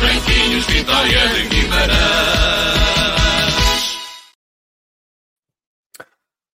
[0.00, 1.98] Branquinhos, vitória de Guimarães.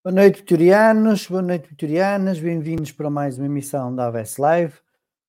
[0.02, 4.74] Boa noite, vitorianos, boa noite, vitorianas, bem-vindos para mais uma emissão da AVS Live.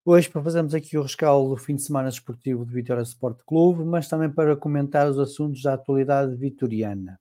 [0.05, 3.83] Hoje para fazermos aqui o rescaldo do fim de semana esportivo do Vitória Sport Clube,
[3.83, 7.19] mas também para comentar os assuntos da atualidade vitoriana.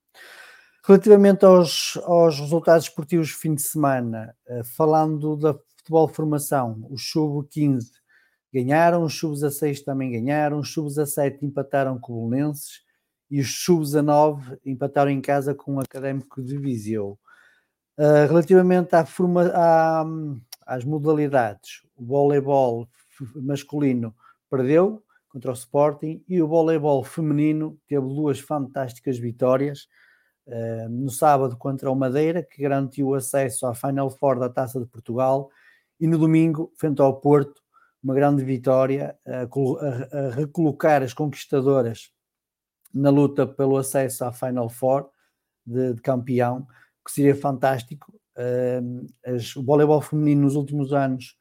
[0.86, 7.10] Relativamente aos, aos resultados esportivos do fim de semana, eh, falando da futebol formação, os
[7.10, 8.03] sub-15
[8.54, 12.82] ganharam, os sub-16 também ganharam, os sub-17 empataram com o Belenenses
[13.28, 17.18] e os sub-19 empataram em casa com o Académico de Viseu.
[17.98, 20.04] Uh, relativamente à forma, à,
[20.64, 22.88] às modalidades, o voleibol
[23.34, 24.14] masculino
[24.48, 29.88] perdeu contra o Sporting e o voleibol feminino teve duas fantásticas vitórias.
[30.46, 34.86] Uh, no sábado contra o Madeira, que garantiu acesso à Final Four da Taça de
[34.86, 35.48] Portugal,
[35.98, 37.63] e no domingo, frente ao Porto,
[38.04, 42.10] uma grande vitória a, a, recolocar as conquistadoras
[42.92, 45.08] na luta pelo acesso à Final Four
[45.66, 46.66] de, de campeão
[47.04, 48.12] que seria fantástico.
[48.36, 51.36] Uh, as, o voleibol feminino nos últimos anos,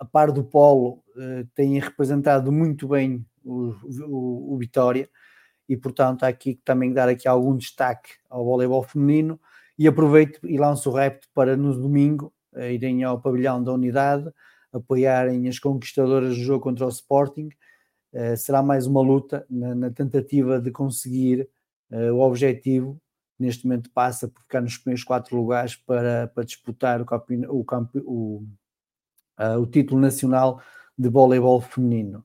[0.00, 3.74] a par do polo, uh, tem representado muito bem o,
[4.06, 5.08] o, o, Vitória
[5.68, 9.40] e, portanto, há aqui também dar aqui algum destaque ao voleibol feminino
[9.78, 14.30] e aproveito e lanço o repto para no domingo uh, irem ao pavilhão da unidade,
[14.72, 17.48] apoiarem as conquistadoras do jogo contra o Sporting.
[18.36, 21.48] será mais uma luta na, na tentativa de conseguir
[21.90, 23.00] o objetivo
[23.38, 27.06] neste momento passa por ficar nos primeiros quatro lugares para, para disputar o,
[27.48, 27.64] o,
[28.04, 28.46] o,
[29.38, 30.60] uh, o título nacional
[30.98, 32.24] de voleibol feminino.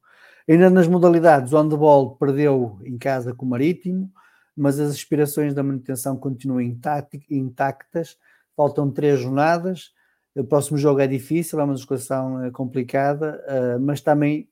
[0.50, 4.12] Ainda nas modalidades, o handball perdeu em casa com o Marítimo,
[4.56, 8.18] mas as aspirações da manutenção continuam intactas.
[8.56, 9.92] Faltam três jornadas.
[10.36, 13.44] O próximo jogo é difícil, é uma deslocação complicada,
[13.80, 14.50] mas também,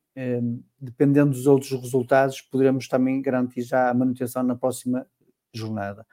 [0.80, 5.08] dependendo dos outros resultados, poderemos também garantir já a manutenção na próxima
[5.54, 6.06] jornada.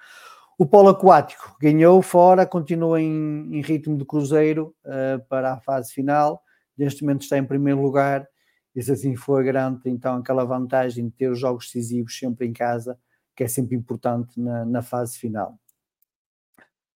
[0.58, 5.92] O polo aquático ganhou fora, continua em, em ritmo de cruzeiro uh, para a fase
[5.92, 6.42] final.
[6.76, 8.26] Neste momento está em primeiro lugar.
[8.74, 12.52] E se assim for, garante então aquela vantagem de ter os jogos decisivos sempre em
[12.52, 12.98] casa,
[13.36, 15.56] que é sempre importante na, na fase final.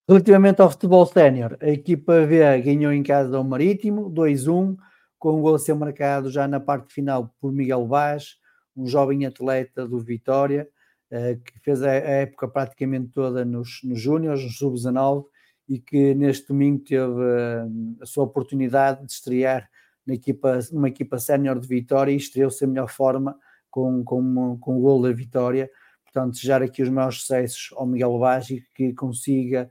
[0.09, 4.77] Relativamente ao futebol sénior, a equipa V ganhou em casa ao Marítimo, 2-1,
[5.17, 8.37] com o gol a ser marcado já na parte final por Miguel Vaz,
[8.77, 10.69] um jovem atleta do Vitória,
[11.09, 15.25] eh, que fez a, época praticamente toda nos, nos Júniors, nos Sub-19,
[15.69, 17.65] e que neste domingo teve eh,
[18.01, 19.71] a sua oportunidade de estrear
[20.05, 23.39] na equipa, numa equipa sénior de Vitória e estreou-se a melhor forma
[23.71, 25.71] com, com, com o gol da Vitória.
[26.03, 29.71] Portanto, desejar aqui os maiores sucessos ao Miguel Vaz e que consiga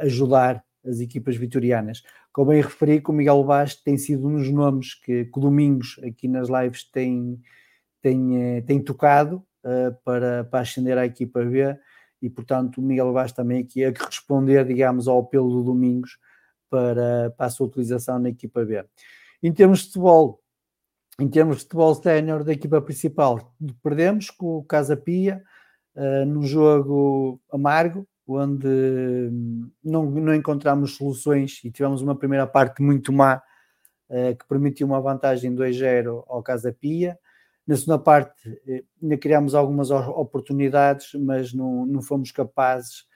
[0.00, 2.02] ajudar as equipas vitorianas.
[2.32, 5.98] Como bem referi, que o Miguel Vaz tem sido um dos nomes que, que Domingos
[6.02, 7.40] aqui nas lives tem,
[8.02, 11.76] tem, tem tocado uh, para, para ascender à equipa B
[12.20, 16.18] e, portanto, o Miguel Vaz também aqui a responder, digamos, ao apelo do Domingos
[16.68, 18.84] para, para a sua utilização na equipa B.
[19.42, 20.40] Em termos de futebol,
[21.20, 25.42] em termos de futebol sénior da equipa principal, perdemos com o Casa Pia
[25.94, 32.82] uh, num jogo amargo, onde hum, não, não encontramos soluções e tivemos uma primeira parte
[32.82, 33.42] muito má
[34.08, 37.18] uh, que permitiu uma vantagem 2-0 ao Casa Pia.
[37.66, 43.06] Na segunda parte, eh, ainda criámos algumas oportunidades, mas não, não fomos capazes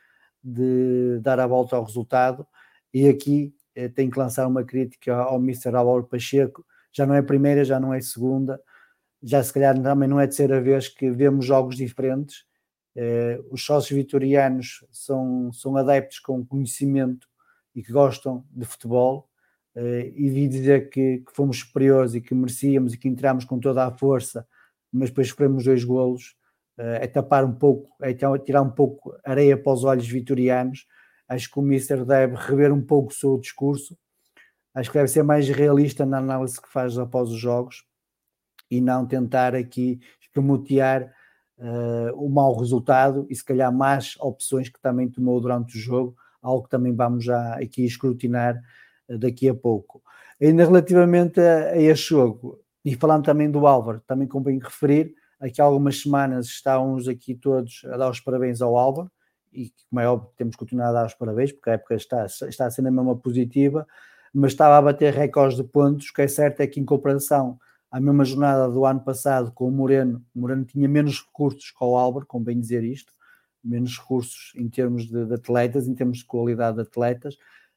[0.43, 2.47] de dar a volta ao resultado.
[2.93, 5.75] E aqui eh, tenho que lançar uma crítica ao Mr.
[5.77, 6.65] Álvaro Pacheco.
[6.93, 8.59] Já não é primeira, já não é segunda,
[9.23, 12.48] já se calhar também não é terceira vez que vemos jogos diferentes.
[13.01, 17.29] Eh, os sócios vitorianos são, são adeptos com conhecimento
[17.73, 19.31] e que gostam de futebol
[19.77, 23.61] uh, e vi dizer que, que, fomos superiores e que merecíamos e que entramos com
[23.61, 24.45] toda a força,
[24.93, 26.37] mas depois sofremos dois golos,
[26.77, 30.87] é tapar um pouco, é tirar um pouco areia para os olhos vitorianos.
[31.29, 33.97] Acho que o Mister deve rever um pouco o seu discurso,
[34.75, 37.85] acho que deve ser mais realista na análise que faz após os jogos
[38.69, 41.13] e não tentar aqui escamotear
[41.59, 46.17] uh, o mau resultado e se calhar más opções que também tomou durante o jogo,
[46.43, 48.61] algo que também vamos já aqui escrutinar
[49.09, 50.03] daqui a pouco.
[50.41, 55.61] Ainda relativamente a, a este jogo, e falando também do Álvaro, também convém referir, aqui
[55.61, 59.11] há algumas semanas estávamos aqui todos a dar os parabéns ao Álvaro,
[59.53, 62.67] e como é óbvio temos continuado a dar os parabéns, porque a época está, está
[62.67, 63.87] a ser mesma positiva,
[64.33, 67.59] mas estava a bater recordes de pontos, o que é certo é que em comparação
[67.91, 71.85] à mesma jornada do ano passado com o Moreno, o Moreno tinha menos recursos que
[71.85, 73.13] o Álvaro, convém dizer isto,
[73.65, 77.37] menos recursos em termos de, de atletas, em termos de qualidade de atletas,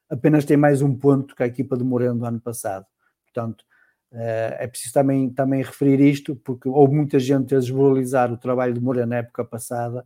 [0.09, 2.85] apenas tem mais um ponto que a equipa de Moreno do ano passado.
[3.23, 3.65] Portanto,
[4.11, 8.73] eh, é preciso também, também referir isto, porque houve muita gente a desvalorizar o trabalho
[8.73, 10.05] de Moreno na época passada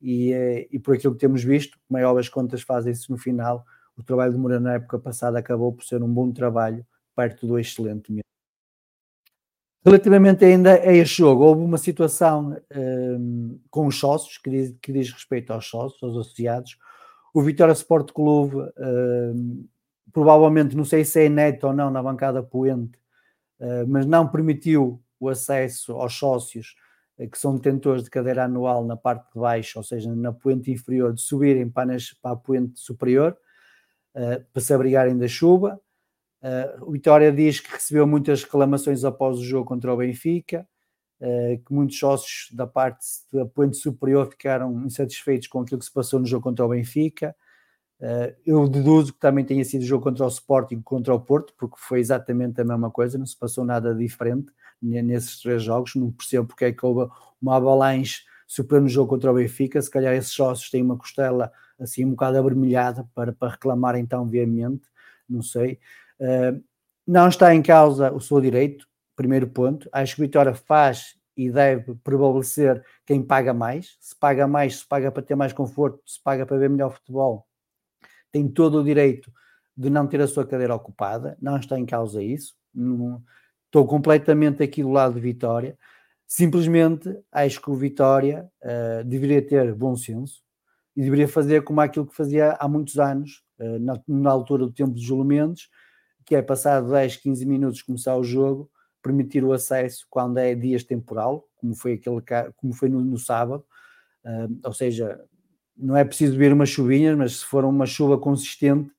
[0.00, 3.64] e, eh, e por aquilo que temos visto, maior as contas fazem-se no final,
[3.96, 7.58] o trabalho de Moreno na época passada acabou por ser um bom trabalho, perto do
[7.58, 8.29] excelente mesmo.
[9.82, 14.76] Relativamente ainda a este jogo, houve uma situação um, eh, com os sócios, que diz,
[14.82, 16.76] que diz respeito aos sócios, aos associados,
[17.32, 19.68] o Vitória Sport Clube, uh,
[20.12, 22.98] provavelmente, não sei se é neto ou não na bancada poente,
[23.60, 26.74] uh, mas não permitiu o acesso aos sócios
[27.18, 30.70] uh, que são detentores de cadeira anual na parte de baixo, ou seja, na poente
[30.72, 33.36] inferior, de subirem para, nas, para a poente superior,
[34.52, 35.80] para se abrigarem da chuva.
[36.82, 40.66] O Vitória diz que recebeu muitas reclamações após o jogo contra o Benfica.
[41.22, 45.92] Eh, que muitos sócios da parte da ponte superior ficaram insatisfeitos com aquilo que se
[45.92, 47.36] passou no jogo contra o Benfica.
[48.00, 51.54] Eh, eu deduzo que também tenha sido o jogo contra o Sporting contra o Porto,
[51.58, 55.94] porque foi exatamente a mesma coisa, não se passou nada diferente nesses três jogos.
[55.94, 59.80] Não percebo porque é que houve uma avalanche superior no jogo contra o Benfica.
[59.82, 64.26] Se calhar esses sócios têm uma costela assim um bocado avermelhada para, para reclamar então
[64.26, 64.88] veemente,
[65.28, 65.78] não sei.
[66.20, 66.62] Uh,
[67.06, 68.86] não está em causa o seu direito,
[69.16, 69.88] primeiro ponto.
[69.92, 73.96] Acho que Vitória faz e deve prevalecer quem paga mais.
[74.00, 77.46] Se paga mais, se paga para ter mais conforto, se paga para ver melhor futebol,
[78.30, 79.32] tem todo o direito
[79.76, 81.36] de não ter a sua cadeira ocupada.
[81.40, 82.54] Não está em causa isso.
[83.66, 85.78] Estou completamente aqui do lado de Vitória.
[86.26, 90.42] Simplesmente acho que o Vitória uh, deveria ter bom senso
[90.94, 94.72] e deveria fazer como aquilo que fazia há muitos anos, uh, na, na, altura do
[94.72, 95.68] tempo dos Mendes,
[96.24, 98.70] que é passado 10, 15 minutos começar o jogo,
[99.02, 102.22] permitir o acesso quando é dias temporal, como foi, aquele,
[102.56, 103.64] como foi no, no sábado,
[104.24, 105.20] uh, ou seja,
[105.76, 108.90] não é preciso vir umas chuvinhas, mas se for uma chuva consistente,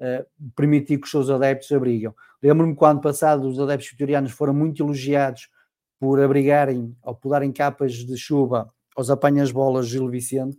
[0.00, 2.14] uh, permitir que os seus adeptos abrigam.
[2.42, 5.48] Lembro-me quando passado os adeptos vitorianos foram muito elogiados
[5.98, 10.58] por abrigarem ou por darem capas de chuva aos apanhas-bolas Gil Vicente,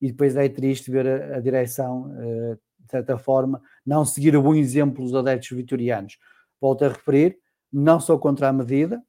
[0.00, 2.58] e depois é triste ver a, a direção, uh,
[2.88, 6.18] de certa forma, não seguir o bom exemplo dos adeptos vitorianos.
[6.58, 7.38] Volto a referir,
[7.70, 9.02] não sou contra a medida,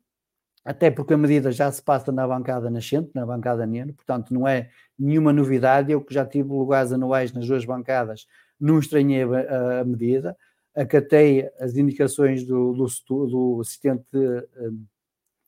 [0.65, 4.45] até porque a medida já se passa na bancada nascente, na bancada Neno, portanto não
[4.45, 5.91] é nenhuma novidade.
[5.93, 8.27] Eu que já tive lugares anuais nas duas bancadas,
[8.59, 10.35] não estranhei a, medida,
[10.75, 14.45] acatei as indicações do, do, do assistente de,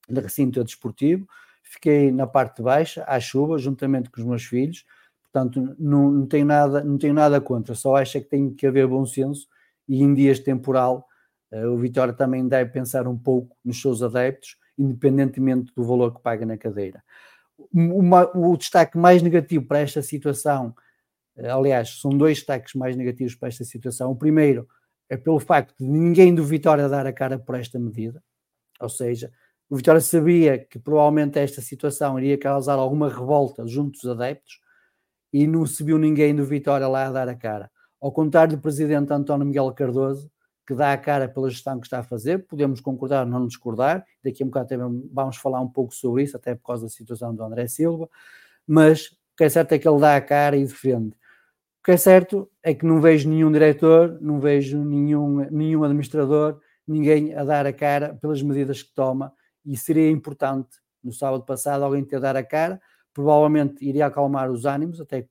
[0.10, 1.28] de recinto desportivo,
[1.62, 4.86] fiquei na parte de baixa, à chuva, juntamente com os meus filhos,
[5.32, 8.68] portanto não, não, tenho, nada, não tenho nada contra, só acho é que tem que
[8.68, 9.48] haver bom senso
[9.88, 11.06] e em dias temporal
[11.52, 16.22] uh, o Vitória também deve pensar um pouco nos seus adeptos, independentemente do valor que
[16.22, 17.04] paga na cadeira.
[17.72, 20.76] Uma, o destaque mais negativo para esta situação,
[21.38, 24.12] uh, aliás, são dois destaques mais negativos para esta situação.
[24.12, 24.68] O primeiro
[25.10, 28.22] é pelo facto de ninguém do Vitória dar a cara por esta medida,
[28.80, 29.32] ou seja,
[29.70, 34.60] o Vitória sabia que provavelmente esta situação iria causar alguma revolta junto dos adeptos
[35.32, 37.70] e não se viu ninguém do Vitória lá a dar a cara.
[38.02, 40.32] Ao contrário do presidente António Miguel Cardoso,
[40.68, 44.06] que dá a cara pela gestão que está a fazer, podemos concordar ou não discordar,
[44.24, 46.90] daqui a um bocado também vamos falar um pouco sobre isso, até por causa da
[46.90, 48.10] situação do André Silva,
[48.66, 51.16] mas o que é certo é que ele dá a cara e defende.
[51.82, 56.60] O que é certo é que não vejo nenhum diretor, não vejo nenhum, nenhum administrador,
[56.88, 59.34] ninguém a dar a cara pelas medidas que toma,
[59.66, 60.70] e seria importante
[61.04, 62.80] no sábado passado alguém ter dar a cara,
[63.14, 65.28] provavelmente iria acalmar os ânimos, até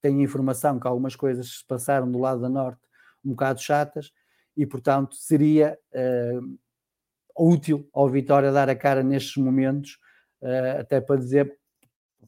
[0.00, 2.80] tenho informação que algumas coisas se passaram do lado da norte
[3.24, 4.12] um bocado chatas,
[4.56, 6.58] e portanto seria uh,
[7.38, 9.98] útil ao Vitória dar a cara nestes momentos,
[10.42, 11.54] uh, até para dizer,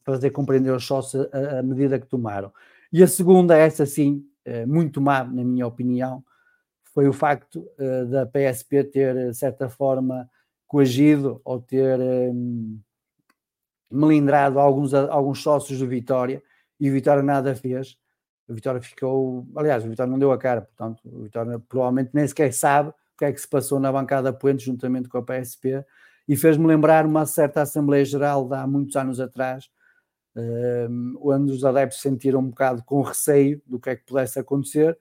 [0.04, 2.52] fazer compreender aos sócios a, a, medida que tomaram.
[2.92, 6.24] E a segunda, essa sim, uh, muito má, na minha opinião,
[6.94, 7.66] foi o facto
[8.10, 10.28] da PSP ter, de certa forma,
[10.66, 11.98] coagido ou ter
[13.92, 16.42] melindrado alguns, alguns sócios do Vitória
[16.80, 17.96] e o Vitória nada fez.
[18.48, 22.26] O Vitória ficou, aliás, o Vitória não deu a cara, portanto, o Vitória provavelmente nem
[22.26, 25.84] sequer sabe o que é que se passou na bancada Puente juntamente com a PSP
[26.26, 29.68] e fez-me lembrar uma certa Assembleia Geral de há muitos anos atrás,
[30.34, 34.98] um, onde os adeptos sentiram um bocado com receio do que é que pudesse acontecer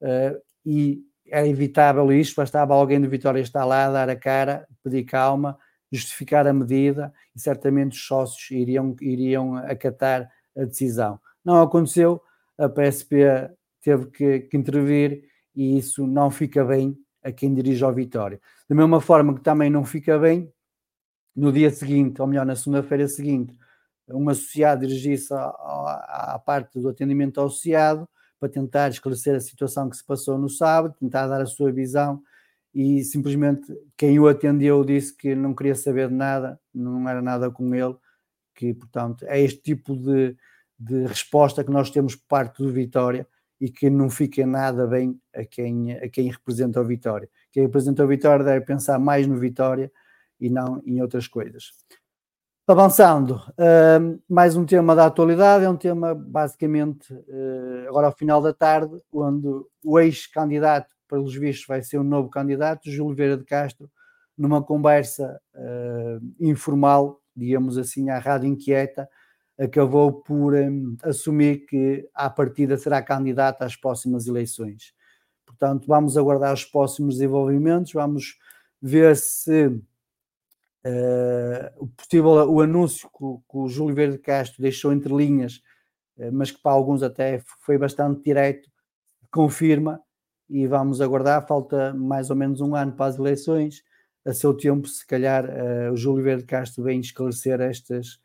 [0.00, 5.04] uh, e era evitável isto, bastava alguém do Vitória estar lá, dar a cara, pedir
[5.04, 5.58] calma,
[5.92, 11.20] justificar a medida e certamente os sócios iriam, iriam acatar a decisão.
[11.44, 12.20] Não aconteceu,
[12.56, 13.50] a PSP
[13.82, 18.40] teve que, que intervir e isso não fica bem a quem dirige ao Vitória.
[18.68, 20.52] Da mesma forma que também não fica bem
[21.34, 23.54] no dia seguinte, ou melhor, na segunda-feira seguinte,
[24.08, 28.08] um associado dirigir-se à, à, parte do atendimento ao associado
[28.38, 32.22] para tentar esclarecer a situação que se passou no sábado, tentar dar a sua visão
[32.74, 37.50] e simplesmente quem o atendeu disse que não queria saber de nada, não era nada
[37.50, 37.94] com ele,
[38.54, 40.36] que portanto é este tipo de,
[40.78, 43.26] de resposta que nós temos por parte do Vitória
[43.60, 47.28] e que não fica nada bem a quem, a quem representa o Vitória.
[47.52, 49.92] Quem representa o Vitória deve pensar mais no Vitória
[50.40, 51.72] e não em outras coisas.
[52.66, 58.40] Avançando, uh, mais um tema da atualidade, é um tema basicamente uh, agora ao final
[58.40, 59.48] da tarde, onde
[59.84, 63.90] o ex-candidato, pelos vistos, vai ser o um novo candidato, Júlio Vieira de Castro,
[64.36, 69.06] numa conversa uh, informal, digamos assim, à Rádio Inquieta,
[69.60, 74.94] acabou por um, assumir que à partida será candidato às próximas eleições.
[75.44, 78.38] Portanto, vamos aguardar os próximos desenvolvimentos, vamos
[78.80, 79.70] ver se
[80.84, 85.62] Uh, possível o anúncio que, que, o Júlio Verde Castro deixou entre linhas,
[86.16, 88.68] uh, mas que para alguns até foi bastante direto,
[89.30, 90.00] confirma
[90.52, 91.46] e vamos aguardar.
[91.46, 93.82] Falta mais ou menos um ano para as eleições.
[94.24, 98.20] A seu tempo, se calhar, uh, o Júlio Verde Castro vem esclarecer estas,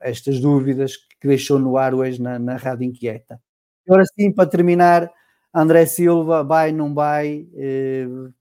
[0.00, 3.40] estas dúvidas que deixou no ar hoje na, na Rádio Inquieta.
[3.88, 5.10] Agora sim, para terminar,
[5.54, 7.48] André Silva vai, não vai,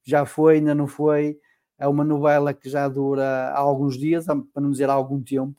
[0.04, 1.40] já foi, ainda não foi
[1.78, 5.56] é uma novela que já dura alguns dias, para não dizer algum tempo.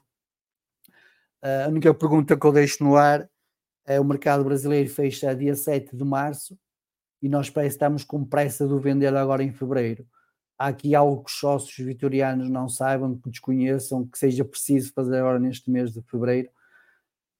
[1.42, 3.28] A única pergunta que eu deixo no ar
[4.00, 6.58] o mercado brasileiro fecha dia 7 de março
[7.22, 10.06] e nós estamos com pressa de o vender agora em fevereiro.
[10.58, 15.18] Há aqui algo que os sócios vitorianos não saibam, que desconheçam, que seja preciso fazer
[15.18, 16.48] agora neste mês de fevereiro,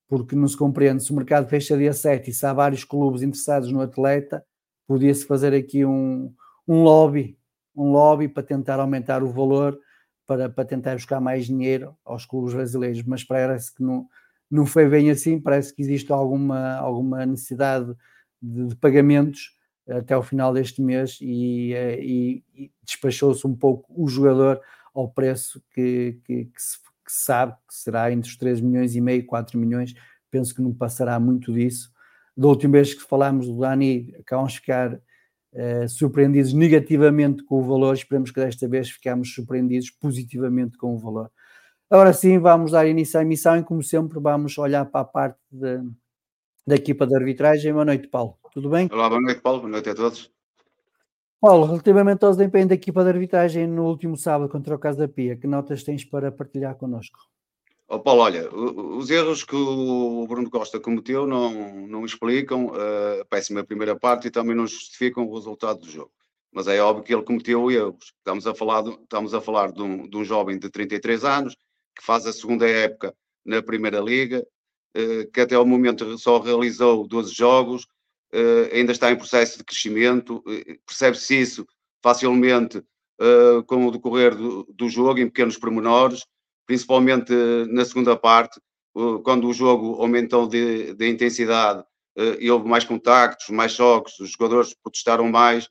[0.09, 1.03] porque não se compreende.
[1.03, 4.45] Se o mercado fecha dia 7 e se há vários clubes interessados no atleta,
[4.87, 6.33] podia-se fazer aqui um,
[6.69, 7.38] um lobby
[7.76, 9.79] um lobby para tentar aumentar o valor,
[10.26, 14.09] para, para tentar buscar mais dinheiro aos clubes brasileiros, mas parece que não,
[14.50, 17.95] não foi bem assim, parece que existe alguma, alguma necessidade
[18.41, 19.57] de, de pagamentos
[19.88, 24.61] até o final deste mês e, eh, e, e despachou-se um pouco o jogador
[24.95, 29.00] ao preço que, que, que, se, que, sabe que será entre os 3 milhões e
[29.00, 29.95] meio e 4 milhões.
[30.31, 31.93] Penso que não passará muito disso.
[32.37, 37.62] Da última vez que falámos do Dani, acabamos de ficar uh, surpreendidos negativamente com o
[37.62, 37.95] valor.
[37.95, 41.31] Esperemos que desta vez ficamos surpreendidos positivamente com o valor.
[41.88, 45.38] Agora sim, vamos dar início à emissão e, como sempre, vamos olhar para a parte
[45.52, 45.78] de,
[46.66, 47.73] da equipa de arbitragem.
[47.73, 48.37] Boa noite, Paulo.
[48.52, 48.88] Tudo bem?
[48.90, 49.61] Olá, boa noite, Paulo.
[49.61, 50.33] Boa noite a todos.
[51.40, 55.09] Paulo, relativamente ao desempenho da equipa de arbitragem no último sábado contra o Casa da
[55.09, 57.21] Pia, que notas tens para partilhar connosco?
[57.87, 63.62] Oh, Paulo, olha, os erros que o Bruno Costa cometeu não, não explicam a péssima
[63.62, 66.11] primeira parte e também não justificam o resultado do jogo.
[66.50, 68.12] Mas é óbvio que ele cometeu erros.
[68.19, 71.57] Estamos a falar de, estamos a falar de um, de um jovem de 33 anos
[71.97, 74.47] que faz a segunda época na Primeira Liga,
[74.95, 77.87] eh, que até o momento só realizou 12 jogos,
[78.33, 81.67] eh, ainda está em processo de crescimento, eh, percebe-se isso
[82.03, 82.83] facilmente
[83.67, 86.26] com o decorrer do, do jogo, em pequenos pormenores,
[86.67, 87.33] principalmente
[87.71, 88.61] na segunda parte,
[89.25, 91.83] quando o jogo aumentou de, de intensidade
[92.38, 95.67] e houve mais contactos, mais choques, os jogadores protestaram mais,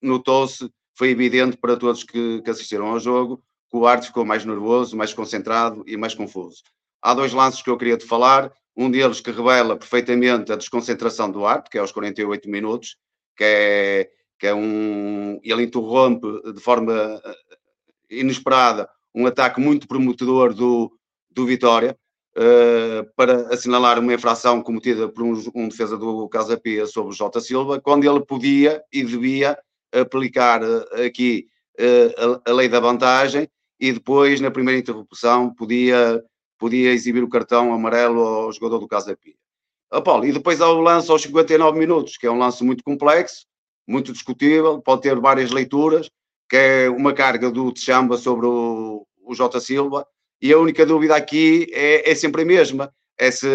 [0.00, 3.42] notou-se, foi evidente para todos que, que assistiram ao jogo,
[3.76, 6.62] o Arte ficou mais nervoso, mais concentrado e mais confuso.
[7.02, 11.30] Há dois lances que eu queria te falar, um deles que revela perfeitamente a desconcentração
[11.30, 12.96] do Arte, que é aos 48 minutos,
[13.36, 15.40] que é, que é um.
[15.42, 17.58] Ele interrompe de forma eh,
[18.10, 20.92] inesperada um ataque muito prometedor do,
[21.30, 21.98] do Vitória,
[22.36, 27.16] uh, para assinalar uma infração cometida por um, um defesa do Casa Pia sobre o
[27.16, 29.58] Jota Silva, quando ele podia e devia
[29.92, 31.46] aplicar uh, aqui
[31.80, 33.48] uh, a, a lei da vantagem
[33.80, 36.22] e depois, na primeira interrupção, podia,
[36.58, 39.34] podia exibir o cartão amarelo ao jogador do Casa Pia.
[39.90, 42.84] Ah, Paulo, e depois há o lance aos 59 minutos, que é um lance muito
[42.84, 43.46] complexo,
[43.86, 46.10] muito discutível, pode ter várias leituras,
[46.48, 50.06] que é uma carga do Tchamba sobre o, o Jota Silva,
[50.40, 53.46] e a única dúvida aqui é, é sempre a mesma, é se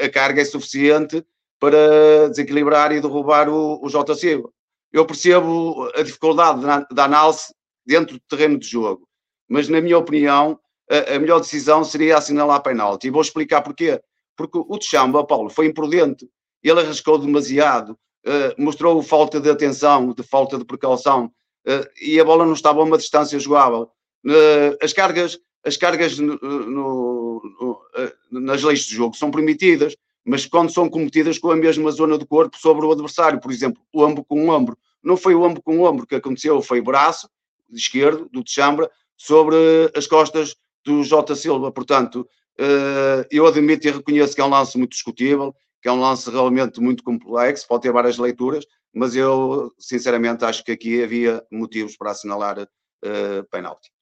[0.00, 1.24] a carga é suficiente
[1.60, 4.50] para desequilibrar e derrubar o, o Jota Silva.
[4.92, 7.54] Eu percebo a dificuldade da análise
[7.86, 9.06] dentro do terreno de jogo,
[9.52, 10.58] mas na minha opinião,
[10.90, 13.06] a, a melhor decisão seria assinalar a penalti.
[13.06, 14.00] E vou explicar porquê.
[14.34, 16.26] Porque o Tchamba, Paulo, foi imprudente.
[16.62, 21.26] Ele arriscou demasiado, uh, mostrou falta de atenção, de falta de precaução,
[21.66, 23.90] uh, e a bola não estava a uma distância jogável.
[24.24, 27.82] Uh, as cargas, as cargas no, no,
[28.30, 32.26] nas leis de jogo são permitidas, mas quando são cometidas com a mesma zona do
[32.26, 34.78] corpo sobre o adversário, por exemplo, o ombro com o ombro.
[35.02, 37.28] Não foi o ombro com o ombro que aconteceu, foi o braço
[37.70, 38.90] esquerdo do Tchambra
[39.22, 39.56] sobre
[39.94, 41.70] as costas do Jota Silva.
[41.70, 46.00] Portanto, eh, eu admito e reconheço que é um lance muito discutível, que é um
[46.00, 51.40] lance realmente muito complexo, pode ter várias leituras, mas eu sinceramente acho que aqui havia
[51.52, 53.92] motivos para assinalar uh, penalti.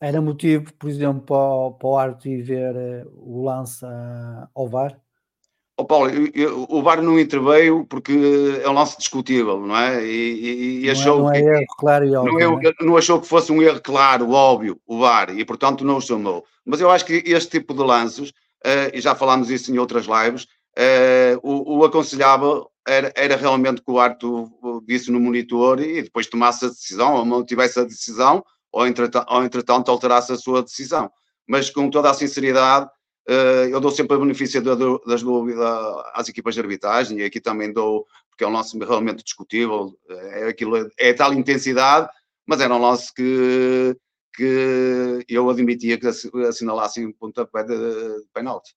[0.00, 1.22] Era motivo, por exemplo,
[1.76, 2.74] para o, árbitro ir ver
[3.06, 4.98] uh, o lance uh, ao VAR?
[5.80, 8.12] Oh, Paulo, eu, eu, o VAR não interveio porque
[8.62, 10.04] é um lance discutível, não é?
[10.04, 12.32] E, e não é- achou é, não é que, erro claro e óbvio.
[12.32, 12.84] Não, é, é?
[12.84, 16.44] não, achou que fosse um erro claro, óbvio, o VAR, e portanto não o chamou.
[16.66, 20.04] Mas eu acho que este tipo de lances, uh, e já falámos isso em outras
[20.04, 24.52] lives, uh, o, o, aconselhável era, era realmente que o árbitro
[24.86, 29.26] visse no monitor e depois tomasse a decisão, ou não tivesse a decisão, ou entretanto,
[29.32, 31.10] ou entretanto alterasse a sua decisão.
[31.48, 32.99] Mas com toda a sinceridade, eh,
[33.70, 34.62] eu dou sempre a benefício
[35.06, 35.64] das dúvidas
[36.14, 40.48] às equipas de arbitragem e aqui também dou, porque é um lance realmente discutível, é,
[40.48, 42.08] aquilo, é tal intensidade,
[42.46, 43.96] mas era um lance que,
[44.34, 48.74] que eu admitia que assinalassem um pontapé de, de penalti.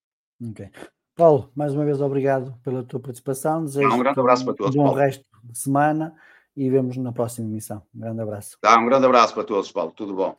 [0.49, 0.69] Ok.
[1.15, 3.63] Paulo, mais uma vez obrigado pela tua participação.
[3.63, 4.75] Desejo um grande abraço para todos.
[4.75, 4.99] Um bom Paulo.
[4.99, 6.15] resto de semana
[6.55, 7.83] e vemos na próxima emissão.
[7.95, 8.57] Um grande abraço.
[8.59, 9.91] Tá, um grande abraço para todos, Paulo.
[9.91, 10.35] Tudo bom.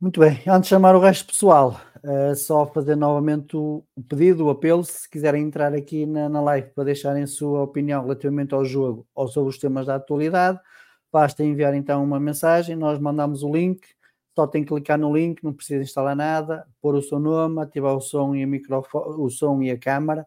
[0.00, 4.50] Muito bem, antes de chamar o resto pessoal, uh, só fazer novamente o, pedido, o
[4.50, 8.64] apelo, se quiserem entrar aqui na, na live para deixarem a sua opinião relativamente ao
[8.64, 10.60] jogo ou sobre os temas da atualidade,
[11.12, 13.88] basta enviar então uma mensagem, nós mandamos o link,
[14.36, 17.96] só tem que clicar no link, não precisa instalar nada, pôr o seu nome, ativar
[17.96, 20.24] o som e a microfone, o som e a câmara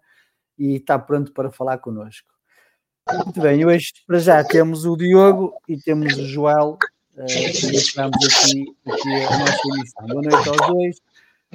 [0.60, 2.28] e está pronto para falar connosco.
[3.10, 6.78] Muito bem, hoje para já temos o Diogo e temos o Joel
[7.18, 10.08] Uh, estamos aqui, aqui a nossa emissão.
[10.08, 11.02] Boa noite aos dois.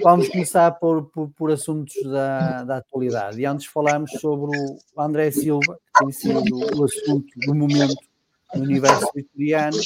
[0.02, 3.40] Vamos começar por, por, por assuntos da, da, atualidade.
[3.40, 4.54] E antes falarmos sobre
[4.94, 7.96] o André Silva, que tem sido o assunto do momento
[8.54, 9.78] no universo vitoriano.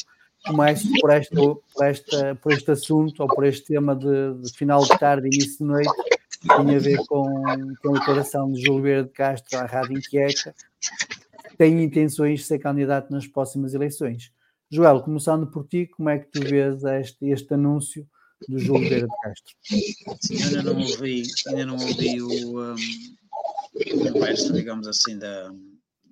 [0.45, 4.83] Começo por, esta, por, esta, por este assunto, ou por este tema de, de final
[4.83, 5.91] de tarde, início de noite,
[6.41, 7.45] tem a ver com,
[7.81, 10.55] com a declaração de Júlio Vieira de Castro à Rádio Inquieta,
[11.57, 14.33] tem intenções de ser candidato nas próximas eleições.
[14.73, 18.09] Joel, começando por ti, como é que tu vês este, este anúncio
[18.49, 19.57] do Júlio Vieira de Castro?
[20.31, 22.77] Ainda não ouvi, ainda não ouvi o, um,
[24.13, 25.53] conversa, digamos assim, da,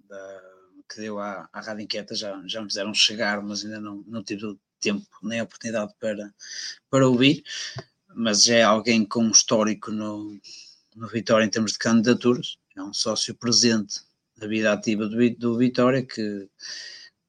[0.08, 0.42] da,
[0.88, 4.24] que deu à, à Rádio Inquieta, já, já me fizeram chegar, mas ainda não, não
[4.24, 6.34] tive tempo nem oportunidade para,
[6.90, 7.44] para ouvir,
[8.12, 10.36] mas é alguém com um histórico no,
[10.96, 14.00] no Vitória em termos de candidaturas, é um sócio presente
[14.36, 16.48] da vida ativa do, do Vitória, que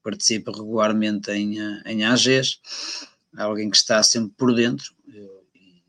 [0.02, 2.60] participa regularmente em, em AGs,
[3.36, 5.82] alguém que está sempre por dentro, e,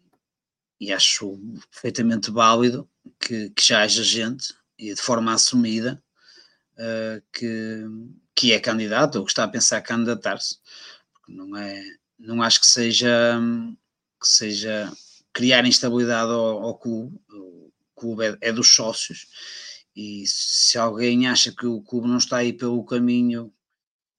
[0.80, 1.40] e acho
[1.72, 6.02] perfeitamente válido que, que já haja gente, e de forma assumida,
[6.74, 7.86] uh, que,
[8.36, 10.58] que é candidato ou que está a pensar candidatar-se.
[11.28, 11.84] Não é,
[12.20, 13.40] não acho que seja
[14.20, 14.92] que seja
[15.34, 17.20] criar instabilidade ao, ao clube.
[17.32, 19.28] O clube é, é, dos sócios
[19.96, 23.54] e se alguém acha que o clube não está aí pelo caminho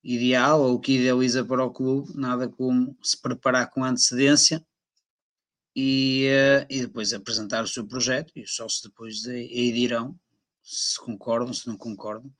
[0.03, 4.65] ideal ou que idealiza para o clube, nada como se preparar com antecedência
[5.75, 10.19] e, uh, e depois apresentar o seu projeto e os sócios depois aí dirão
[10.63, 12.31] se concordam, se não concordam,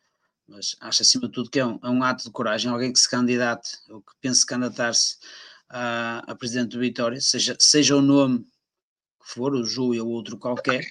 [0.47, 2.99] mas acho acima de tudo que é um, é um ato de coragem, alguém que
[2.99, 5.17] se candidate ou que pense candidatar-se
[5.69, 10.39] a, a, presidente do Vitória, seja, seja o nome que for, o Ju ou outro
[10.39, 10.85] qualquer,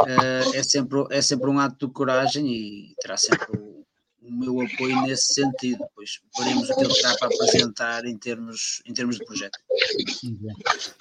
[0.00, 3.84] uh, é, sempre, é sempre um ato de coragem e terá sempre o,
[4.22, 5.78] o meu apoio nesse sentido.
[5.78, 9.58] Depois veremos o que ele terá para apresentar em termos, em termos de projeto.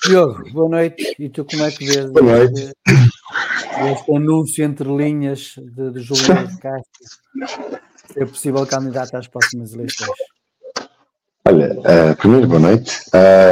[0.05, 1.15] Diogo, boa noite.
[1.19, 2.61] E tu como é que vês boa noite.
[2.61, 7.81] Este, este anúncio entre linhas de, de Júlio de Castro
[8.13, 10.09] ser possível candidato às próximas eleições?
[11.45, 12.99] Olha, uh, primeiro boa noite.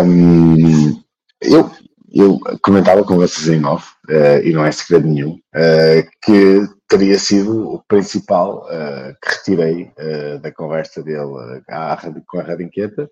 [0.03, 1.01] Um,
[1.41, 1.71] eu,
[2.11, 7.19] eu comentava com vocês em off, uh, e não é segredo nenhum, uh, que teria
[7.19, 11.95] sido o principal uh, que retirei uh, da conversa dele à,
[12.27, 13.03] com a Rádio Inquieta,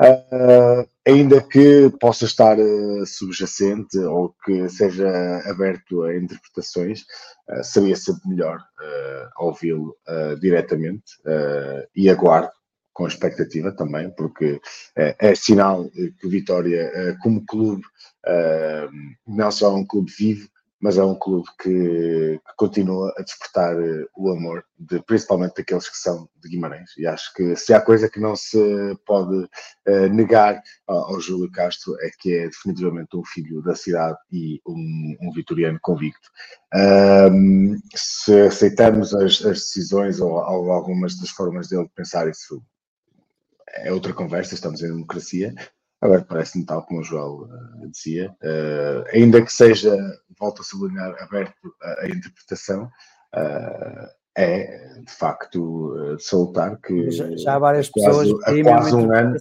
[0.00, 2.56] uh, ainda que possa estar
[3.06, 5.08] subjacente ou que seja
[5.46, 7.04] aberto a interpretações,
[7.62, 8.58] seria sempre melhor
[9.36, 9.94] ouvi-lo
[10.40, 11.12] diretamente
[11.94, 12.50] e aguardo
[12.94, 14.58] com expectativa também, porque
[14.96, 16.90] é sinal que Vitória,
[17.22, 17.82] como clube,
[19.26, 20.48] não só é um clube vivo,
[20.84, 21.70] mas é um clube que,
[22.46, 26.90] que, continua a despertar eh, o amor, de, principalmente daqueles que são de Guimarães.
[26.98, 28.58] E acho que se há coisa que não se
[29.06, 29.34] pode
[29.88, 34.60] uh, negar ao, ao, Júlio Castro é que é definitivamente um filho da cidade e
[34.66, 36.28] um, um vitoriano convicto.
[36.74, 42.62] Um, se aceitamos as, as decisões ou, ou algumas das formas dele de pensar isso,
[43.76, 45.54] é outra conversa, estamos em democracia,
[46.04, 49.96] Agora, parece-me tal como o João uh, dizia, uh, ainda que seja,
[50.38, 52.84] volto a sublinhar, aberto a, a interpretação,
[53.34, 57.10] uh, é de facto de salutar que.
[57.10, 59.36] Já, já há várias pessoas há quase um ano.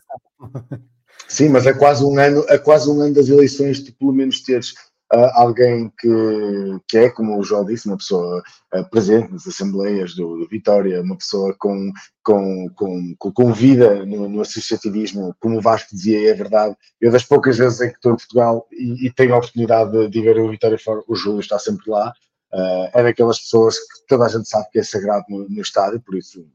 [1.27, 4.41] Sim, mas é quase um ano, é quase um ano das eleições de pelo menos
[4.41, 4.73] teres
[5.13, 6.09] uh, alguém que,
[6.87, 8.41] que é, como o João disse, uma pessoa
[8.73, 11.91] uh, presente nas assembleias do, do, Vitória, uma pessoa com,
[12.23, 16.75] com, com, com vida no, no, associativismo, como o Vasco dizia, é verdade.
[16.99, 20.09] Eu, das poucas vezes em que estou em Portugal e, e tenho a oportunidade de,
[20.09, 22.11] de ver o Vitória fora, o Júlio está sempre lá.
[22.51, 25.99] Uh, é daquelas pessoas que toda a gente sabe que é sagrado no, no estádio,
[25.99, 26.45] por isso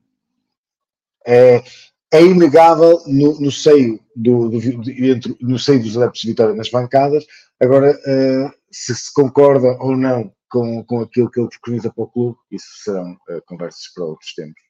[1.27, 1.63] é,
[2.11, 6.71] é inegável no, no seio do, do, do, no seio dos adeptos de Vitória nas
[6.71, 7.27] bancadas.
[7.61, 12.09] Agora, uh, se se concorda ou não com, com aquilo que ele preconiza para o
[12.09, 14.63] clube, isso serão uh, conversas para outros tempos.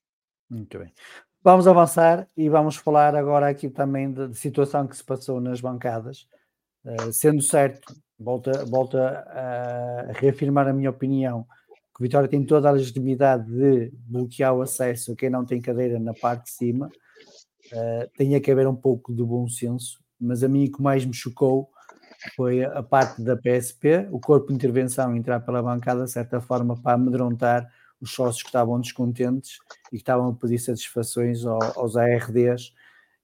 [0.50, 0.92] Muito bem.
[1.42, 6.26] Vamos avançar e vamos falar agora aqui também da situação que se passou nas bancadas.
[6.84, 11.46] Uh, sendo certo, volta, volta a reafirmar a minha opinião,
[11.94, 15.60] que o Vitória tem toda a legitimidade de bloquear o acesso a quem não tem
[15.60, 16.90] cadeira na parte de cima
[17.72, 21.04] uh, tenha que haver um pouco de bom senso, mas a mim o que mais
[21.04, 21.70] me chocou
[22.34, 26.76] foi a parte da PSP, o corpo de intervenção entrar pela bancada de certa forma
[26.80, 32.72] para amedrontar os sócios que estavam descontentes e que estavam a pedir satisfações aos ARDs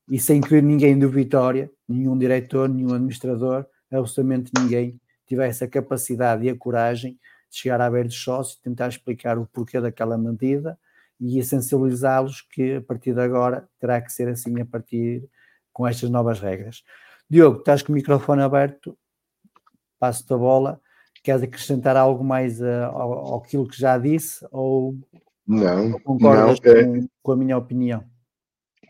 [0.09, 6.45] e sem que ninguém do Vitória, nenhum diretor, nenhum administrador, absolutamente ninguém tivesse a capacidade
[6.45, 7.19] e a coragem
[7.51, 10.79] de chegar à beira dos sócios tentar explicar o porquê daquela medida
[11.21, 15.29] e sensibilizá-los que a partir de agora terá que ser assim a partir
[15.73, 16.85] com estas novas regras.
[17.29, 18.97] Diogo, estás com o microfone aberto,
[19.99, 20.81] passo-te a bola.
[21.23, 24.95] Queres acrescentar algo mais uh, ao, ao que já disse ou
[25.47, 26.85] não, concordas não, é...
[26.85, 28.05] com, com, a minha opinião?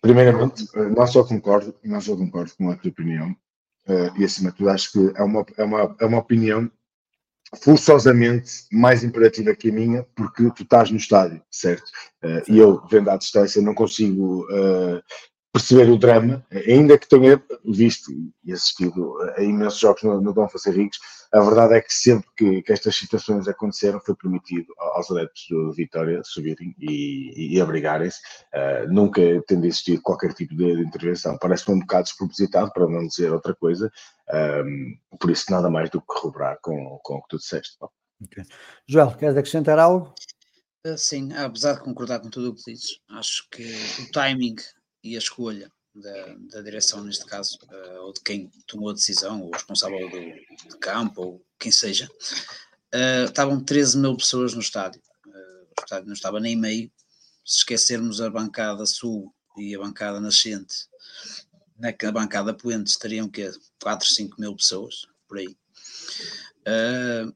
[0.03, 3.31] Primeiramente, eh, não só concordo, não só concordo com a tua opinião,
[3.89, 6.71] uh, e acima de tudo acho que é uma, é uma, é uma opinião
[7.63, 11.89] forçosamente mais imperativa que a minha, porque tu estás no estádio, certo?
[12.23, 15.01] Uh, e eu, vendo à distância, não consigo uh,
[15.55, 18.11] perceber o drama, ainda que tenha visto
[18.45, 20.99] e assistido a imensos jogos no, no Dom Henriques,
[21.33, 25.73] a verdade é que sempre que, que, estas situações aconteceram foi permitido aos adeptos do
[25.73, 28.19] Vitória subirem e, e abrigarem-se,
[28.53, 31.39] uh, nunca tendo existido qualquer tipo de, de intervenção.
[31.39, 33.93] Parece-me um bocado despropositado, para não dizer outra coisa,
[34.65, 37.77] um, por isso nada mais do que corroborar com, com o que tu disseste.
[38.25, 38.43] Okay.
[38.89, 40.13] Joel, queres acrescentar algo?
[40.85, 43.65] Uh, sim, apesar de concordar com tudo o que dizes, acho que
[44.03, 44.57] o timing
[45.05, 49.43] e a escolha da, da direção, neste caso, uh, ou de quem tomou a decisão,
[49.43, 52.11] ou responsável do, campo, ou quem seja,
[52.95, 55.01] uh, estavam 13 mil pessoas no estádio.
[55.27, 56.91] Uh, o estádio não estava nem meio.
[57.45, 60.89] Se esquecermos a bancada sul e a bancada nascente,
[61.79, 65.55] na bancada poente estariam que 4, 5 mil pessoas, por aí.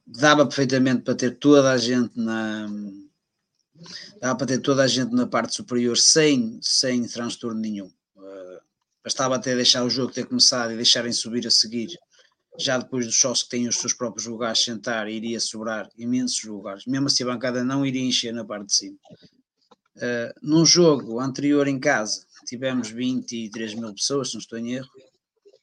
[0.07, 2.67] dava perfeitamente para ter toda a gente na
[4.21, 7.87] dava para ter toda a gente na parte superior sem, sem transtorno nenhum.
[8.17, 8.61] Uh,
[9.03, 11.89] bastava até deixar o jogo ter começado e deixarem subir a seguir.
[12.59, 16.85] Já depois dos sócios que têm os seus próprios lugares sentar, iria sobrar imensos lugares,
[16.87, 18.99] mesmo assim a bancada não iria encher na parte de cima.
[19.97, 24.89] Uh, num jogo anterior em casa, tivemos 23 mil pessoas, se não estou em erro,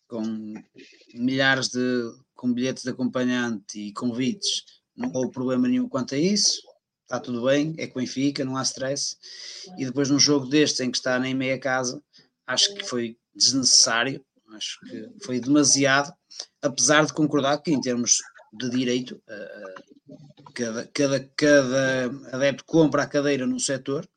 [0.08, 0.54] com
[1.14, 6.62] milhares de com bilhetes de acompanhante e convites, não houve problema nenhum quanto a isso
[7.06, 9.16] está tudo bem, é com Benfica, não há stress.
[9.78, 12.02] E depois num jogo deste em que está nem meia casa,
[12.46, 16.14] acho que foi desnecessário, acho que foi demasiado,
[16.62, 18.22] apesar de concordar que em termos
[18.54, 19.22] de direito,
[20.54, 24.08] cada, cada, cada adepto compra a cadeira num setor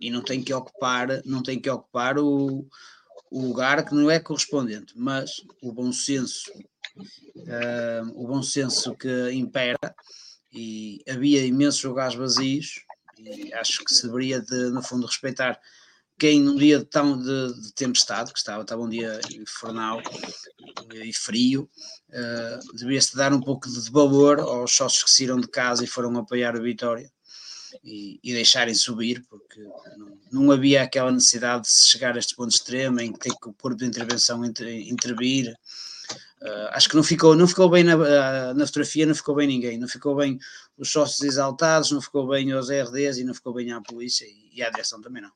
[0.00, 2.66] e não tem que ocupar, não tem que ocupar o,
[3.30, 6.50] o lugar que não é correspondente, mas o bom senso,
[7.36, 9.78] uh, o bom senso que impera
[10.52, 12.84] e havia imensos lugares vazios
[13.18, 15.58] e acho que se deveria de, no fundo respeitar
[16.18, 20.00] quem num dia tão de, de, tempestade, que estava, estava um dia infernal
[20.94, 21.68] e frio,
[22.08, 26.16] uh, devia-se dar um pouco de valor aos sócios que saíram de casa e foram
[26.16, 27.10] apoiar a vitória
[27.84, 29.60] e, e deixarem subir, porque
[29.98, 33.32] não, não, havia aquela necessidade de se chegar a este ponto extremo em que tem
[33.32, 35.54] que o corpo de intervenção inter, intervir
[36.42, 39.46] Uh, acho que não ficou, não ficou bem na, uh, na fotografia, não ficou bem
[39.46, 40.38] ninguém, não ficou bem
[40.76, 44.58] os sócios exaltados, não ficou bem os RDs e não ficou bem a polícia e,
[44.58, 45.30] e a direção também não.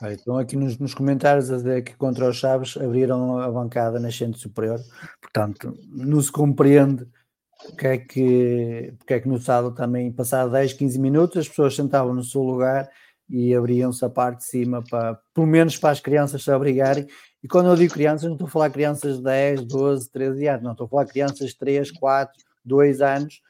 [0.00, 4.00] Ah, então aqui nos, nos, comentários a dizer que contra os Chaves abriram a bancada
[4.00, 4.80] nascente superior,
[5.20, 7.06] portanto não se compreende
[7.64, 11.74] porque é que, porque é que no sábado também passado 10, 15 minutos as pessoas
[11.74, 12.88] sentavam no seu lugar
[13.28, 17.06] e abriam-se a parte de cima para, pelo menos para as crianças se abrigarem
[17.42, 20.62] e quando eu digo crianças, não estou a falar crianças de 10, 12, 13 anos,
[20.62, 23.42] não estou a falar crianças de 3, 4, 2 anos,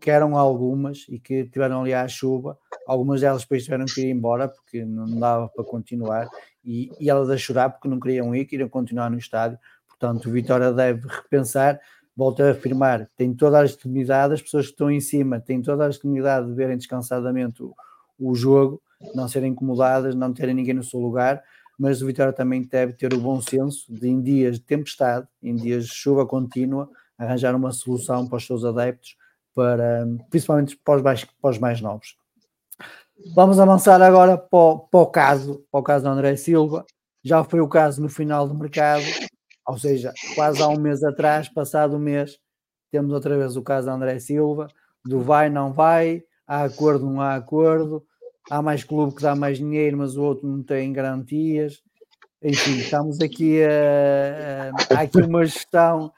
[0.00, 2.58] que eram algumas e que tiveram ali à chuva.
[2.86, 6.28] Algumas delas depois tiveram que ir embora porque não dava para continuar
[6.64, 9.58] e, e elas a chorar porque não queriam ir, queriam continuar no estádio.
[9.88, 11.80] Portanto, o Vitória deve repensar.
[12.16, 15.84] Volto a afirmar, tem toda a legitimidade, as pessoas que estão em cima têm toda
[15.84, 17.74] a legitimidade de verem descansadamente o,
[18.18, 18.82] o jogo,
[19.14, 21.42] não serem incomodadas, não terem ninguém no seu lugar
[21.80, 25.56] mas o Vitória também deve ter o bom senso de, em dias de tempestade, em
[25.56, 29.16] dias de chuva contínua, arranjar uma solução para os seus adeptos,
[29.54, 32.18] para, principalmente para os, mais, para os mais novos.
[33.34, 36.84] Vamos avançar agora para o, para o caso, para o caso de André Silva.
[37.24, 39.04] Já foi o caso no final do mercado,
[39.66, 42.38] ou seja, quase há um mês atrás, passado um mês,
[42.90, 44.68] temos outra vez o caso de André Silva,
[45.02, 48.04] do vai, não vai, há acordo, não há acordo,
[48.50, 51.80] há mais clube que dá mais dinheiro, mas o outro não tem garantias.
[52.42, 56.12] Enfim, estamos aqui a, a, há aqui uma gestão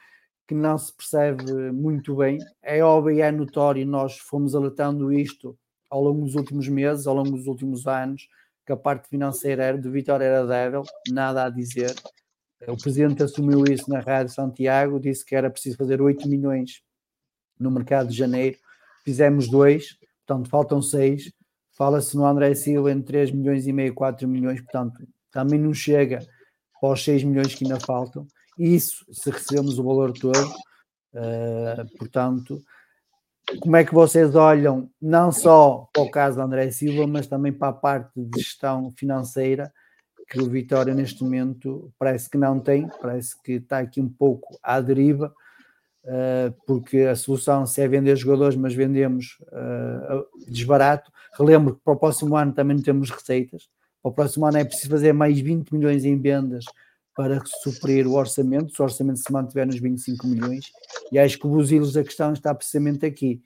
[0.48, 2.38] que não se percebe muito bem.
[2.62, 5.56] É óbvio e é notório, nós fomos alertando isto
[5.90, 8.26] ao longo dos últimos meses, ao longo dos últimos anos,
[8.64, 11.94] que a parte financeira do Vitória era débil, nada a dizer.
[12.66, 16.82] O presidente assumiu isso na Rádio Santiago, disse que era preciso fazer 8 milhões
[17.58, 18.56] no mercado de janeiro.
[19.04, 21.32] Fizemos dois, portanto faltam seis.
[21.76, 26.20] Fala-se no André Silva entre 3 milhões e meio, 4 milhões, portanto, também não chega
[26.80, 28.26] para os 6 milhões que ainda faltam.
[28.58, 30.52] Isso se recebemos o valor todo.
[31.14, 32.62] Uh, portanto,
[33.60, 37.52] como é que vocês olham não só para o caso de André Silva, mas também
[37.52, 39.72] para a parte de gestão financeira
[40.28, 44.58] que o Vitória neste momento parece que não tem, parece que está aqui um pouco
[44.62, 45.34] à deriva
[46.66, 51.10] porque a solução se é vender jogadores, mas vendemos uh, desbarato.
[51.38, 53.68] Relembro que para o próximo ano também não temos receitas.
[54.02, 56.64] Para o próximo ano é preciso fazer mais 20 milhões em vendas
[57.14, 60.64] para suprir o orçamento, se o orçamento se mantiver nos 25 milhões,
[61.10, 63.42] E acho que o Busilos a questão está precisamente aqui,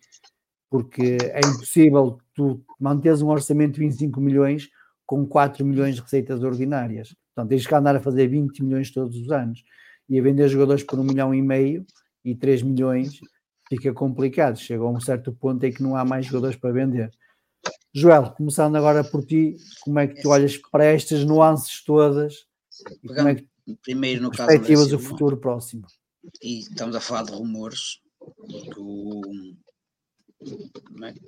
[0.70, 4.68] porque é impossível tu manteres um orçamento de 25 milhões
[5.04, 7.14] com 4 milhões de receitas ordinárias.
[7.34, 9.62] Portanto, tens que andar a fazer 20 milhões todos os anos
[10.08, 11.84] e a vender jogadores por um milhão e meio
[12.26, 13.20] e 3 milhões
[13.68, 14.58] fica complicado.
[14.58, 17.10] Chega a um certo ponto em que não há mais jogadores para vender.
[17.94, 22.44] Joel, começando agora por ti, como é que tu olhas para estas nuances todas
[23.02, 23.46] e como é que
[23.82, 25.86] primeiro no caso perspectivas o futuro próximo?
[26.42, 28.00] E estamos a falar de rumores,
[28.76, 29.22] o,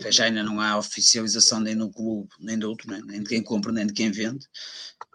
[0.05, 0.11] é?
[0.11, 3.73] já ainda não há oficialização nem no clube, nem do outro, nem de quem compra,
[3.73, 4.45] nem de quem vende.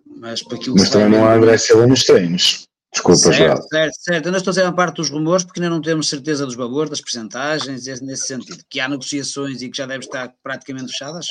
[0.05, 2.67] Mas, para aquilo mas também não há André Silva nos treinos.
[2.93, 3.67] Desculpa, certo, João.
[3.67, 4.31] Certo, certo.
[4.31, 6.91] Não estou a ser a parte dos rumores porque ainda não temos certeza dos valores,
[6.91, 8.63] das percentagens, nesse sentido.
[8.69, 11.25] Que há negociações e que já devem estar praticamente fechadas,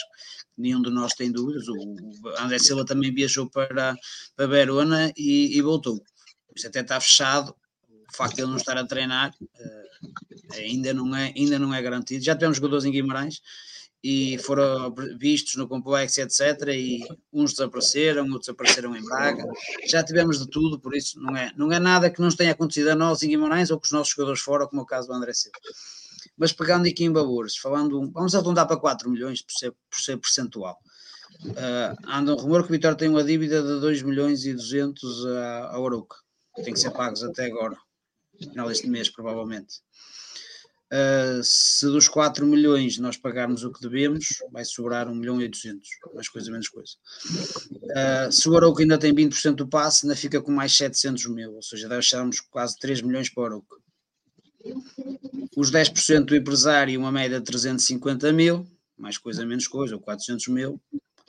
[0.58, 1.68] nenhum de nós tem dúvidas.
[1.68, 1.96] O
[2.40, 3.94] André Silva também viajou para,
[4.36, 6.02] para Verona e, e voltou.
[6.54, 7.54] Isso até está fechado.
[8.12, 11.80] O facto de ele não estar a treinar uh, ainda, não é, ainda não é
[11.80, 12.24] garantido.
[12.24, 13.40] Já tivemos jogadores em Guimarães
[14.02, 16.68] e foram vistos no complexo, etc.
[16.68, 19.44] E uns desapareceram, outros apareceram em Braga.
[19.86, 22.88] Já tivemos de tudo, por isso não é, não é nada que nos tenha acontecido
[22.88, 25.14] a nós em Guimarães ou com os nossos jogadores fora, como é o caso do
[25.14, 25.56] André Silva.
[26.36, 30.16] Mas pegando aqui em valores, falando, vamos arredondar para 4 milhões por ser, por ser
[30.16, 30.78] percentual.
[31.44, 35.26] Uh, anda um rumor que o Vitória tem uma dívida de 2 milhões e 200
[35.26, 35.90] a, a
[36.54, 37.76] que tem que ser pagos até agora,
[38.38, 39.80] final deste mês, provavelmente.
[40.92, 45.44] Uh, se dos 4 milhões nós pagarmos o que devemos, vai sobrar 1 milhão e
[45.44, 46.92] 800, mais coisa, menos coisa.
[47.72, 51.54] Uh, se o Arouca ainda tem 20% do passe, ainda fica com mais 700 mil,
[51.54, 53.76] ou seja, deixamos quase 3 milhões para o Arouca.
[55.56, 58.66] Os 10% do empresário, uma média de 350 mil,
[58.98, 60.78] mais coisa, menos coisa, ou 400 mil.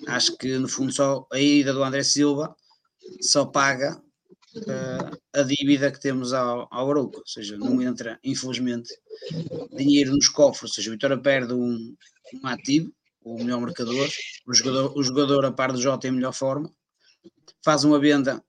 [0.07, 2.53] Acho que no fundo só a ida do André Silva
[3.21, 4.01] só paga
[4.57, 8.93] uh, a dívida que temos ao, ao Arouca, ou seja, não entra, infelizmente,
[9.75, 11.95] dinheiro nos cofres, ou seja, o Vitória perde um,
[12.33, 14.09] um ativo, o melhor marcador,
[14.45, 16.71] o jogador, o jogador a par do Jota em melhor forma,
[17.63, 18.43] faz uma venda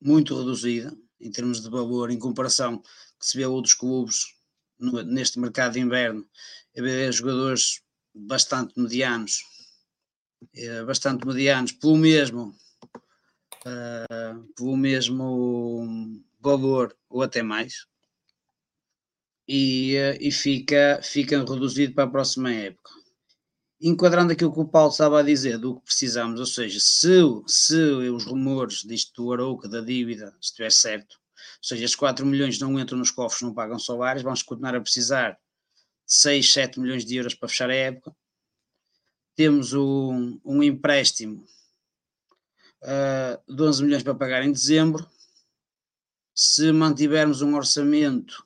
[0.00, 4.34] muito reduzida em termos de valor em comparação que se vê a outros clubes
[4.78, 6.26] no, neste mercado de inverno,
[6.76, 7.82] a ver jogadores
[8.14, 9.42] bastante medianos,
[10.54, 12.54] eh, bastante medianos, pelo mesmo
[13.66, 17.86] uh, pelo mesmo valor ou até mais
[19.46, 22.90] e, uh, e fica, fica reduzido para a próxima época.
[23.82, 27.74] Enquadrando aquilo que o Paulo estava a dizer do que precisamos, ou seja, se, se
[27.74, 32.78] os rumores disto do Arouca, da dívida, estiver certo, ou seja, esses 4 milhões não
[32.78, 35.38] entram nos cofres, não pagam salários, vamos continuar a precisar de
[36.14, 38.14] 6, 7 milhões de euros para fechar a época.
[39.34, 41.46] Temos um, um empréstimo
[42.82, 45.08] uh, de 11 milhões para pagar em dezembro.
[46.34, 48.44] Se mantivermos um orçamento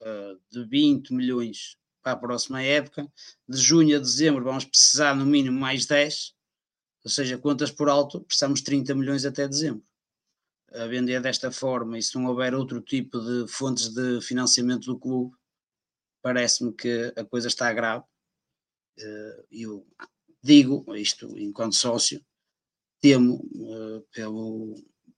[0.00, 3.10] uh, de 20 milhões para a próxima época,
[3.48, 6.34] de junho a dezembro vamos precisar no mínimo mais 10,
[7.04, 9.84] ou seja, contas por alto, precisamos 30 milhões até dezembro.
[10.72, 14.98] A vender desta forma, e se não houver outro tipo de fontes de financiamento do
[14.98, 15.34] clube,
[16.22, 18.04] parece-me que a coisa está grave.
[19.00, 19.86] Ah, eu
[20.42, 22.24] digo isto enquanto sócio,
[23.00, 24.74] temo uh, pelo,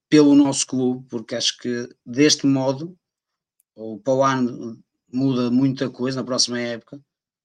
[0.09, 2.97] pelo nosso clube, porque acho que deste modo,
[3.75, 7.01] ou para o ano muda muita coisa na próxima época,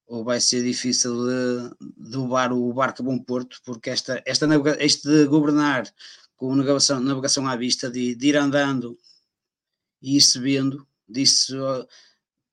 [0.06, 4.48] ou vai ser difícil de, de levar o barco a bom porto, porque esta, esta
[4.80, 5.92] este de governar
[6.38, 8.98] com navegação, navegação à vista, de, de ir andando
[10.02, 11.86] e ir se vendo, disso uh,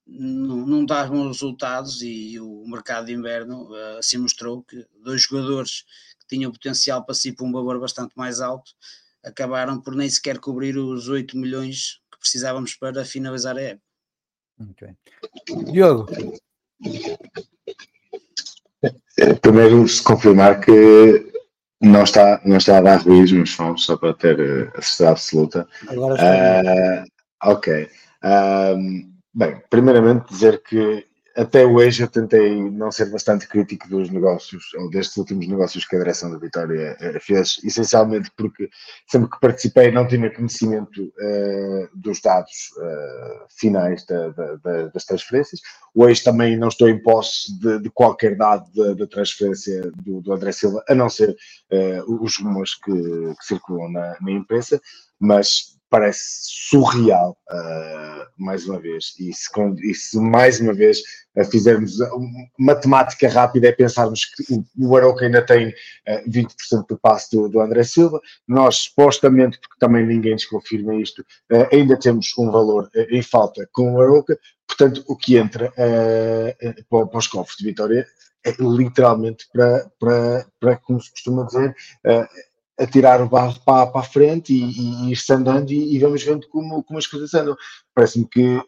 [0.06, 5.22] não, não dá bons resultados e o mercado de inverno uh, assim mostrou que dois
[5.22, 5.84] jogadores
[6.26, 8.70] que tinham potencial para si para um valor bastante mais alto,
[9.24, 13.84] acabaram por nem sequer cobrir os 8 milhões que precisávamos para finalizar a época.
[14.58, 14.96] Muito bem.
[15.72, 16.06] Diogo.
[19.40, 21.32] Primeiro, se confirmar que
[21.80, 25.10] não está, não está a dar ruídos meus fones, só para ter eh, a certeza
[25.10, 25.68] absoluta.
[25.88, 27.02] Agora está.
[27.02, 27.88] Uh, ok.
[28.22, 31.06] Uh, bem, primeiramente dizer que
[31.36, 35.96] até hoje eu tentei não ser bastante crítico dos negócios, ou destes últimos negócios que
[35.96, 38.70] a direção da Vitória uh, fez, essencialmente porque
[39.08, 45.04] sempre que participei não tinha conhecimento uh, dos dados uh, finais da, da, da, das
[45.04, 45.60] transferências.
[45.92, 50.52] Hoje também não estou em posse de, de qualquer dado da, transferência do, do, André
[50.52, 51.36] Silva, a não ser
[52.06, 54.80] os rumores que, que circulam na, na imprensa,
[55.20, 56.22] mas parece
[56.70, 59.14] surreal, uh, mais uma vez.
[59.16, 59.48] E se,
[59.84, 60.98] e se mais uma vez
[61.36, 61.98] uh, fizermos
[62.58, 67.48] matemática rápida, é pensarmos que o, o Aroca ainda tem uh, 20% do passe do,
[67.48, 71.24] do, André Silva, nós supostamente, porque também ninguém nos confirma isto,
[71.70, 74.36] ainda temos um valor em falta com o Aroca,
[74.66, 75.72] portanto, o que entra
[76.90, 78.04] para, para os cofres de Vitória
[78.44, 81.72] é literalmente para, para, para como se costuma dizer,
[82.78, 86.22] a tirar o barro para, para a frente e, e ir-se andando e, e, vamos
[86.22, 87.56] vendo como, como as coisas andam.
[87.94, 88.60] Parece-me que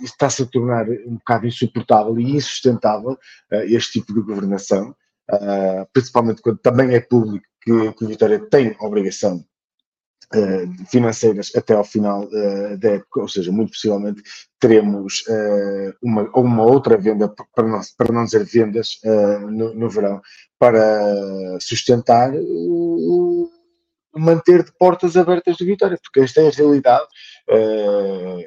[0.00, 4.94] está-se a tornar um bocado insuportável e insustentável uh, este tipo de governação,
[5.30, 9.44] uh, principalmente quando também é público que, que o Vitória tem obrigação
[10.34, 12.28] uh, financeiras até ao final
[12.78, 14.22] da época, ou seja, muito possivelmente
[14.60, 15.24] teremos
[16.00, 19.00] uma, uma outra venda, para não, para não dizer vendas,
[19.50, 20.20] no, no verão,
[20.58, 23.50] para sustentar o,
[24.14, 27.04] manter de portas abertas de Vitória, porque esta é a realidade
[27.48, 28.38] uh,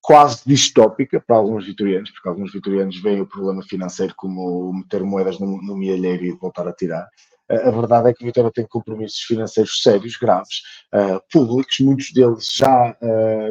[0.00, 5.38] quase distópica para alguns vitorianos, porque alguns vitorianos veem o problema financeiro como meter moedas
[5.38, 7.08] no, no mielheiro e voltar a tirar.
[7.50, 10.62] Uh, a verdade é que Vitória tem compromissos financeiros sérios, graves,
[10.94, 12.96] uh, públicos, muitos deles já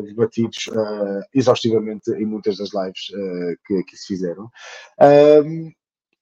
[0.05, 0.69] debatidos
[1.33, 3.07] exaustivamente em muitas das lives
[3.65, 4.49] que, que se fizeram.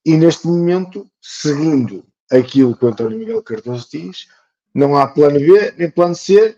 [0.06, 4.28] E neste momento, seguindo aquilo que o António Miguel Cardoso diz,
[4.74, 6.58] não há plano B nem plano C,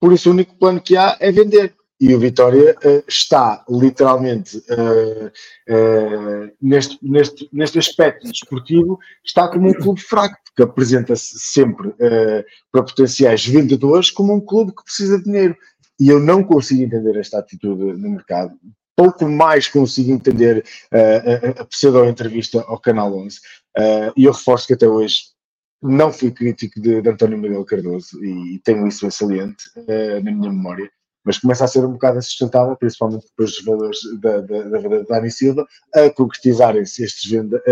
[0.00, 1.74] por isso o único plano que há é vender.
[2.00, 9.68] E o Vitória uh, está literalmente uh, uh, neste, neste, neste aspecto desportivo, está como
[9.68, 11.94] um clube fraco, porque apresenta-se sempre
[12.72, 15.56] para potenciais vendedores como um clube que precisa de dinheiro.
[16.00, 18.54] E eu não consigo entender esta atitude no mercado
[19.00, 23.38] pouco mais consigo entender a, a pseudo-entrevista ao Canal 11.
[23.38, 23.40] Uh,
[23.78, 25.20] eh, e eu reforço que até hoje
[25.80, 29.64] não fui crítico de, de António Miguel Cardoso e, tenho isso em saliente
[30.22, 30.90] na minha memória,
[31.24, 35.04] mas começa a ser um bocado insustentável, principalmente depois dos valores da, da, da venda
[35.04, 37.62] Dani Silva, a concretizarem-se estes venda,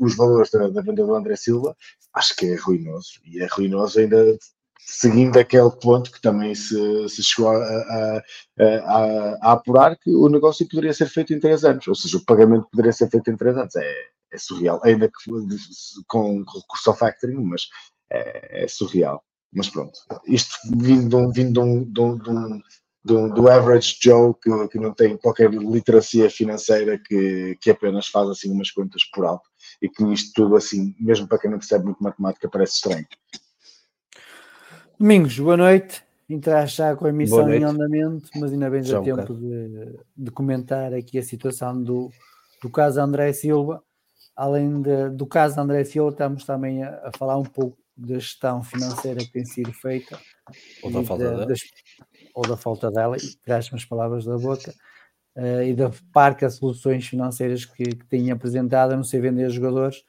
[0.00, 1.76] os valores da, da venda do André Silva,
[2.14, 3.20] acho que é ruinoso.
[3.24, 4.38] E é ruinoso ainda
[4.86, 8.22] seguindo aquele ponto que também se, se chegou a,
[9.42, 12.92] apurar que o negócio poderia ser feito em três anos, ou seja, o pagamento poderia
[12.92, 13.74] ser feito em três anos.
[13.74, 13.94] É,
[14.32, 17.62] é surreal, ainda que com recurso ao factoring, mas
[18.10, 19.22] é, é, surreal.
[19.52, 22.60] Mas pronto, isto vindo, vindo de um, de um,
[23.06, 28.28] do, do average Joe que, que não tem qualquer literacia financeira, que, que apenas faz
[28.28, 29.48] assim umas contas por alto
[29.80, 33.06] e que isto tudo assim, mesmo para quem não percebe muito matemática, parece estranho.
[34.98, 36.02] Domingos, boa noite.
[36.28, 40.92] Entraste já com a emissão em andamento, mas ainda bem já tempo de, de, comentar
[40.92, 42.10] aqui a situação do,
[42.60, 43.80] do caso André Silva.
[44.34, 48.62] Além de, do caso André Silva, estamos também a, a, falar um pouco da gestão
[48.62, 50.18] financeira que tem sido feita.
[50.82, 51.46] Ou da falta dela.
[51.46, 51.60] Das,
[52.34, 54.74] ou da falta dela, e traz-me as palavras da boca.
[55.34, 60.02] Uh, e da parca soluções financeiras que, que têm apresentado, a não ser vender jogadores,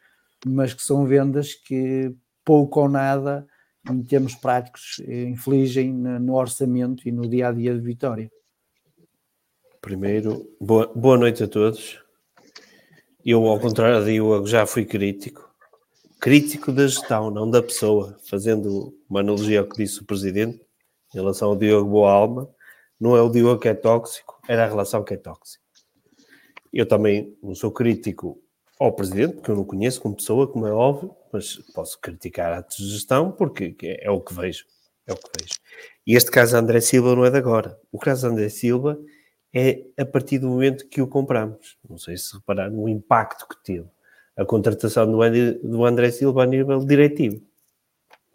[0.45, 2.15] mas que são vendas que
[2.45, 3.45] pouco ou nada
[3.89, 8.31] em termos práticos, infligem no orçamento e no dia a dia de Vitória.
[9.81, 12.01] Primeiro, boa, boa noite a todos.
[13.23, 15.47] Eu, ao contrário de Diogo, já fui crítico.
[16.20, 18.18] Crítico da gestão, não da pessoa.
[18.28, 20.59] Fazendo uma analogia ao que disse o Presidente,
[21.13, 22.49] em relação ao Diogo Boa Alma,
[22.99, 25.63] não é o Diogo que é tóxico, era a relação que é tóxica.
[26.74, 28.41] Eu também não sou crítico
[28.80, 32.65] ao Presidente, porque eu não conheço como pessoa, como é óbvio, mas posso criticar a
[32.70, 34.65] gestão porque é o que vejo.
[35.05, 35.53] É o que vejo.
[36.05, 37.80] E este caso André Silva não é de agora.
[37.91, 38.99] O caso André Silva
[39.53, 41.78] é a partir do momento que o compramos.
[41.88, 43.88] Não sei se repararam no impacto que teve
[44.38, 45.17] a contratação do,
[45.63, 47.41] do André Silva a nível diretivo.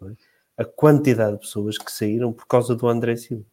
[0.03, 0.11] É?
[0.57, 3.45] A quantidade de pessoas que saíram por causa do André Silva.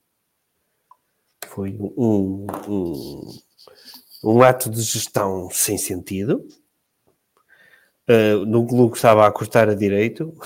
[1.47, 3.39] Foi um, um,
[4.25, 6.47] um ato de gestão sem sentido,
[8.09, 10.37] uh, no clube que estava a cortar a direito,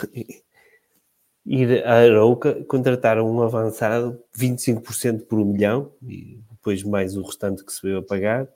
[1.45, 7.65] ir a Arouca, contrataram um avançado 25% por um milhão e depois mais o restante
[7.65, 8.49] que se veio a pagar.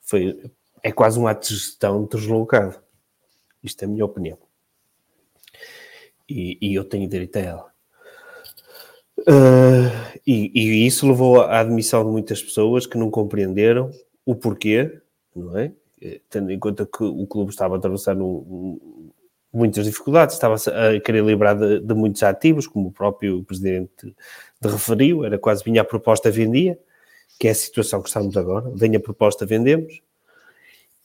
[0.00, 0.40] Foi,
[0.86, 2.78] é quase um ato de gestão deslocado.
[3.60, 4.38] Isto é a minha opinião.
[6.28, 7.72] E, e eu tenho direito a ela.
[9.18, 9.90] Uh,
[10.24, 13.90] e, e, isso levou à admissão de muitas pessoas que não compreenderam
[14.24, 15.00] o porquê,
[15.34, 15.72] não é?
[16.00, 19.10] Eh, tendo em conta que o clube estava a atravessar um,
[19.52, 24.14] muitas dificuldades, estava a querer livrar de, de, muitos ativos, como o próprio presidente
[24.60, 26.78] de referiu, era quase vinha a proposta vendia,
[27.40, 30.00] que é a situação que estamos agora, vem a proposta vendemos,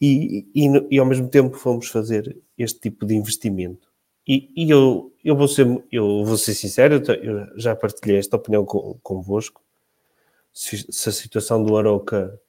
[0.01, 3.87] e, e, e ao mesmo tempo fomos fazer este tipo de investimento.
[4.27, 8.65] E, e eu, eu, vou ser, eu vou ser sincero, eu já partilhei esta opinião
[8.65, 9.61] com, convosco.
[10.51, 12.39] Se, se a situação do Aroca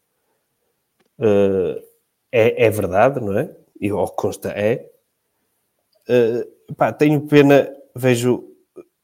[1.18, 1.82] uh,
[2.30, 3.54] é, é verdade, não é?
[3.80, 4.90] E ao consta é.
[6.08, 8.48] Uh, pá, tenho pena, vejo,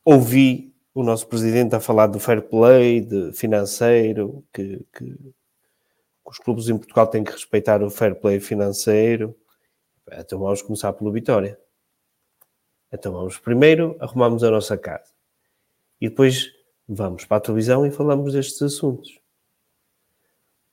[0.04, 5.16] ouvi o nosso presidente a falar do fair play, de financeiro, que, que
[6.28, 9.34] os clubes em Portugal têm que respeitar o fair play financeiro.
[10.12, 11.58] Então vamos começar pelo Vitória.
[12.92, 15.12] Então vamos primeiro arrumamos a nossa casa
[16.00, 16.52] e depois
[16.88, 19.20] vamos para a televisão e falamos destes assuntos.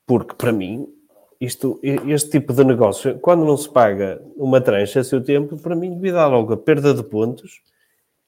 [0.05, 0.87] Porque para mim,
[1.41, 5.75] isto, este tipo de negócio, quando não se paga uma trancha a seu tempo, para
[5.75, 7.61] mim devia dar logo a perda de pontos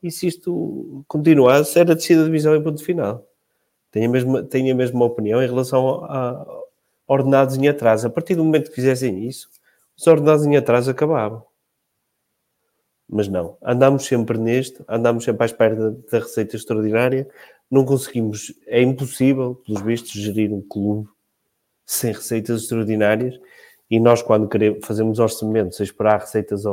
[0.02, 3.26] e se isto continuasse, era descida de divisão em ponto final.
[3.92, 6.57] Tenho a mesma, tenho a mesma opinião em relação a, a
[7.08, 8.08] ordenados em atraso.
[8.08, 9.49] A partir do momento que fizessem isso,
[9.97, 11.43] os ordenados em atraso acabavam.
[13.10, 17.28] Mas não, andamos sempre neste, andamos sempre à espera da, da receita extraordinária,
[17.72, 21.10] não conseguimos, é impossível, pelos vistos, gerir um clube
[21.86, 23.39] sem receitas extraordinárias
[23.89, 26.64] e nós, quando queremos, fazemos orçamentos a esperar receitas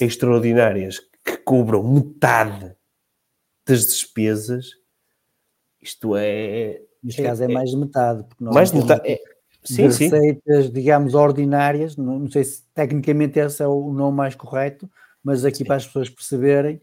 [0.00, 2.76] extraordinárias que cobram metade
[3.66, 4.72] das despesas,
[5.80, 6.82] isto é.
[7.04, 8.24] Neste é, caso é, é mais de metade.
[8.24, 9.02] Porque mais de metade.
[9.06, 9.20] É,
[9.62, 10.72] sim, receitas, sim.
[10.72, 14.90] digamos, ordinárias, não, não, sei se tecnicamente esse é o nome mais correto,
[15.22, 15.64] mas aqui sim.
[15.64, 16.80] para as pessoas perceberem,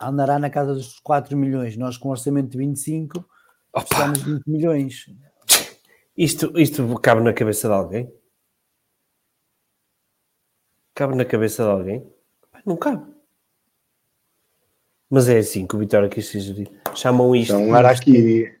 [0.00, 1.76] andará na casa dos 4 milhões.
[1.76, 3.22] Nós com um orçamento de 25,
[3.76, 5.06] estamos 20 milhões.
[6.16, 8.12] Isto, isto cabe na cabeça de alguém?
[10.94, 12.06] Cabe na cabeça de alguém?
[12.64, 13.10] Não cabe.
[15.08, 16.70] Mas é assim que o Vitória quis sugerir.
[16.94, 17.52] Chamam isto.
[17.52, 18.59] É um Araquiri.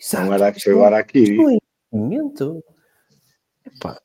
[0.00, 0.28] Exato.
[0.28, 0.64] Um Araquiri.
[0.64, 1.38] Foi o Araquiri.
[1.38, 2.64] É investimento.
[3.66, 4.00] Epá.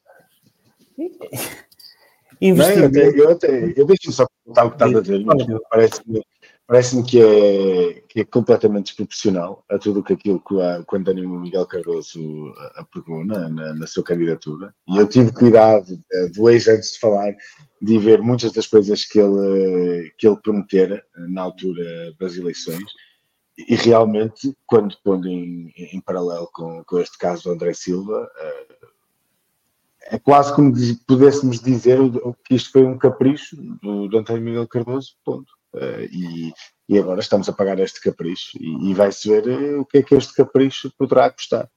[2.41, 5.26] Não, eu, eu, eu, eu deixo só contar o que estás a dizer.
[5.70, 6.22] Parece-me
[6.68, 11.30] parece que, é, que é completamente desproporcional a tudo aquilo que, a, que o António
[11.30, 14.74] Miguel Cardoso apregou na, na, na, sua candidatura.
[14.88, 17.36] E eu tive cuidado, eh, dois antes de falar,
[17.82, 22.84] de ver muitas das coisas que ele, que ele prometera na altura das eleições.
[23.58, 28.68] E realmente, quando pondo em, em paralelo com, com este caso do André Silva, eh,
[30.08, 30.74] é quase como
[31.08, 31.99] pudéssemos dizer
[32.45, 35.51] que isto foi um capricho do, do António Miguel Cardoso, ponto.
[35.74, 36.54] Uh, e,
[36.88, 40.04] e, agora estamos a pagar este capricho e, e vai-se ver uh, o que é
[40.04, 41.68] que este capricho poderá custar.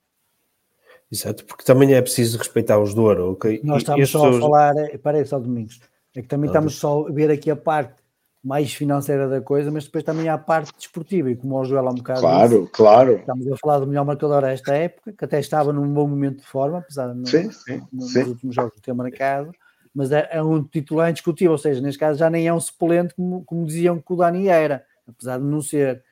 [1.11, 3.49] Exato, porque também é preciso respeitar os do Aroca.
[3.63, 5.81] Nós estamos só a falar, parei só Domingos,
[6.15, 8.03] é que também estamos só a ver aqui a parte
[8.47, 11.89] mais financeira da coisa, mas depois também há a parte desportiva, e como o Joel
[11.89, 13.17] há um bocado Claro, disse, claro.
[13.17, 16.43] Estamos a falar do melhor marcador a esta época, que até estava num bom momento
[16.43, 18.23] de forma, apesar de sim, sim, nos sim.
[18.23, 19.51] últimos jogos ter marcado,
[19.93, 23.17] mas é, é, um titular indiscutível, ou seja, neste caso já nem é um suplente
[23.17, 26.05] como, como diziam que o Dani era, apesar de não ser.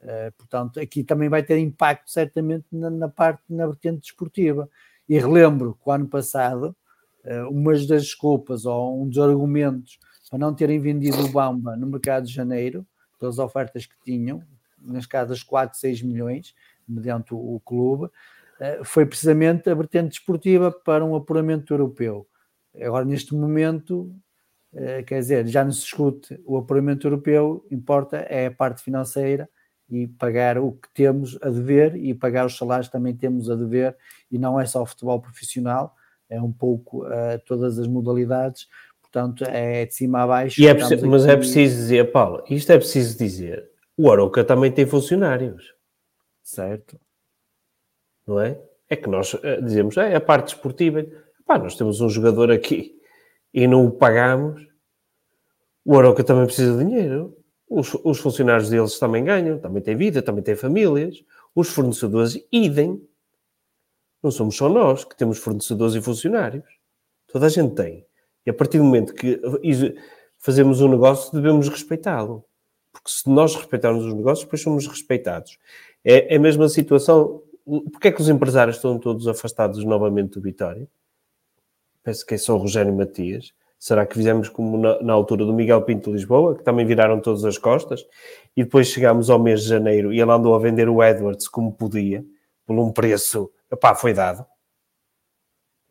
[0.00, 4.68] Uh, portanto, aqui também vai ter impacto certamente na, na, parte, na vertente desportiva.
[5.08, 6.74] E relembro que o ano passado,
[7.24, 9.98] uh, uma das desculpas ou um dos argumentos
[10.32, 12.86] para não terem vendido o Bamba no mercado de janeiro,
[13.20, 14.42] pelas ofertas que tinham,
[14.80, 16.54] nas casas 4, 6 milhões,
[16.88, 22.26] mediante o, clube, uh, foi precisamente a vertente desportiva para um apuramento europeu.
[22.80, 24.10] Agora, neste momento,
[24.72, 29.46] eh, quer dizer, já não se discute o apuramento europeu, importa é a parte financeira
[29.90, 33.94] e pagar o que temos a dever e pagar os salários também temos a dever
[34.30, 35.94] e não é só o futebol profissional,
[36.30, 38.66] é um pouco uh, todas as modalidades,
[39.12, 40.64] portanto é de cima a baixo.
[40.64, 44.86] É preciso, mas é preciso dizer, Paulo, isto é preciso dizer, o Aroca também tem
[44.86, 45.74] funcionários.
[46.42, 46.98] Certo.
[48.26, 48.58] Não é?
[48.88, 51.04] É que nós eh, dizemos, é a parte esportiva,
[51.44, 52.94] Pá, nós temos um jogador aqui
[53.52, 54.66] e não o pagamos,
[55.84, 57.36] o Aroca também precisa de dinheiro.
[57.68, 61.24] Os, os, funcionários deles também ganham, também têm vida, também têm famílias.
[61.54, 63.02] Os fornecedores, idem.
[64.22, 66.64] Não somos só nós que temos fornecedores e funcionários.
[67.26, 68.06] Toda a gente tem.
[68.44, 69.40] E a partir do momento que
[70.38, 72.44] fazemos um negócio, devemos respeitá-lo.
[72.92, 75.58] Porque se nós respeitarmos os negócios, depois somos respeitados.
[76.04, 77.42] É, é a mesma situação.
[77.64, 80.88] Porquê é que os empresários estão todos afastados novamente do Vitória?
[82.02, 83.52] penso que é só o Rogério Matias.
[83.78, 87.20] Será que fizemos como na, na, altura do Miguel Pinto de Lisboa, que também viraram
[87.20, 88.04] todas as costas,
[88.56, 91.72] e depois chegámos ao mês de janeiro e ele andou a vender o Edwards como
[91.72, 92.24] podia,
[92.64, 94.46] por um preço, epá, foi dado.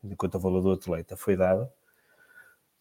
[0.02, 1.68] Enquanto o valor do atleta foi dado.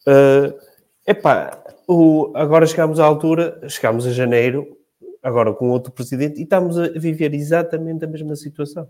[0.07, 0.59] Uh,
[1.05, 4.77] epá, o, agora chegamos à altura, chegamos a janeiro,
[5.21, 8.89] agora com outro presidente, e estamos a viver exatamente a mesma situação.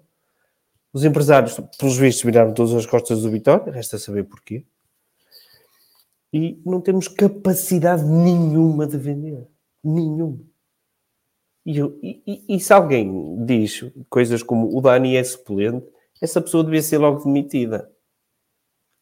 [0.93, 4.65] Os empresários, pelos vistos, viraram todas as costas do Vitória, resta saber porquê.
[6.33, 9.47] E não temos capacidade nenhuma de vender.
[9.83, 10.39] Nenhuma.
[11.65, 15.85] E, e, e, se alguém diz coisas como o Dani é suplente,
[16.21, 17.91] essa pessoa devia ser logo demitida.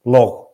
[0.05, 0.48] Logo.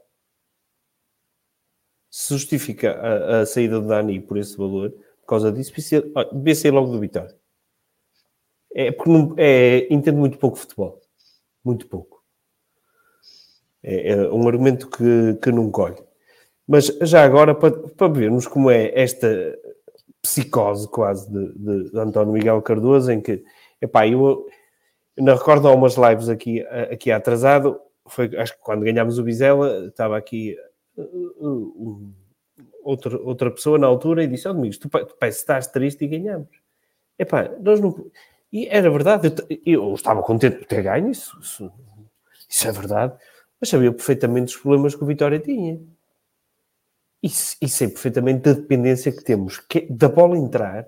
[2.16, 4.90] Se justifica a, a saída do Dani por esse valor,
[5.20, 5.74] por causa disso,
[6.32, 7.36] devia ser logo do Vitória.
[8.74, 11.02] É porque não, é, entendo muito pouco futebol.
[11.62, 12.24] Muito pouco.
[13.84, 16.02] É, é um argumento que, que não colhe.
[16.66, 19.28] Mas já agora, para, para vermos como é esta
[20.22, 23.44] psicose quase de, de, de António Miguel Cardoso, em que,
[23.82, 24.48] epá, eu,
[25.18, 29.24] eu não recordo há umas lives aqui, aqui atrasado, foi, acho que quando ganhámos o
[29.24, 30.56] Bizela, estava aqui
[32.84, 36.06] outra, outra pessoa na altura e disse, ó oh, Domingos, tu, tu parece estás triste
[36.06, 36.50] e ganhamos.
[37.18, 38.10] Epá, nós não...
[38.52, 39.34] E era verdade,
[39.66, 41.72] eu, eu estava contente por ter ganho, isso, isso,
[42.48, 43.14] isso é verdade,
[43.60, 45.82] mas sabia perfeitamente os problemas que o Vitória tinha
[47.26, 50.88] e, e sei perfeitamente da dependência que temos que, da bola entrar.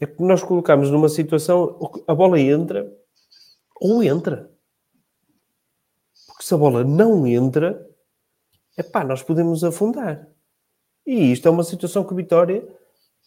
[0.00, 1.78] É porque nós colocamos numa situação
[2.08, 2.90] a bola entra
[3.78, 4.50] ou entra.
[6.26, 7.86] Porque se a bola não entra,
[8.76, 10.28] é pá, nós podemos afundar.
[11.06, 12.66] E isto é uma situação que o Vitória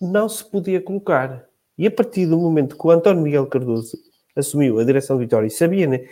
[0.02, 1.48] não se podia colocar.
[1.78, 3.98] E a partir do momento que o António Miguel Cardoso
[4.36, 6.08] assumiu a direção do Vitória e sabia né,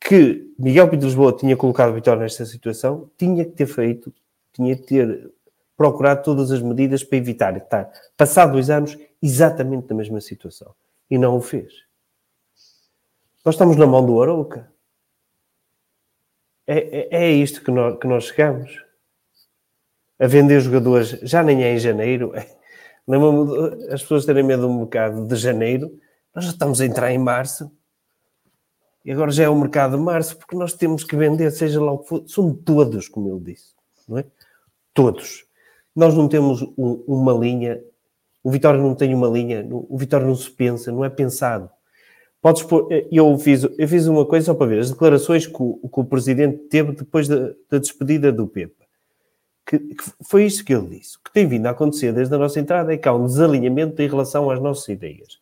[0.00, 4.12] que Miguel Pinto Lisboa tinha colocado o Vitória nesta situação, tinha que ter feito
[4.52, 5.32] tinha de ter
[5.76, 10.74] procurado todas as medidas para evitar estar, passado dois anos, exatamente na mesma situação.
[11.10, 11.72] E não o fez.
[13.44, 14.70] Nós estamos na mão do Arouca.
[16.72, 18.80] É, é, é isto que nós, que nós chegamos.
[20.20, 22.32] A vender jogadores, já nem é em janeiro.
[23.90, 25.98] As pessoas terem medo do mercado de janeiro.
[26.32, 27.72] Nós já estamos a entrar em março.
[29.04, 31.90] E agora já é o mercado de março, porque nós temos que vender, seja lá
[31.90, 32.22] o que for.
[32.28, 33.74] São todos, como ele disse.
[34.06, 34.24] Não é?
[34.94, 35.44] Todos.
[35.96, 37.82] Nós não temos um, uma linha,
[38.44, 41.68] o Vitória não tem uma linha, o Vitória não se pensa, não é pensado.
[42.40, 45.56] Podes pôr, eh, eu fiz, eu fiz uma coisa só para ver, as declarações que
[45.58, 48.84] o, que o Presidente teve depois da, da despedida do Pepa.
[49.66, 51.16] Que, que, foi isto que ele disse.
[51.16, 54.00] O que tem vindo a acontecer desde a nossa entrada é que há um desalinhamento
[54.00, 55.38] em relação às nossas ideias,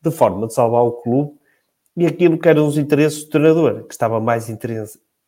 [0.00, 1.32] de forma de salvar o clube
[1.96, 4.48] e aquilo que eram os interesses do treinador, que estava mais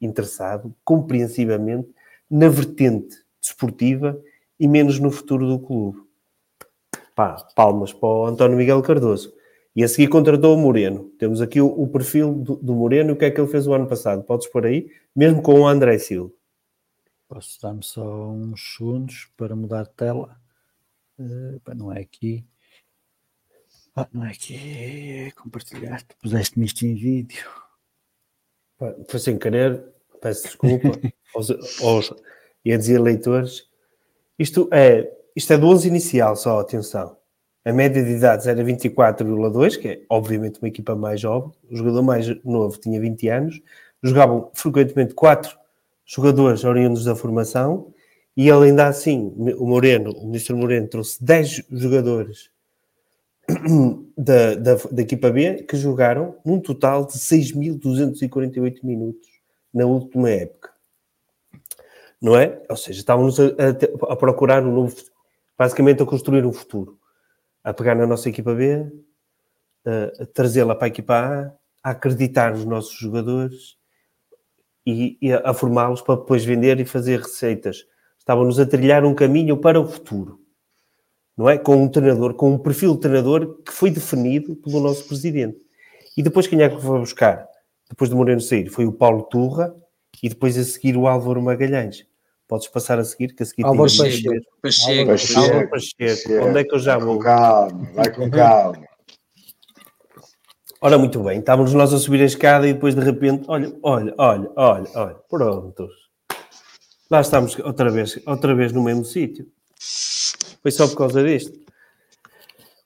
[0.00, 1.88] interessado, compreensivamente,
[2.30, 4.20] na vertente desportiva
[4.60, 5.98] e menos no futuro do clube.
[7.14, 9.32] Pá, palmas para o António Miguel Cardoso.
[9.78, 11.04] E a seguir contratou o Moreno.
[11.20, 13.64] Temos aqui o, o perfil do, do, Moreno e o que é que ele fez
[13.64, 14.24] o ano passado.
[14.24, 16.32] Podes pôr aí, mesmo com o André Silva.
[17.28, 20.36] Posso dar-me só uns segundos para mudar de tela?
[21.16, 22.44] Uh, não é aqui.
[23.94, 24.56] Ah, não é aqui.
[24.56, 26.04] É compartilhar.
[26.20, 27.48] Puseste-me isto em vídeo.
[28.78, 29.80] Pá, foi sem querer.
[30.20, 30.88] Peço desculpa
[31.36, 31.50] aos,
[31.80, 32.12] aos,
[32.64, 33.68] ia dizer leitores,
[34.36, 37.16] isto é, isto é do 11 inicial só, atenção.
[37.68, 41.52] A média de idades era 24,2, que é obviamente uma equipa mais jovem.
[41.70, 43.60] O jogador mais novo tinha 20 anos.
[44.02, 45.54] Jogavam frequentemente quatro
[46.06, 47.92] jogadores oriundos da formação
[48.34, 52.48] e ele ainda assim, o Moreno, o ministro Moreno trouxe 10 jogadores
[54.16, 59.28] da, da, da equipa B que jogaram num total de 6.248 minutos
[59.74, 60.70] na última época
[62.20, 62.60] não é?
[62.68, 64.96] Ou seja, estávamos a, a, a, procurar um novo,
[65.56, 66.97] basicamente a construir um futuro,
[67.62, 68.86] a pegar na nossa equipa B,
[69.84, 71.52] a, trazê-la para a equipa A,
[71.82, 73.76] a acreditar nos nossos jogadores
[74.86, 77.84] e, e a, formá-los para depois vender e fazer receitas.
[78.18, 80.40] Estávamos a trilhar um caminho para o futuro,
[81.36, 81.56] não é?
[81.56, 85.58] Com um treinador, com um perfil de treinador que foi definido pelo nosso presidente.
[86.16, 87.48] E depois quem é que foi buscar?
[87.88, 89.74] Depois de Moreno sair, foi o Paulo Turra,
[90.22, 92.06] e depois a seguir o Álvaro Magalhães.
[92.48, 94.32] Podes passar a seguir, que a seguir Álvaro Pacheco.
[94.62, 95.10] Pacheco.
[95.10, 95.40] Pacheco.
[95.40, 96.32] Álvaro Pacheco.
[96.44, 97.18] Onde é que eu já vou?
[97.18, 98.88] Com calma, vai com calma.
[100.80, 104.14] Ora, muito bem, estávamos nós a subir a escada e depois de repente, olha, olha,
[104.16, 105.90] olha, olha, olha, prontos.
[107.10, 109.46] Lá estamos outra vez, outra vez no mesmo sítio.
[110.62, 111.67] Foi só por causa disto.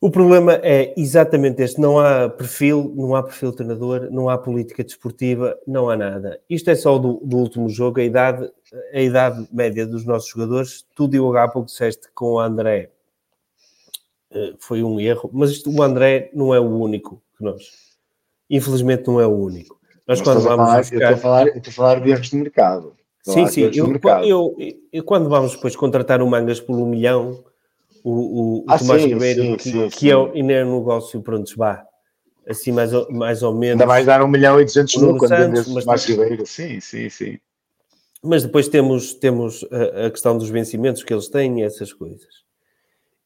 [0.02, 4.82] O problema é exatamente este: não há perfil, não há perfil treinador, não há política
[4.82, 6.40] desportiva, não há nada.
[6.50, 8.50] Isto é só do, do último jogo, a idade,
[8.92, 10.84] a idade média dos nossos jogadores.
[10.96, 12.90] Tu, Diogo, há pouco disseste com o André
[14.32, 17.62] eh, foi um erro, mas isto, o André não é o único que nós.
[18.50, 19.78] Infelizmente, não é o único.
[20.08, 20.96] Nós, quando vamos falar, buscar...
[20.96, 22.92] eu, estou a falar, eu estou a falar de erros de mercado.
[23.22, 23.70] Sim, sim.
[23.72, 23.86] Eu,
[24.24, 24.56] eu,
[24.92, 27.44] eu, quando vamos depois contratar o Mangas por um milhão
[28.02, 31.20] o, o, ah, Tomás sim, Ribeiro, sim, que, sim, que é, o, é um negócio
[31.22, 31.84] para onde vá.
[32.46, 33.80] Assim, mais ou, mais ou menos.
[33.80, 35.84] Ainda vais dar um milhão e duzentos mil quando vendes mas...
[35.84, 36.44] Tomás Ribeiro.
[36.44, 37.38] Sim, sim, sim.
[38.22, 42.42] Mas depois temos, temos a, a, questão dos vencimentos que eles têm, essas coisas.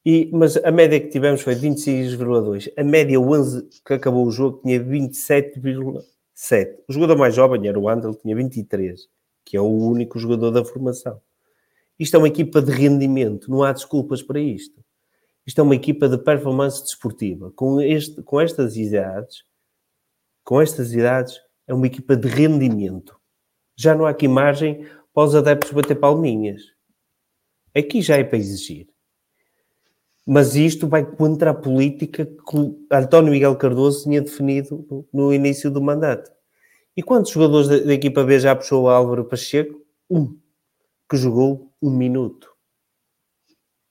[0.05, 2.71] E, mas a média que tivemos foi 26,2.
[2.77, 6.75] A média 11 que acabou o jogo tinha 27,7.
[6.87, 9.07] O jogador mais jovem era o Andel, tinha 23,
[9.43, 11.19] que é o único jogador da formação.
[11.99, 14.83] Isto é uma equipa de rendimento, não há desculpas para isto.
[15.45, 17.51] Isto é uma equipa de performance desportiva.
[17.55, 19.43] Com, este, com estas idades,
[20.43, 23.17] com estas idades, é uma equipa de rendimento.
[23.75, 26.61] Já não há aqui margem para os adeptos bater palminhas.
[27.75, 28.87] Aqui já é para exigir.
[30.25, 35.81] Mas isto vai contra a política que António Miguel Cardoso tinha definido no, início do
[35.81, 36.29] mandato.
[36.95, 39.81] E quantos jogadores da, da, equipa B já puxou o Álvaro Pacheco?
[40.09, 40.37] Um,
[41.09, 42.53] que jogou um minuto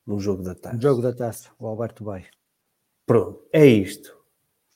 [0.07, 0.77] no jogo da taça.
[0.77, 2.25] No jogo da taça, o Alberto Bay.
[3.07, 4.17] Pronto, é isto.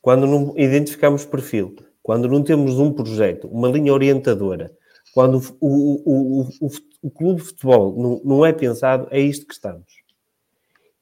[0.01, 4.75] Quando não identificamos perfil, quando não temos um projeto, uma linha orientadora,
[5.13, 6.71] quando o, o, o,
[7.03, 10.01] o, clube de futebol não, não é pensado, é isto que estamos.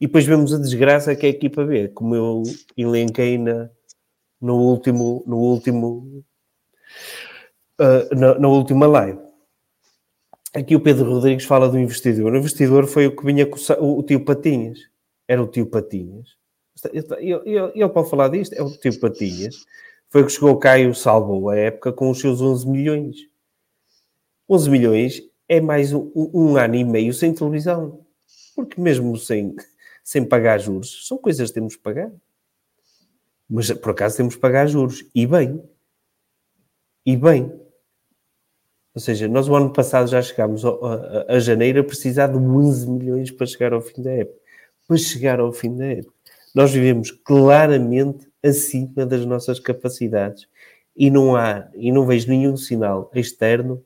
[0.01, 2.43] E depois vemos a desgraça que a equipa B, como eu
[2.77, 3.69] elenquei na,
[4.41, 6.25] no último, no último,
[7.81, 9.19] uh, na, na, última live.
[10.55, 12.33] Aqui o Pedro Rodrigues fala do investidor.
[12.33, 14.79] O investidor foi o que vinha com o, o tio Patinhas.
[15.27, 16.37] Era o tio Patinhas.
[17.21, 18.55] Ele pode falar disto?
[18.55, 19.67] É o tio Patinhas.
[20.09, 23.17] Foi o que chegou cá e o salvou a época com os seus 11 milhões.
[24.49, 28.07] 11 milhões é mais um, um ano e meio sem televisão.
[28.57, 29.55] Porque mesmo sem,
[30.03, 32.11] sem pagar juros, são coisas que temos que pagar.
[33.49, 35.05] Mas por acaso temos que pagar juros.
[35.15, 35.63] E bem.
[37.05, 37.68] E bem.
[38.99, 42.37] Ou seja, nós o ano passado já chegámos a, a, a, janeiro a precisar de
[42.37, 44.41] 11 milhões para chegar ao fim da época.
[44.89, 46.13] Para chegar ao fim da época.
[46.53, 50.49] Nós vivemos claramente acima das nossas capacidades
[50.97, 53.85] e não há, e não vejo nenhum sinal externo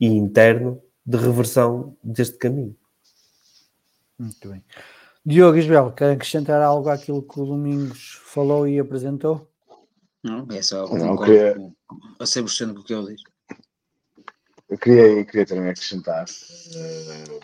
[0.00, 2.74] e interno de reversão deste caminho.
[4.18, 4.64] Muito bem.
[5.24, 9.48] Diogo Isabel, quer acrescentar algo àquilo que o Domingos falou e apresentou?
[10.24, 11.54] Não, é só não, queria...
[12.18, 13.22] a 100% do que eu disse.
[14.68, 17.40] Eu queria, queria também acrescentar, uh,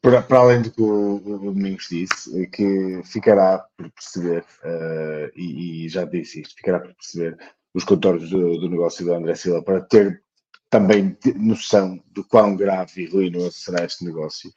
[0.00, 5.88] para, além do que o, o, Domingos disse, que ficará por perceber, uh, e, e,
[5.88, 7.36] já disse isto, ficará por perceber
[7.74, 10.22] os contornos do, do negócio do André Silva para ter
[10.70, 14.50] também noção do quão grave e ruinoso será este negócio.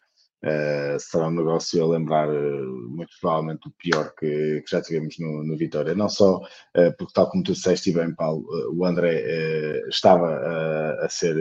[0.44, 5.18] Uh, será um negócio a lembrar uh, muito provavelmente o pior que, que já tivemos
[5.20, 5.96] no, no, Vitória.
[5.96, 9.24] Não só uh, porque, tal como tu disseste bem, Paulo, o André
[9.90, 11.36] estava a ser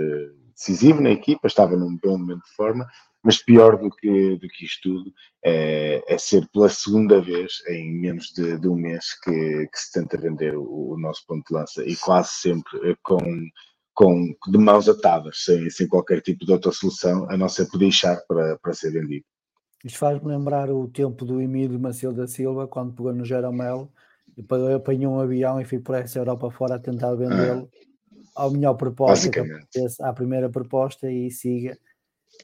[0.56, 2.86] decisivo na equipa, estava num bom momento de forma,
[3.22, 5.12] mas pior do que, do que isto tudo
[5.44, 9.30] é, é ser pela segunda vez em menos de, de um mês que,
[9.66, 13.18] que, se tenta vender o, o, nosso ponto de lança e quase sempre com,
[13.94, 17.78] com de mãos atadas, sem, sem qualquer tipo de outra solução, a não ser por
[17.78, 19.24] deixar para, para ser vendido.
[19.84, 23.90] Isto faz-me lembrar o tempo do Emílio Maciel da Silva, quando pegou no Jeromel,
[24.36, 24.44] e
[24.74, 27.68] apanhou um avião e foi por essa Europa fora a tentar vendê-lo.
[27.72, 27.86] Ah
[28.36, 29.30] ao melhor proposta,
[30.00, 31.76] à primeira proposta e siga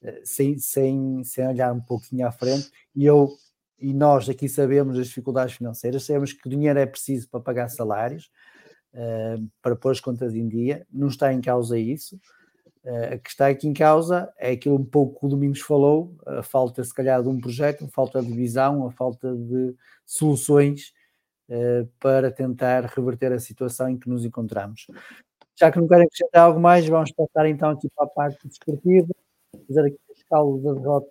[0.03, 2.71] eh, sem, sem, sem olhar um pouquinho à frente.
[2.97, 3.31] E eu
[3.79, 7.69] e nós aqui sabemos as dificuldades financeiras, sabemos que o dinheiro é preciso para pagar
[7.69, 8.31] salários,
[8.95, 12.15] uh, para pôr as contas em dia, não está em causa isso.
[12.85, 16.17] Uh, a que está aqui em causa é aquilo um pouco que o Domingos falou,
[16.25, 19.75] a falta, se calhar, de um projeto, a falta de visão, a falta de
[20.07, 20.93] soluções
[21.49, 24.87] uh, para tentar reverter a situação em que nos encontramos.
[25.59, 29.09] Já que não querem acrescentar algo mais, vamos passar então aqui para a parte desportiva,
[29.69, 31.09] fazer aqui o escalo da derrota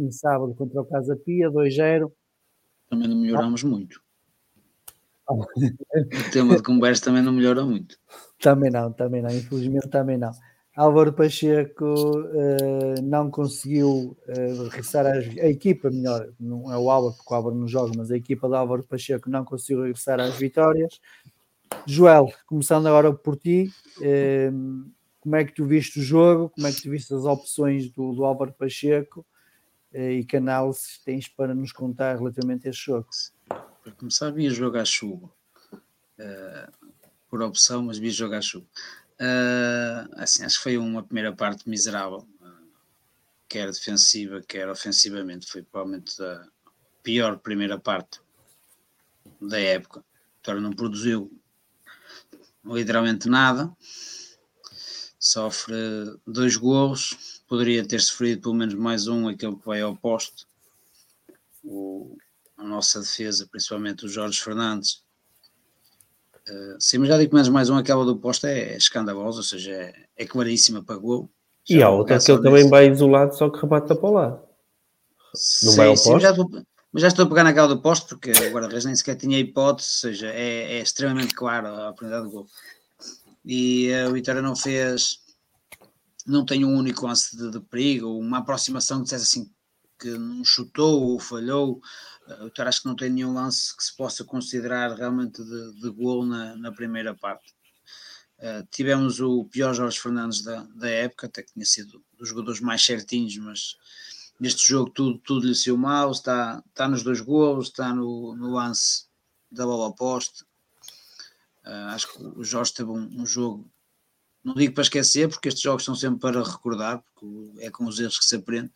[0.00, 2.10] em sábado contra o Casa Pia, 2-0.
[2.88, 3.68] Também não melhoramos ah.
[3.68, 4.00] muito.
[5.28, 7.96] o tema de conversa também não melhora muito.
[8.40, 10.30] Também não, também não, infelizmente também não.
[10.76, 17.16] Álvaro Pacheco uh, não conseguiu uh, regressar às, a equipa, melhor, não é o Álvaro,
[17.16, 20.36] porque o Álvaro não joga, mas a equipa de Álvaro Pacheco não conseguiu regressar às
[20.36, 21.00] vitórias.
[21.86, 24.50] Joel, começando agora por ti, eh,
[25.20, 26.50] como é que tu viste o jogo?
[26.50, 29.26] Como é que tu viste as opções do, do Álvaro Pacheco?
[29.92, 33.08] Eh, e que análises tens para nos contar relativamente a este jogo?
[33.82, 35.30] Para começar, vi jogo à chuva.
[36.18, 36.92] Uh,
[37.30, 38.66] por opção, mas vi jogo à chuva.
[39.20, 42.68] Uh, assim, acho que foi uma primeira parte miserável, uh,
[43.48, 45.46] quer defensiva, quer ofensivamente.
[45.46, 46.46] Foi provavelmente a
[47.02, 48.20] pior primeira parte
[49.40, 50.04] da época.
[50.36, 51.30] Vitória não produziu
[52.64, 53.70] literalmente nada.
[55.18, 55.74] Sofre
[56.26, 60.46] dois gols, poderia ter sofrido pelo menos mais um, aquele que vai ao poste.
[61.64, 62.16] O,
[62.56, 65.02] a nossa defesa, principalmente o Jorge Fernandes.
[66.48, 69.44] Uh, sim, mas já digo menos mais um, aquela do poste é, é escandalosa, ou
[69.44, 71.28] seja, é, é claríssima para gol.
[71.68, 74.40] E há outra que ele também vai isolado, só que rebata para o lado.
[75.62, 76.66] Não sim, vai ao sim, posto?
[76.92, 79.88] Mas já estou a pegar naquela do posto, porque o guarda-redes nem sequer tinha hipótese,
[79.88, 82.46] ou seja, é, é extremamente claro a oportunidade de gol.
[83.44, 85.20] E uh, o Vitória não fez,
[86.26, 89.50] não tem um único lance de, de perigo, uma aproximação que dissesse assim
[90.00, 91.80] que não chutou ou falhou.
[92.26, 95.80] Uh, o Vitória acho que não tem nenhum lance que se possa considerar realmente de,
[95.80, 97.54] de gol na, na primeira parte.
[98.38, 102.60] Uh, tivemos o pior Jorge Fernandes da, da época, até que tinha sido dos jogadores
[102.60, 103.76] mais certinhos, mas
[104.38, 108.52] neste jogo tudo, tudo lhe saiu mal, está, está nos dois golos, está no, no
[108.52, 109.06] lance
[109.50, 110.44] da bola oposta.
[111.66, 113.68] Uh, acho que o Jorge teve um, um, jogo,
[114.42, 117.26] não digo para esquecer, porque estes jogos são sempre para recordar, porque
[117.58, 118.70] é com os erros que se aprende.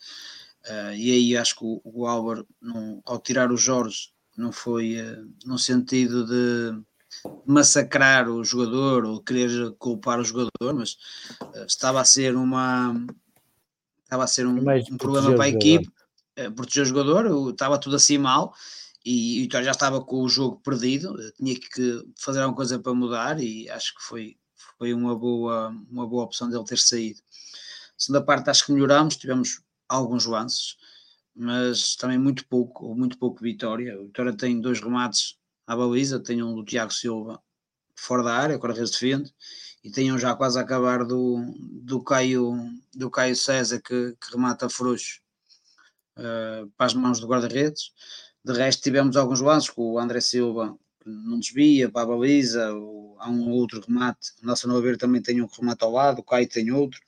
[0.65, 5.01] Uh, e aí acho que o, o Álvaro, não, ao tirar o Jorge, não foi
[5.01, 6.83] uh, no sentido de
[7.47, 10.97] massacrar o jogador ou querer culpar o jogador, mas
[11.67, 12.95] estava a ser uma
[14.13, 15.89] estava a ser um, um problema para a equipe,
[16.39, 18.55] uh, proteger o jogador, estava tudo assim mal
[19.05, 22.95] e o Vitória já estava com o jogo perdido, tinha que fazer alguma coisa para
[22.95, 24.37] mudar e acho que foi,
[24.79, 27.21] foi uma, boa, uma boa opção dele ter saído.
[27.97, 30.77] Segunda parte acho que melhorámos, tivemos alguns lances,
[31.35, 33.99] mas também muito pouco, ou muito pouco Vitória.
[34.01, 35.37] O Vitória tem dois remates
[35.67, 37.43] à baliza, tem um do Tiago Silva
[37.97, 39.33] fora da área, Correia defende,
[39.85, 42.57] e um já quase a acabar do, do, Caio,
[42.95, 45.21] do Caio César que, que remata frouxo
[46.17, 47.93] uh, para as mãos do guarda-redes.
[48.45, 52.73] De resto, tivemos alguns lances com o André Silva que não desvia para a baliza,
[52.73, 54.31] ou, há um outro remate.
[54.43, 57.01] O Nelson Noveiro também tem um remate ao lado, o Caio tem outro,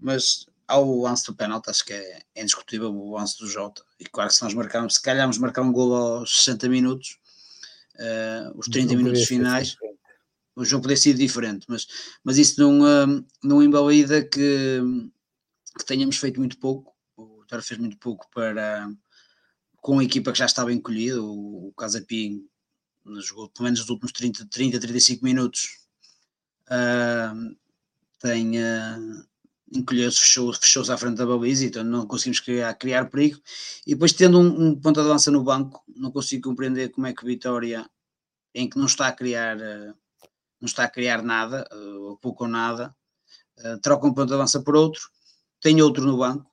[0.00, 3.82] mas ao lance do pênalti, acho que é, é indiscutível o lance do Jota.
[3.98, 7.18] E claro que se nós marcarmos, se calharmos marcar um gol aos 60 minutos,
[7.96, 9.76] uh, os 30 minutos finais,
[10.56, 11.86] o jogo poderia ser diferente, mas,
[12.24, 14.80] mas isso não, uh, não invalida que,
[15.78, 16.94] que tenhamos feito muito pouco.
[17.16, 18.90] O Vitória fez muito pouco para
[19.76, 21.22] com a equipa que já estava encolhida.
[21.22, 22.46] O, o Casapim
[23.20, 25.78] jogou pelo menos os últimos 30, 30 35 minutos.
[26.66, 27.56] Uh,
[28.20, 29.30] tem uh,
[29.72, 33.40] encolheu-se, fechou-se fechou à frente da baliza, então não conseguimos criar, criar perigo.
[33.86, 37.14] E depois, tendo um, um ponto de lança no banco, não consigo compreender como é
[37.14, 37.88] que Vitória,
[38.54, 39.94] em que não está a criar, uh,
[40.60, 42.94] não está a criar nada, uh, ou pouco ou nada,
[43.64, 45.08] uh, troca um ponto de lança por outro,
[45.60, 46.50] tem outro no banco,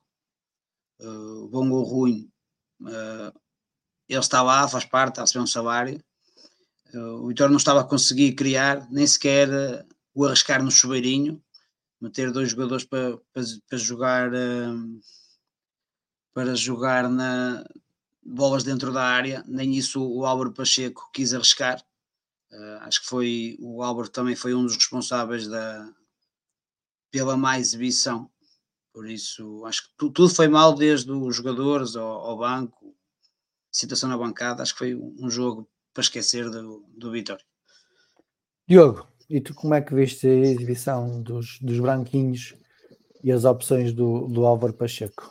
[1.00, 2.30] uh, bom ou ruim,
[4.08, 6.02] ele está lá, faz parte, está a receber um salário.
[6.94, 9.48] o Vitória não estava a conseguir criar, nem sequer
[10.14, 11.42] o arriscar no chuveirinho,
[12.00, 14.30] meter dois jogadores para, para, para jogar
[16.32, 17.64] para jogar na
[18.22, 21.82] bolas dentro da área, nem isso o Álvaro Pacheco quis arriscar.
[22.50, 25.86] Uh, acho que foi o Álvaro também foi um dos responsáveis da
[27.10, 28.30] pela má exibição.
[28.92, 32.94] Por isso, acho que tu, tudo foi mal, desde os jogadores ao, ao, banco,
[33.70, 34.62] situação na bancada.
[34.62, 37.44] Acho que foi um jogo para esquecer do, do Vitória.
[38.66, 42.54] Diogo, e tu como é que viste a exibição dos, dos branquinhos
[43.22, 45.30] e as opções do, do Álvaro Pacheco?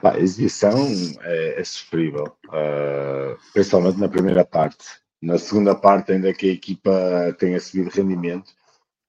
[0.00, 0.76] Pá, a exibição
[1.22, 4.84] é, é sofrível, uh, principalmente na primeira parte.
[5.20, 8.50] Na segunda parte, ainda que a equipa tenha subido rendimento,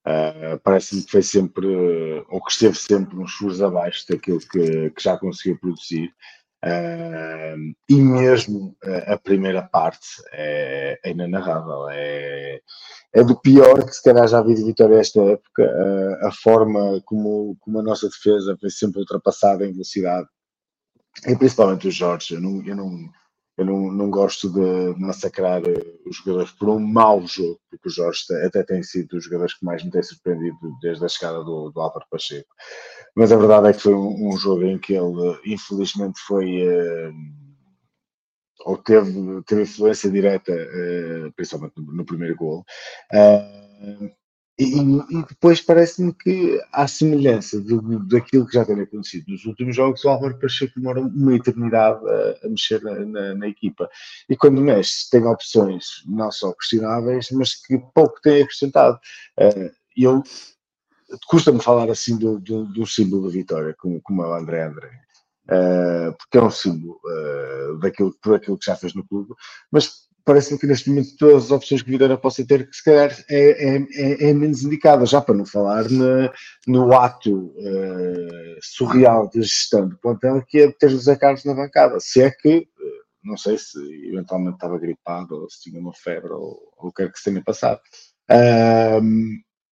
[0.08, 1.68] uh, parece-me que foi sempre,
[2.30, 6.14] ou que esteve sempre uns furos abaixo daquilo que, que já conseguiu produzir.
[6.66, 12.60] Uh, e mesmo uh, a primeira parte é, é inenarrável, é,
[13.14, 17.02] é do pior que se calhar já vi de Vitória esta época, uh, a forma
[17.06, 20.28] como, como a nossa defesa foi sempre ultrapassada em velocidade,
[21.26, 23.10] e principalmente o Jorge, eu não, eu não,
[23.60, 25.62] eu não, não gosto de massacrar
[26.06, 29.66] os jogadores por um mau jogo, porque o Jorge até tem sido dos jogadores que
[29.66, 32.48] mais me tem surpreendido desde a chegada do, do Álvaro Pacheco.
[33.14, 36.46] Mas a verdade é que foi um, um jogo em que ele, infelizmente, foi.
[36.70, 37.14] Uh,
[38.66, 42.64] ou teve, teve influência direta, uh, principalmente no, no, primeiro gol.
[43.14, 44.10] Uh,
[44.60, 47.80] e, e, depois parece-me que, à semelhança de,
[48.10, 52.46] daquilo que já tem acontecido nos últimos jogos, o Álvaro Pacheco demora uma eternidade a,
[52.46, 53.90] a mexer na, na, na, equipa.
[54.30, 59.00] E quando mexe, tem opções não só questionáveis, mas que pouco tem acrescentado.
[59.40, 60.22] Uh, eu
[61.28, 64.92] custa-me falar assim do, do, do, símbolo da vitória, como, como é o André André.
[65.46, 69.34] Uh, porque é um símbolo uh, daquilo, por aquilo que já fez no clube,
[69.72, 73.12] mas parece-me que neste momento todas as opções que Vitória possa ter, que se calhar
[73.28, 76.32] é, é, é, é menos indicada, já para não falar na,
[76.68, 82.00] no ato uh, surreal de gestão do plantel, que é ter José Carlos na bancada.
[82.00, 86.32] Se é que, uh, não sei se eventualmente estava gripado, ou se tinha uma febre,
[86.32, 87.82] ou, ou o que quer que se tenha passado.
[88.30, 89.02] Uh,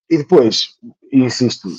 [0.10, 0.70] e depois,
[1.14, 1.70] insisto,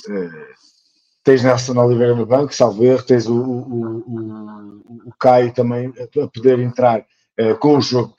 [1.25, 6.27] tens Nelson Oliveira no banco, salvo erro, tens o, o, o, o Caio também a
[6.27, 8.15] poder entrar uh, com o jogo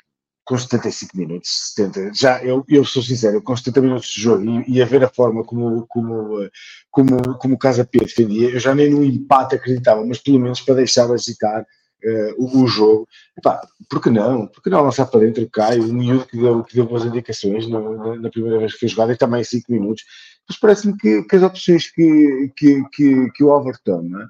[0.50, 4.78] com 75 minutos, 70, já eu, eu sou sincero, com 70 minutos de jogo e,
[4.78, 6.50] e a ver a forma como, como,
[6.90, 10.60] como, como o Casa P defendia, eu já nem no empate acreditava, mas pelo menos
[10.60, 13.06] para deixar agitar uh, o, o, jogo.
[13.38, 14.48] Epá, por que não?
[14.48, 17.04] Por que não lançar para dentro o Caio, o miúdo que deu, que deu boas
[17.04, 17.78] indicações na,
[18.16, 20.02] na, primeira vez que foi jogado e também em 5 minutos.
[20.48, 24.28] Mas parece-me que, que, as opções que, que, que, que o Álvaro toma,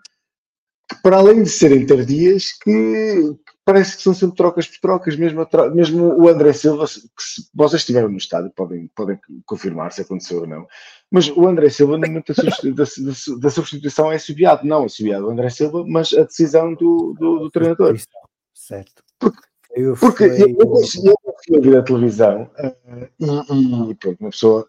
[0.87, 3.35] que para além de serem tardias, que,
[3.73, 7.83] parece que são sempre trocas por trocas, mesmo, mesmo o André Silva, que se vocês
[7.83, 9.16] estiveram no estádio, podem, podem
[9.47, 10.66] confirmar se aconteceu ou não,
[11.09, 14.89] mas o André Silva, no momento da, substituição, da, da substituição, é subiado, não é
[14.89, 17.97] subiado o André Silva, mas a decisão do, do, do treinador.
[18.53, 19.05] Certo.
[19.21, 19.41] Porque,
[19.77, 24.68] eu, porque eu, eu, eu fui ouvir a televisão uh, e, e pronto, uma pessoa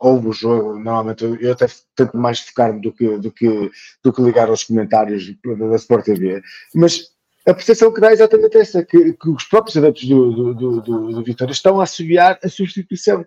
[0.00, 3.70] ouve o jogo, normalmente eu, eu até tento mais focar-me do que, do, que,
[4.02, 6.42] do que ligar aos comentários da Sport TV,
[6.74, 7.10] mas
[7.50, 10.80] a percepção que dá é exatamente essa, que, que os próprios adeptos do, do, do,
[11.12, 13.24] do, Vitória estão a assobiar a substituição.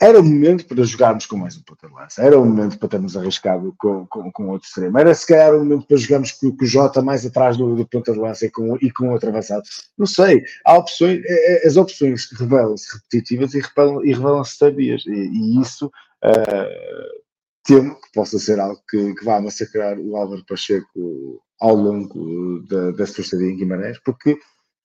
[0.00, 2.88] Era o momento para jogarmos com mais um ponta de lança, era o momento para
[2.88, 6.56] termos arriscado com, com, com outro extremo, era se calhar o momento para jogarmos com,
[6.56, 9.28] com o Jota mais atrás do, do ponta de lança e com, e com outro
[9.28, 9.62] avançado.
[9.96, 15.12] Não sei, há opções, é, é, as opções revelam-se repetitivas e revelam-se revelam tardias, e,
[15.12, 17.22] e isso uh,
[17.64, 22.90] temo que possa ser algo que, que vá massacrar o Álvaro Pacheco ao longo da,
[22.90, 24.36] da sua estadia em Guimarães, porque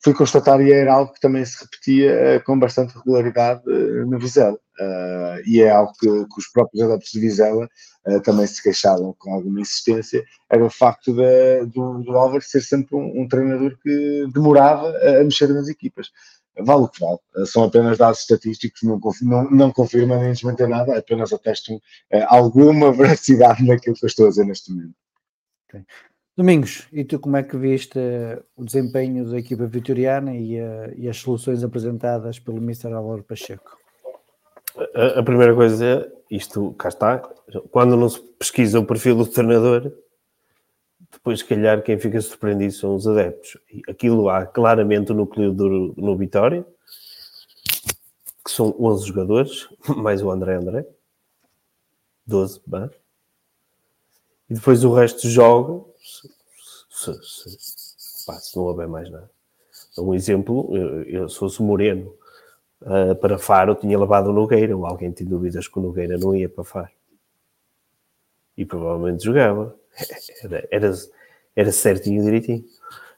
[0.04, 4.20] fui constatar e era algo que também se repetia uh, com bastante regularidade uh, no
[4.20, 4.60] Vizela.
[4.80, 7.68] Uh, e é algo que, que, os próprios adeptos de Vizela
[8.24, 12.96] também se queixavam com alguma insistência, era o facto de, do, do Álvaro ser sempre
[12.96, 16.10] um, um, treinador que demorava a, mexer nas equipas.
[16.58, 20.98] Vale o que vale, são apenas dados estatísticos, não, não, não confirmam nem desmentem nada,
[20.98, 21.82] apenas atestam
[22.28, 24.96] alguma veracidade naquilo que eu estou a dizer neste momento.
[25.68, 25.84] Okay.
[26.38, 27.98] Domingos, e tu como é que viste
[28.56, 32.94] o desempenho da equipa vitoriana e, a, e as soluções apresentadas pelo Mr.
[32.94, 33.76] Álvaro Pacheco?
[34.94, 37.18] A, a, primeira coisa é, isto cá está,
[37.72, 39.92] quando não se pesquisa o perfil do treinador,
[41.12, 43.58] depois se calhar quem fica surpreendido são os adeptos.
[43.90, 46.64] Aquilo há claramente o núcleo duro no Vitória,
[48.46, 50.86] que são 11 jogadores, mais o André André,
[52.28, 52.92] 12, bem.
[54.48, 55.84] E depois o resto joga,
[56.98, 59.30] se, se, pá, se não houver mais nada.
[59.98, 62.14] Um exemplo, eu, eu se fosse Moreno
[62.82, 66.36] uh, para Faro, tinha levado o Nogueira, ou alguém tinha dúvidas que o Nogueira não
[66.36, 66.92] ia para Faro.
[68.58, 69.76] E provavelmente jogava.
[70.44, 70.94] Era, era,
[71.56, 72.64] era certinho direitinho.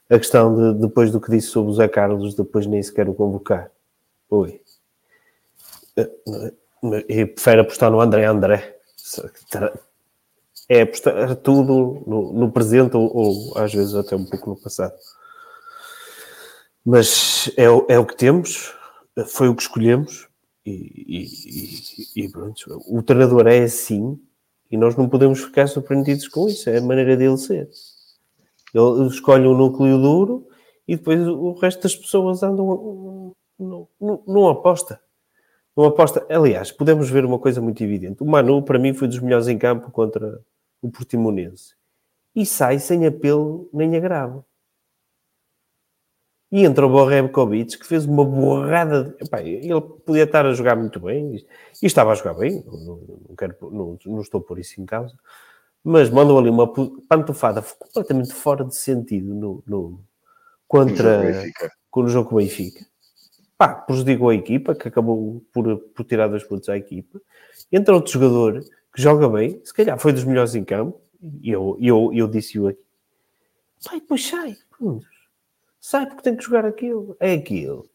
[0.08, 3.12] A questão de, depois do que disse sobre o Zé Carlos, depois nem sequer o
[3.12, 3.70] convocar.
[4.30, 4.62] Oi.
[5.94, 8.80] Eu prefiro apostar no André André
[10.70, 14.94] é apostar tudo no, no presente ou, ou, às vezes até um pouco no passado.
[16.86, 18.72] Mas é, é o que temos,
[19.26, 20.28] foi o que escolhemos
[20.64, 21.26] e,
[22.14, 22.80] e, e, pronto.
[22.86, 24.16] O treinador é assim
[24.70, 27.68] e nós não podemos ficar surpreendidos com isso, é a maneira dele ser.
[28.72, 30.46] Ele escolhe um núcleo duro
[30.86, 35.00] e depois o resto das pessoas andam não aposta.
[35.76, 36.24] Não aposta.
[36.30, 38.22] Aliás, podemos ver uma coisa muito evidente.
[38.22, 40.40] O Manu, para mim, foi dos melhores em campo contra,
[40.82, 41.74] o Portimonense,
[42.34, 44.44] e sai sem apelo nem agravo.
[46.52, 49.04] E entra o Borrebkovic, que fez uma borrada.
[49.04, 49.24] De...
[49.24, 51.36] Epá, ele podia estar a jogar muito bem,
[51.80, 52.96] e estava a jogar bem, não,
[53.28, 55.16] não, quero, não, não estou por isso em causa,
[55.82, 56.72] mas mandou ali uma
[57.08, 60.00] pantufada completamente fora de sentido no, no
[60.66, 61.44] contra
[61.90, 62.84] com o jogo com o Benfica.
[63.56, 67.20] Pá, prejudicou a equipa, que acabou por, por tirar dois pontos à equipa.
[67.70, 71.76] Entra outro jogador que joga bem, se calhar foi dos melhores em campo, e eu,
[71.80, 72.80] eu, eu disse-o aqui.
[73.78, 74.56] Sai, depois sai.
[75.80, 77.16] Sai porque tem que jogar aquilo.
[77.18, 77.88] É aquilo.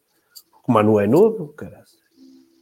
[0.67, 1.85] O Manu é novo, caralho.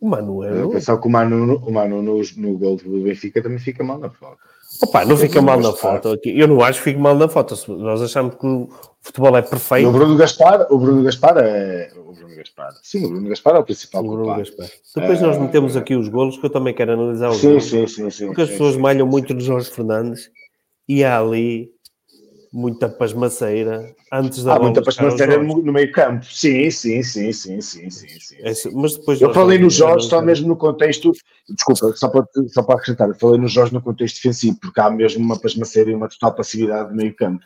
[0.02, 0.82] O Manu é novo.
[0.82, 4.10] Só que o Manu, o Manu no, no gol do Benfica também fica mal na
[4.10, 4.40] foto.
[4.82, 6.20] Opa, não fica mal na foto.
[6.24, 7.56] Eu não acho que fique mal na foto.
[7.74, 8.70] Nós achamos que o
[9.02, 9.88] futebol é perfeito.
[9.88, 11.92] O Bruno Gaspar, o Bruno Gaspar é.
[11.96, 12.74] O Bruno Gaspar.
[12.82, 14.04] Sim, o Bruno Gaspar é o principal.
[14.04, 14.70] O Bruno Gaspar.
[14.96, 17.66] Depois nós metemos aqui os golos que eu também quero analisar os sim, golos.
[17.66, 18.26] Sim, sim, sim.
[18.28, 20.30] Porque as sim, pessoas sim, malham muito no Jorge Fernandes
[20.88, 21.73] e há ali
[22.54, 26.24] muita pasmaceira antes da Há muita pasmaceira no, meio campo.
[26.24, 28.36] Sim, sim, sim, sim, sim, sim, sim.
[28.42, 31.12] É, mas depois eu falei no Jorge só mesmo no contexto,
[31.50, 34.90] desculpa, só para, só para acrescentar, eu falei no Jorge no contexto defensivo, porque há
[34.92, 37.44] mesmo uma pasmaceira e uma total passividade no meio campo,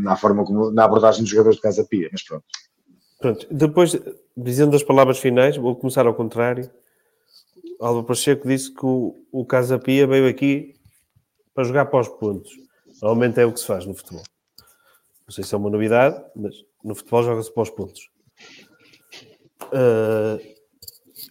[0.00, 2.44] na forma como, na abordagem dos jogadores de Casa Pia, mas pronto.
[3.20, 3.96] Pronto, depois,
[4.36, 6.68] dizendo as palavras finais, vou começar ao contrário.
[7.80, 10.74] Álvaro Pacheco disse que o, o Casa Pia veio aqui
[11.54, 12.50] para jogar para os pontos.
[13.00, 14.24] Normalmente é o que se faz no futebol.
[15.32, 16.54] Não sei se é uma novidade, mas
[16.84, 18.10] no futebol joga-se para os pontos.
[19.62, 20.38] Uh,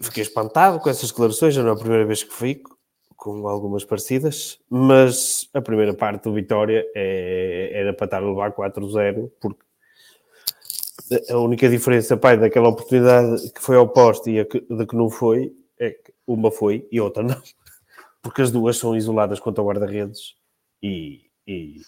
[0.02, 2.76] fiquei espantado com essas declarações, já não é a primeira vez que fico,
[3.16, 8.56] com algumas parecidas, mas a primeira parte do Vitória é, era para estar a levar
[8.56, 9.62] 4-0, porque
[11.30, 14.95] a única diferença, pai, daquela oportunidade que foi ao poste e a que, da que
[14.95, 17.39] não foi, é que uma foi e outra não.
[18.24, 20.34] Porque as duas são isoladas contra o guarda-redes
[20.82, 21.82] e, e,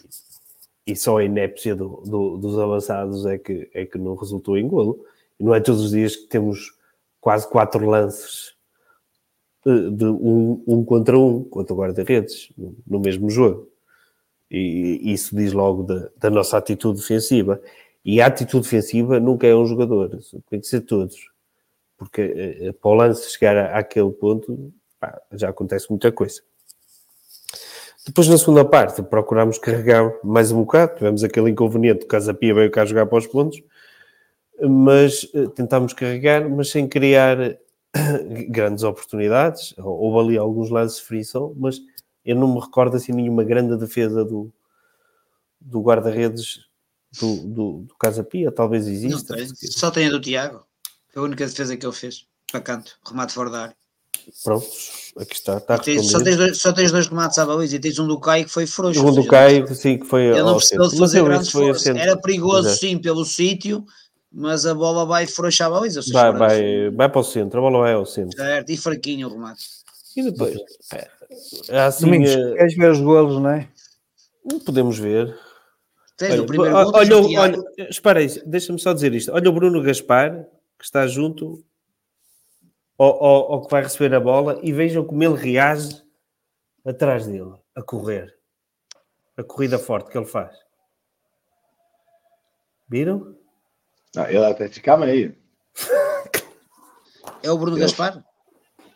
[0.85, 4.67] e, só a inépcia do, do, dos avançados é que, é que não resultou em
[4.67, 5.05] golo.
[5.39, 6.73] Não é todos os dias que temos
[7.19, 8.53] quase quatro lances
[9.65, 12.51] de, de um, um, contra um, contra o guarda-redes,
[12.85, 13.69] no, mesmo jogo.
[14.51, 17.61] E, isso diz logo da, da nossa atitude defensiva.
[18.05, 20.19] E a atitude defensiva nunca é um jogador,
[20.49, 21.15] tem que ser todos.
[21.97, 26.41] Porque eh, para o lance chegar àquele ponto, pá, já acontece muita coisa.
[28.05, 30.95] Depois, na segunda parte, procurámos carregar mais um bocado.
[30.95, 33.61] Tivemos aquele inconveniente, o Casapia veio cá jogar para os pontos,
[34.61, 37.57] mas eh, tentámos carregar, mas sem criar
[38.49, 39.73] grandes oportunidades.
[39.77, 41.79] Houve ali alguns lances de frição, mas
[42.25, 44.51] eu não me recordo assim nenhuma grande defesa do,
[45.59, 46.59] do guarda-redes
[47.19, 49.35] do, do, do Casa Pia, talvez exista.
[49.35, 49.47] Tem.
[49.55, 50.65] Só tem a do Tiago.
[51.09, 52.25] Foi a única defesa que ele fez.
[52.51, 53.75] Para canto, remate fora da área.
[54.43, 55.57] Prontos, aqui está.
[55.57, 58.19] está tens, só, tens dois, só tens dois remates à baliza e tens um do
[58.19, 59.05] Caio que foi frouxo.
[59.05, 60.25] Um do Caio, sim, que foi.
[60.25, 61.95] Ele não precisou de fazer grandes forças.
[61.95, 62.79] Era perigoso, Exato.
[62.79, 63.85] sim, pelo sítio,
[64.31, 66.01] mas a bola vai frouxar a baliza.
[66.11, 68.37] Vai, vai, vai para o centro, a bola vai ao centro.
[68.37, 69.63] Certo, e fraquinho o remate.
[70.15, 70.57] E depois,
[71.69, 72.53] é, assim, Domingos, é...
[72.55, 73.67] queres ver os golos, não é?
[74.65, 75.35] Podemos ver.
[76.17, 79.31] Tens olha, o primeiro gol, olha, olha, espera aí, deixa-me só dizer isto.
[79.31, 80.45] Olha o Bruno Gaspar,
[80.77, 81.63] que está junto
[82.97, 86.03] ao, ao, ao, que vai receber a bola, e vejam como ele reage
[86.85, 88.33] atrás dele, a correr.
[89.37, 90.55] A corrida forte que ele faz.
[92.87, 93.35] Viram?
[94.15, 95.35] Não, ele até fica meio.
[97.41, 97.83] É o Bruno ele...
[97.83, 98.23] Gaspar?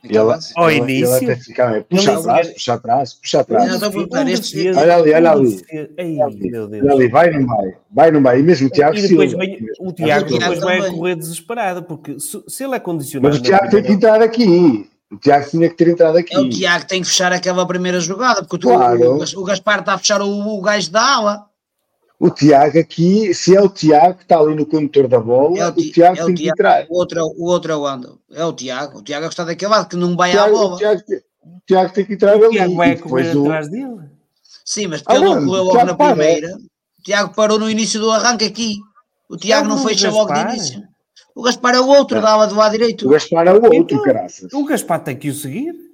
[0.03, 1.83] Ele, ao ele, início, ele até fica meio.
[1.85, 3.83] Puxa atrás, puxa atrás, puxa atrás.
[3.83, 5.61] Olha ali, olha ali.
[6.81, 8.39] Olha ali, vai não vai, vai não vai.
[8.39, 12.41] E mesmo o Tiago e depois vem, O Tiago depois vai correr desesperado, porque se,
[12.47, 13.33] se ele é condicionado.
[13.33, 14.89] Mas o Tiago tem que entrar aqui.
[15.11, 16.35] O Tiago tinha que ter entrado aqui.
[16.35, 19.19] É o Tiago que tem que fechar aquela primeira jogada, porque claro.
[19.19, 21.46] o, o Gaspar está a fechar o, o gajo da ala
[22.19, 25.65] o Tiago aqui, se é o Tiago que está ali no condutor da bola, é
[25.67, 26.87] o, o, Tiago é tem que entrar.
[26.89, 28.99] O outro, o outro é o Ando, é o Tiago.
[28.99, 30.75] O Tiago é que está daquele lado, que não vai Tiago, à bola.
[30.75, 31.01] O Tiago,
[31.43, 32.45] o Tiago tem que entrar ali.
[32.45, 33.99] O Tiago vai correr atrás dele.
[34.65, 36.57] Sim, mas porque ah, ele não correu logo na primeira.
[36.99, 38.77] O Tiago parou no início do arranque aqui.
[39.29, 40.83] O Tiago não fecha logo de início.
[41.35, 43.05] O Gaspar é o outro, dava do lado direito.
[43.05, 44.51] O Gaspar é o outro, então, caraças.
[44.51, 45.86] O Gaspar tem que o seguir.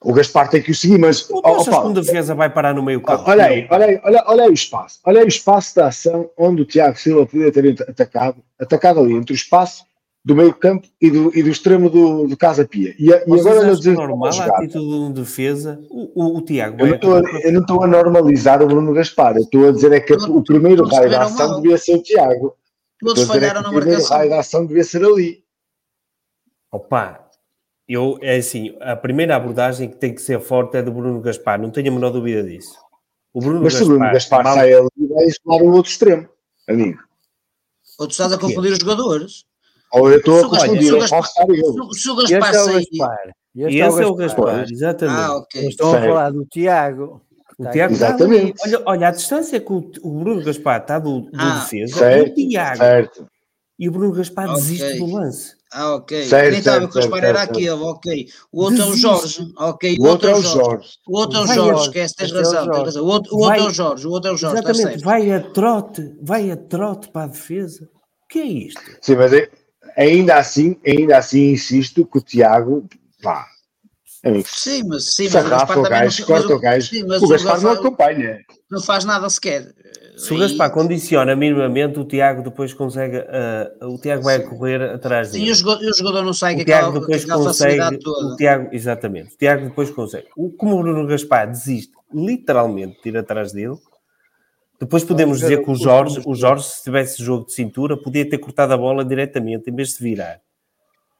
[0.00, 1.28] O Gaspar tem que o seguir, mas.
[1.28, 3.24] O oh, segunda defesa vai parar no meio campo.
[3.26, 5.00] Olha aí, olha aí, olha, olha aí o espaço.
[5.04, 9.14] Olha aí o espaço da ação onde o Tiago Silva podia ter atacado, atacado ali
[9.14, 9.84] entre o espaço
[10.24, 12.94] do meio campo e do, e do extremo do, do Casa Pia.
[12.98, 13.94] E, e agora eu dizer.
[13.94, 16.76] normal a atitude de um defesa, o, o, o Tiago.
[16.80, 20.42] Eu não estou a normalizar o Bruno Gaspar, eu estou a dizer é que o
[20.42, 21.60] primeiro raio da ação mal.
[21.60, 22.54] devia ser o Tiago.
[23.00, 23.78] Todos é falharam é na marcação.
[23.78, 25.42] O primeiro raio da ação devia ser ali.
[26.70, 27.27] Opa,
[27.88, 31.58] eu, é assim, a primeira abordagem que tem que ser forte é do Bruno Gaspar,
[31.58, 32.76] não tenho a menor dúvida disso.
[33.32, 34.54] O Bruno Mas Gaspar, se o Bruno Gaspar mal...
[34.54, 36.28] sai ali, vai isolar o outro extremo,
[36.68, 36.98] amigo.
[37.98, 39.44] Ou tu estás a confundir os jogadores.
[39.92, 41.92] Ou eu estou a confundir, eu posso estar eu.
[41.94, 42.86] Se o Gaspar é sair...
[43.56, 45.18] Este, é o Gaspar, exatamente.
[45.18, 45.68] Ah, okay.
[45.68, 47.22] Estão a falar do Tiago.
[47.58, 48.52] O Tiago Exatamente.
[48.52, 51.98] Está olha, olha, a distância que o, o Bruno Gaspar está do, do ah, defesa
[51.98, 52.76] certo, o Tiago.
[52.76, 53.26] Certo.
[53.76, 54.56] E o Bruno Gaspar okay.
[54.56, 55.57] desiste do lance.
[55.72, 56.24] Ah, ok.
[56.24, 58.28] Certo, Nem estava que o Gaspar era aquele, ok.
[58.50, 59.06] O outro Desiste.
[59.06, 59.96] é o Jorge, ok.
[59.98, 60.88] O, o outro é o Jorge.
[61.06, 63.04] O outro é o Jorge, esquece, tens razão, tens razão.
[63.04, 64.58] O outro, o outro é o Jorge, o outro é o Jorge.
[64.58, 67.84] Exatamente, vai a trote, vai a trote para a defesa.
[68.24, 68.80] O que é isto?
[69.02, 69.50] Sim, mas é,
[69.96, 72.88] ainda assim, ainda assim insisto que o Tiago,
[73.22, 73.46] pá,
[74.24, 77.60] Amigo, sim, mas, sim, mas o Gaspar o gajo, corta o gajo, sim, o Gaspar
[77.60, 78.38] não acompanha.
[78.68, 79.72] Não faz nada sequer.
[80.18, 83.18] Se o Gaspar condiciona minimamente, o Tiago depois consegue.
[83.18, 85.44] Uh, o Tiago vai correr atrás dele.
[85.44, 88.34] Sim, e o jogador, não sai o Tiago depois consegue, toda.
[88.34, 89.34] O Tiago, exatamente.
[89.34, 90.26] O Tiago depois consegue.
[90.36, 93.76] O, como o Bruno Gaspar desiste literalmente de ir atrás dele,
[94.80, 98.38] depois podemos dizer que o Jorge, o Jorge, se tivesse jogo de cintura, podia ter
[98.38, 100.40] cortado a bola diretamente em vez de virar.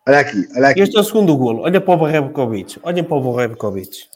[0.07, 0.81] Olha aqui, olha aqui.
[0.81, 1.63] Este é o segundo golo.
[1.63, 2.79] Olha para o Borrebkovic.
[2.83, 4.09] Olhem para o Borrebkovic.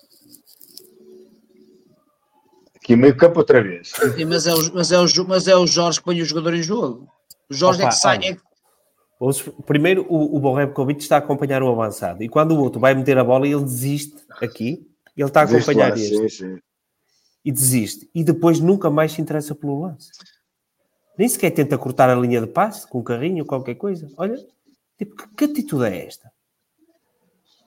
[2.82, 3.92] Aqui meio campo outra vez.
[4.16, 6.54] Sim, mas, é o, mas, é o, mas é o Jorge que põe o jogador
[6.54, 7.08] em jogo.
[7.48, 8.18] O Jorge Opa, é que sai.
[8.24, 8.36] É...
[9.64, 12.24] Primeiro, o, o Borrebkovic está a acompanhar o avançado.
[12.24, 14.84] E quando o outro vai meter a bola, ele desiste aqui.
[15.16, 16.16] Ele está a acompanhar este.
[16.16, 16.58] Sim, sim.
[17.44, 18.10] e desiste.
[18.12, 20.10] E depois nunca mais se interessa pelo lance.
[21.16, 24.10] Nem sequer tenta cortar a linha de passe com um carrinho ou qualquer coisa.
[24.16, 24.36] Olha,
[24.98, 26.32] tipo, que, que atitude é esta?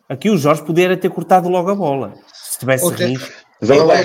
[0.10, 2.16] Aqui o Jorge poderia ter cortado logo a bola.
[2.34, 2.92] Se tivesse Ou
[3.60, 3.68] ter- rins.
[3.68, 3.98] Mas a Ou bola é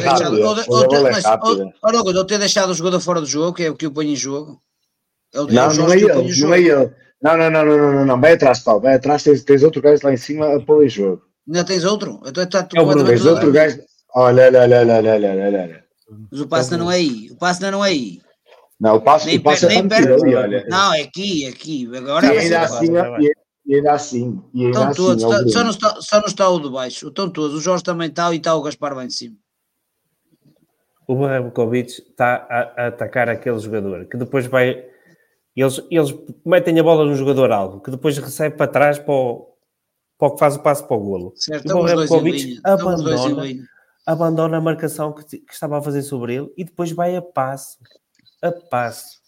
[2.25, 4.17] ter deixado- é o jogador fora do jogo, que é o que o põe em
[4.17, 4.61] jogo.
[5.35, 6.91] É o, é Não, não é põe em ele, não é ele.
[7.23, 8.21] Não, não, não, não, não, não.
[8.21, 8.81] Vai atrás, Paulo.
[8.81, 11.23] Vai atrás, tens, tens outro gajo lá em cima a pôr em jogo.
[11.47, 12.21] Ainda tens outro?
[12.25, 13.81] Então está É o Bruno, Tens outro gajo.
[14.15, 15.85] Olha, olha, olha, olha, olha, olha, olha, olha.
[16.31, 17.29] Mas o passe ainda não é aí.
[17.31, 18.21] O passe ainda não é aí.
[18.81, 20.25] Não, o passo, Nem o passo é nem meter perto.
[20.25, 20.67] ali, olha.
[20.69, 21.89] Não, é aqui, é aqui.
[21.95, 22.87] Agora E ainda assim,
[23.21, 23.33] e,
[23.67, 26.27] e ainda assim, e ainda Estão assim, todos, é tá- só, não está, só não
[26.27, 27.09] está o de baixo.
[27.09, 27.57] Estão todos.
[27.57, 29.37] O Jorge também está e está o Gaspar bem de cima.
[31.07, 34.87] O Brakovic está a, a atacar aquele jogador que depois vai.
[35.55, 36.15] Eles, eles
[36.45, 39.55] metem a bola no jogador algo que depois recebe para trás para o,
[40.17, 41.33] para o que faz o passo para o golo.
[41.37, 41.69] Certo?
[41.69, 43.43] E o em em abandona,
[44.07, 47.79] abandona a marcação que, que estava a fazer sobre ele e depois vai a passo.
[48.43, 49.20] A passo.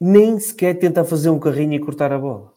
[0.00, 2.52] Nem sequer tenta fazer um carrinho e cortar a bola.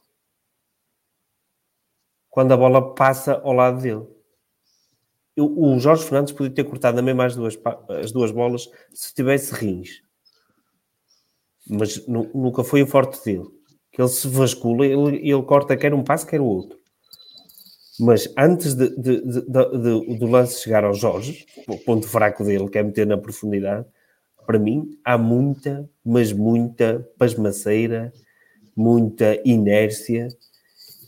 [2.30, 4.08] Quando a bola passa ao lado dele.
[5.36, 7.58] Eu- o Jorge Fernandes podia ter cortado na mesma as duas,
[8.02, 10.02] as duas bolas se tivesse rins.
[11.68, 13.48] Mas nu- nunca foi o forte dele.
[13.92, 16.78] Que ele se vascula, ele, ele corta quer um passo, quer o outro.
[18.00, 22.78] Mas antes de- de- de- do lance chegar ao Jorge, o ponto fraco dele, que
[22.78, 23.86] é meter na profundidade,
[24.52, 28.12] para mim há muita, mas muita pasmaceira,
[28.76, 30.28] muita inércia,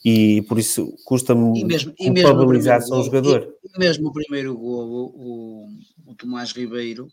[0.05, 1.61] e por isso custa-me
[1.97, 3.53] culpabilizar só o jogador.
[3.75, 5.67] e- mesmo o primeiro golo, o,
[6.07, 7.09] o Tomás Ribeiro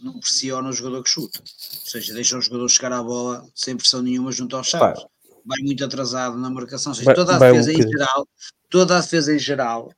[0.00, 1.40] não pressiona o jogador que chuta.
[1.40, 5.02] Ou seja, deixa o jogador chegar à bola sem pressão nenhuma junto aos chaves.
[5.02, 5.08] Pá.
[5.44, 6.92] Vai muito atrasado na marcação.
[6.92, 8.28] Ou seja, Vai- toda a um defesa em geral,
[8.70, 9.92] toda a defesa em geral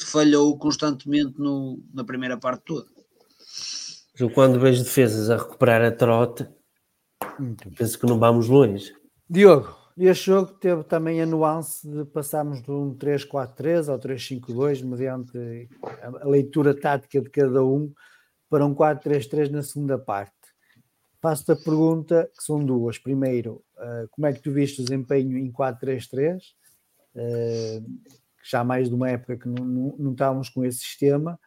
[0.00, 2.86] falhou constantemente no, na primeira parte toda.
[4.18, 6.46] Eu, quando vejo defesas a recuperar a trote,
[7.76, 8.94] penso que não vamos longe.
[9.28, 15.68] Diogo, este jogo teve também a nuance de passarmos de um 3-4-3 ao 3-5-2, mediante
[16.20, 17.92] a leitura tática de cada um,
[18.48, 20.32] para um 4-3-3 na segunda parte.
[21.20, 22.98] Faço-te a pergunta, que são duas.
[22.98, 26.40] Primeiro, eh, como é que tu viste o desempenho em 4-3-3?
[27.16, 27.82] Eh,
[28.44, 31.38] já há mais de uma época que não, não, não estávamos com esse sistema.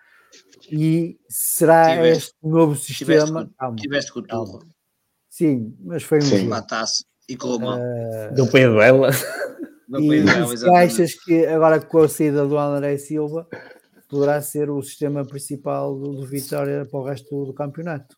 [0.72, 3.50] E será Tiveste- este novo sistema?
[3.58, 4.60] Calma, tiveste com calma.
[5.30, 6.48] Sim, mas foi um Sim.
[6.48, 7.80] matasse e com o mal.
[8.34, 8.60] Deu para
[10.00, 13.48] E, se achas que agora com a saída do André Silva
[14.10, 18.18] poderá ser o sistema principal do, do Vitória para o resto do, do campeonato?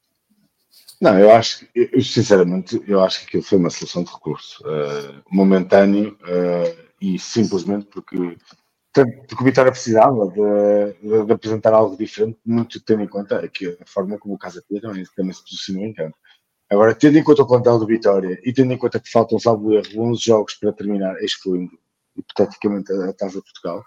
[1.02, 4.64] Não, eu acho, que- eu, sinceramente, eu acho que aquilo foi uma solução de recurso
[4.68, 8.38] eh, momentâneo eh, e simplesmente porque,
[8.92, 13.78] tanto o Vitória precisava de, de- de apresentar algo diferente, muito tendo em conta que
[13.82, 16.16] a forma como o Casa Pia também, também se posicionou em campo.
[16.72, 19.74] Agora, tendo em conta o plantel do Vitória e tendo em conta que faltam, salvo
[19.74, 21.72] erro, 11 jogos para terminar, excluindo
[22.16, 23.84] hipoteticamente a, Taça de Portugal,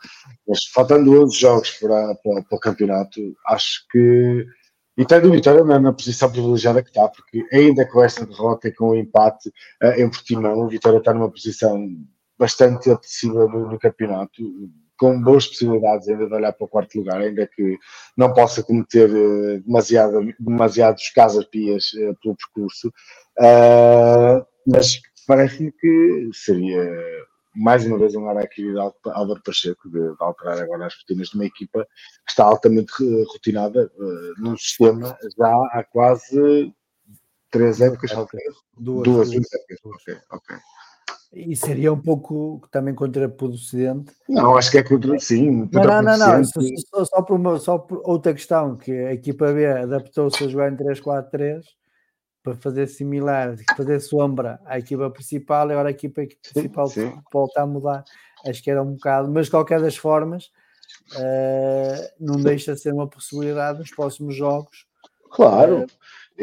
[0.48, 4.46] mas faltando 11 jogos para, para, para o campeonato, acho que
[4.96, 8.68] e tem do Vitória na, na posição privilegiada que está, porque ainda com esta derrota
[8.68, 9.50] e com o empate
[9.82, 11.88] eh, em Portimão, o Vitória está numa posição
[12.38, 14.42] bastante apetecível no, no campeonato,
[15.02, 17.76] com boas possibilidades ainda de olhar para o quarto lugar, ainda que
[18.16, 22.92] não possa cometer eh, demasiado, demasiados casas-pias eh, pelo percurso.
[23.36, 26.88] Ah, mas parece-me que seria
[27.52, 31.34] mais uma vez um araquiri de Álvaro Pacheco de, de alterar agora as rotinas de
[31.34, 31.84] uma equipa
[32.24, 36.72] que está altamente re- rotinada eh, num sistema já há quase
[37.50, 38.12] três épocas.
[38.78, 39.30] Duas, duas, duas.
[39.30, 39.78] duas épocas.
[39.84, 40.56] Ok, ok.
[41.34, 44.12] E seria um pouco também contraproducente.
[44.28, 45.66] Não, acho que é contra sim.
[45.72, 46.44] Não, não, não, não.
[46.44, 50.70] Só, só, por uma, só por outra questão, que a equipa B adaptou-se a jogar
[50.70, 51.62] em 3-4-3
[52.42, 56.22] para fazer similar, fazer sombra à equipa principal, e agora a equipa
[56.52, 57.10] principal sim.
[57.32, 58.04] volta a mudar.
[58.46, 60.50] Acho que era um bocado, mas de qualquer das formas,
[61.16, 64.86] eh, não deixa de ser uma possibilidade nos próximos jogos,
[65.30, 65.86] Claro.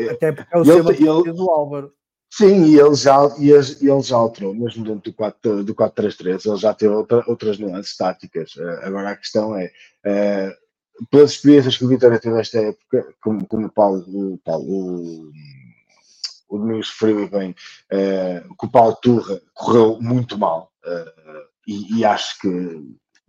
[0.09, 1.93] até porque é o Ele- do Álvaro.
[2.31, 6.57] Sim, e ele já, e ele, já alterou, mesmo dentro do 4 do 4-3-3, ele
[6.57, 8.53] já teve outra- outras nuances táticas.
[8.57, 9.71] Eh, agora a questão é,
[10.05, 10.55] eh,
[11.09, 15.31] pelas experiências que o Vitória teve esta época, como, como o Paulo, o, Paulo, o,
[16.49, 17.55] o Domingos referiu bem,
[17.91, 21.13] eh, que o Paulo Turra correu muito mal, eh,
[21.67, 22.49] e, e acho que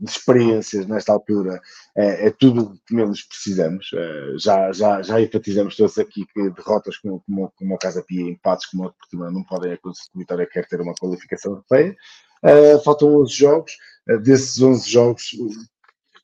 [0.01, 1.61] de experiências nesta altura
[1.97, 3.91] é, é tudo o que menos precisamos.
[3.95, 8.23] Eh, já, já, já enfatizamos todos aqui que derrotas como, como, como a Casa Pia,
[8.23, 11.95] empates como a Portimão não podem acontecer se a Vitória quer ter uma qualificação europeia.
[12.43, 13.73] Eh, faltam 11 jogos,
[14.09, 15.31] Eh, desses 11 jogos,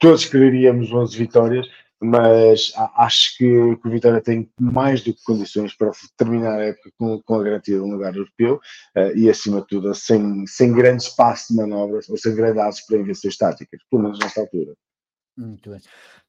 [0.01, 1.67] todos quereríamos 11 vitórias,
[2.01, 6.91] mas acho que, que o Vitória tem mais do que condições para terminar a época
[6.99, 8.61] com, com a garantia de um lugar europeu
[8.97, 12.99] uh, e, acima de tudo, sem, sem grande espaço de manobras ou sem grandes para
[12.99, 14.75] invenções táticas, pelo menos nesta altura.
[15.37, 15.81] Muito bem.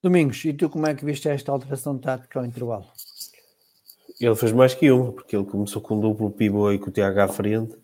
[0.02, 2.86] Domingos, e tu como é que viste esta alteração tática ao intervalo?
[4.20, 6.92] Ele fez mais que uma, porque ele começou com um duplo pivô e com o
[6.92, 7.78] Tiago à frente,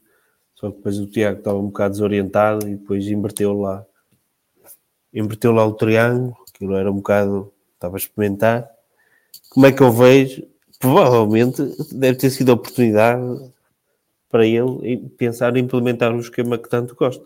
[0.55, 3.85] só que depois o Tiago estava um bocado desorientado e depois inverteu lá.
[5.13, 7.53] Inverteu lá o triângulo, aquilo era um bocado
[7.83, 8.69] estava a experimentar.
[9.49, 10.47] Como é que eu vejo?
[10.79, 11.61] Provavelmente
[11.91, 13.51] deve ter sido a oportunidade
[14.29, 17.25] para ele pensar em implementar um esquema que tanto gosta.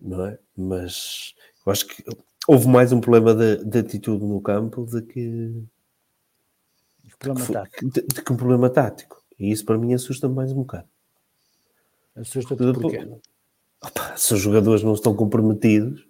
[0.00, 0.38] Não é?
[0.56, 1.34] Mas
[1.64, 2.04] eu acho que
[2.46, 5.64] houve mais um problema de, de atitude no campo de que,
[7.18, 7.90] problema tático.
[7.90, 9.22] De, de, que um problema tático.
[9.38, 10.88] E isso para mim assusta-me mais um bocado.
[12.14, 13.08] Assusta-te porquê?
[13.82, 16.05] Opa, se os jogadores não estão comprometidos?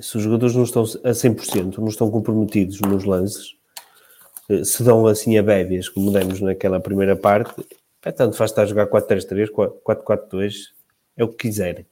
[0.00, 3.56] Se os jogadores não estão a 100%, não estão comprometidos nos lances,
[4.48, 7.66] eh, se dão assim a bébias, como demos naquela primeira parte,
[8.04, 10.54] é tanto faz estar a jogar 4-3-3, 4-4-2,
[11.16, 11.86] é o que quiserem.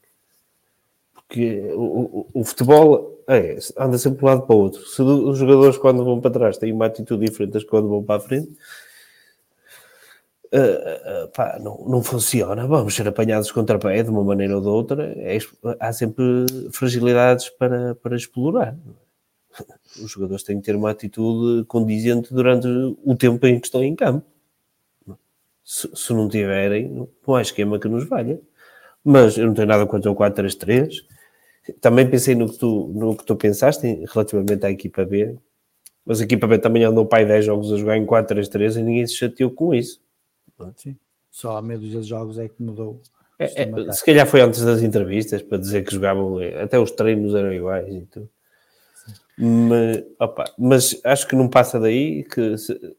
[1.15, 4.87] Porque o, o, o futebol é, anda sempre de um lado para o outro.
[4.87, 8.17] Se os jogadores, quando vão para trás, têm uma atitude diferente das quando vão para
[8.17, 8.51] a frente,
[10.55, 14.69] uh, pá, não, não funciona, vamos ser apanhados contra pé de uma maneira ou de
[14.69, 15.39] outra, é,
[15.81, 16.25] há sempre
[16.73, 18.77] fragilidades para, para explorar.
[20.03, 23.95] Os jogadores têm que ter uma atitude condizente durante o tempo em que estão em
[23.95, 24.27] campo.
[25.65, 28.41] Se, se não tiverem, não há esquema que nos valha.
[29.05, 31.03] Mas eu não tenho nada contra o 4-3-3.
[31.81, 35.37] Também pensei no que tu, no que tu pensaste relativamente à equipa B,
[36.05, 39.07] mas a equipa B também andou pai 10 jogos a jogar em 4-3-3 e ninguém
[39.07, 40.01] se chateou com isso.
[40.77, 40.97] Sim.
[41.31, 43.01] Só há meio dos jogos é que mudou.
[43.39, 47.35] É, é, se calhar foi antes das entrevistas para dizer que jogavam, até os treinos
[47.35, 48.29] eram iguais e tudo.
[49.37, 52.97] Mas, opa, mas acho que não passa daí que se,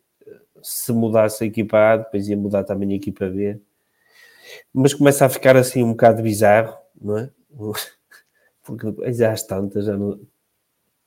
[0.64, 3.60] se, mudasse a equipa A, depois ia mudar também a equipa B.
[4.74, 7.30] Mas começa a ficar assim um bocado bizarro, não é?
[8.64, 10.18] Porque já às tantas já não,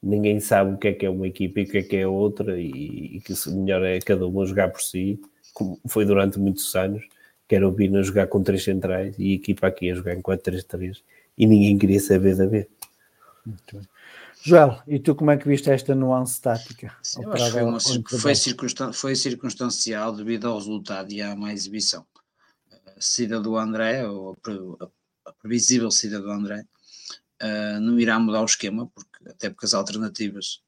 [0.02, 2.06] ninguém sabe o que é que é uma equipa e o que é que é
[2.06, 5.18] outra, e, e que melhor é cada um jogar por si
[5.52, 7.02] como foi durante muitos anos,
[7.48, 10.22] que era o Bina jogar com três centrais e a equipa aqui a jogar em
[10.22, 11.02] 4-3-3
[11.36, 12.68] e ninguém queria saber da B.
[14.44, 16.96] Joel, e tu como é que viste esta nuance tática?
[17.02, 21.52] Sim, acho que foi, uma, foi, circunstan foi circunstancial devido ao resultado e à má
[21.52, 22.04] exibição.
[22.96, 24.36] A saída do André, ou
[25.24, 26.64] a previsível saída do André,
[27.42, 30.60] uh, não irá mudar o esquema, porque, até porque as alternativas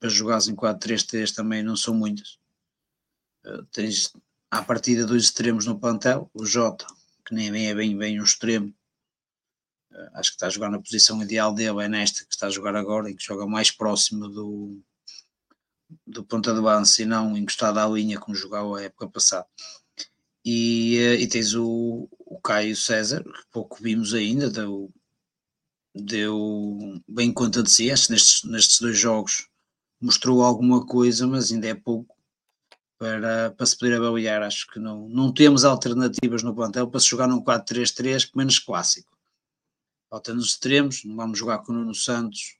[0.00, 2.38] para jogar em 4-3-3 também não são muitas.
[3.44, 4.12] Eh, tens
[4.50, 6.86] à partida dois extremos no plantel, o Jota,
[7.26, 8.74] que nem é bem, bem um extremo,
[9.92, 12.50] uh, acho que está a jogar na posição ideal dele, é nesta que está a
[12.50, 14.80] jogar agora e que joga mais próximo do,
[16.06, 19.46] do ponta de lança e não encostado à linha como jogava a época passada.
[20.44, 24.92] E, uh, e tens o, o Caio César, que pouco vimos ainda, deu,
[25.94, 29.48] deu bem conta de si, acho nestes, nestes dois jogos
[30.00, 32.13] mostrou alguma coisa, mas ainda é pouco
[33.04, 34.42] para, para se poder avaliar.
[34.42, 39.14] Acho que não, não temos alternativas no plantel para se jogar num 4-3-3, menos clássico.
[40.08, 42.56] Falta nos extremos, não vamos jogar com o Nuno Santos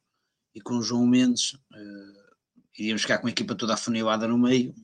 [0.55, 1.55] e com o João Mendes.
[1.55, 2.35] Uh,
[2.79, 4.75] iríamos ficar com a equipa toda afunilada no meio.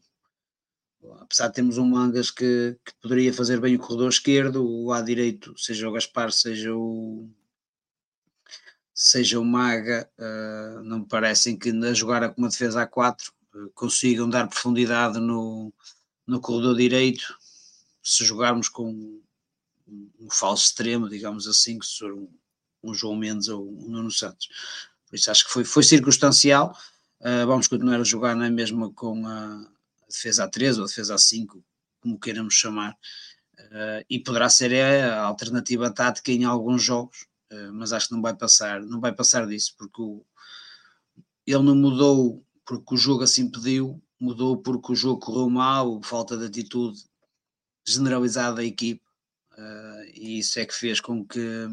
[1.21, 5.07] Apesar de termos um Mangas que, que poderia fazer bem o corredor esquerdo, o lado
[5.07, 7.29] direito, seja o Gaspar, seja o,
[8.95, 13.33] seja o Maga, uh, não me parecem que a jogar com uma defesa a 4
[13.75, 15.73] consigam dar profundidade no,
[16.27, 17.37] no corredor direito,
[18.03, 19.21] se jogarmos com
[19.87, 22.29] um, falso extremo, digamos assim, que se for um,
[22.83, 24.49] um, João Mendes ou um Nuno Santos.
[25.07, 26.77] Por isso acho que foi, foi circunstancial.
[27.21, 29.67] Uh, vamos continuar a jogar na é mesma com a
[30.09, 31.63] defesa A3 ou a defesa A5,
[32.01, 34.73] como queiramos chamar, uh, e poderá ser
[35.05, 39.13] a alternativa tática em alguns jogos, uh, mas acho que não vai passar, não vai
[39.13, 40.25] passar disso, porque o,
[41.47, 46.37] ele não mudou porque o jogo assim pediu, mudou porque o jogo correu mal, falta
[46.37, 47.03] de atitude
[47.87, 49.03] generalizada da equipe,
[49.53, 51.67] uh, e isso é que fez com que,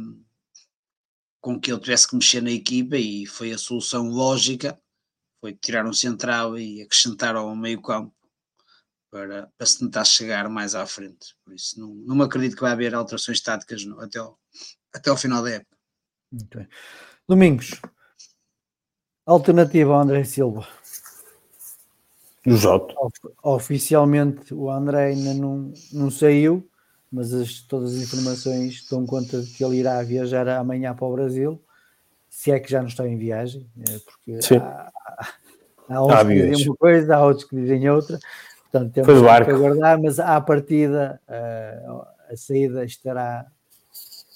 [1.42, 4.80] com que ele tivesse que mexer na equipa e foi a solução lógica,
[5.40, 8.14] foi tirar um central e acrescentar ao meio campo
[9.10, 11.36] para, para se tentar chegar mais à frente.
[11.44, 14.40] Por isso não, não acredito que vai haver alterações táticas no, até, ao,
[14.94, 15.78] até ao final da época.
[16.32, 16.68] Muito bem.
[17.28, 17.72] Domingos,
[19.28, 20.66] alternativa ao André Silva.
[22.46, 22.96] O Jota.
[23.44, 26.66] Oficialmente o André ainda não, não saiu,
[27.12, 31.12] mas as, todas as informações dão conta de que ele irá viajar amanhã para o
[31.12, 31.62] Brasil.
[32.30, 34.58] se é que já não está em viagem, eh, porque Sim.
[34.58, 34.92] há,
[35.90, 38.20] há uns que dizem uma coisa, há outros que dizem outra,
[38.72, 39.14] portanto temos
[39.46, 41.86] que aguardar, mas à partida eh,
[42.30, 43.46] a saída estará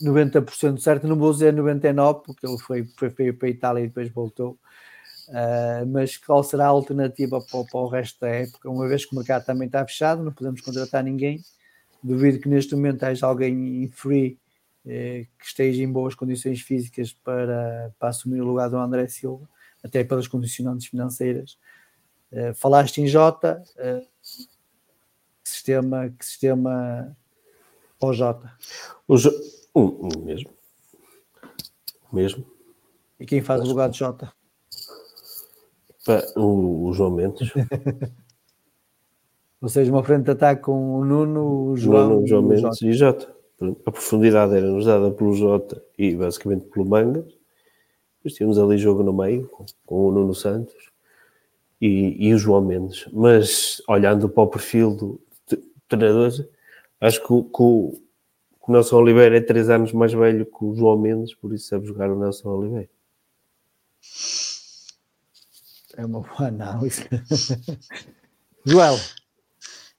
[0.01, 3.87] 90% certo, não vou dizer 99% porque ele foi, foi feio para a Itália e
[3.87, 4.57] depois voltou,
[5.31, 8.69] Uh, mas qual será a alternativa para, para, o resto da época?
[8.69, 11.39] Uma vez que o mercado também está fechado, não podemos contratar ninguém.
[12.03, 14.37] Duvido que neste momento haja alguém em free
[14.85, 19.47] eh, que esteja em boas condições físicas para, para assumir o lugar do André Silva,
[19.81, 21.57] até pelas condicionantes financeiras.
[22.31, 24.07] Uh, falaste em Jota, uh,
[25.43, 27.15] que sistema, que sistema
[27.99, 28.51] para o Jota?
[29.07, 29.31] O jo...
[29.73, 30.49] um mesmo.
[32.11, 32.45] Mesmo.
[33.19, 34.33] E quem faz o lugar de Jota?
[36.35, 37.51] O, o, João Mendes.
[39.61, 42.85] Ou seja, uma frente de ataque com o Nuno, o João, Nuno, João Mendes Jota.
[42.85, 43.35] e Jota.
[43.85, 47.25] A profundidade era nos dada pelo Jota e basicamente pelo Mangas.
[48.17, 50.91] Depois tínhamos ali jogo no meio com, com o Nuno Santos
[51.79, 53.07] e, e, o João Mendes.
[53.13, 56.31] Mas olhando para o perfil do, do treinador,
[56.99, 58.01] acho que que, que o
[58.67, 62.09] Nelson Oliveira é três anos mais velho que o João Mendes, por isso sabe jogar
[62.11, 62.89] o Nelson Oliveira.
[65.97, 67.07] É uma boa análise.
[68.65, 68.99] Joel.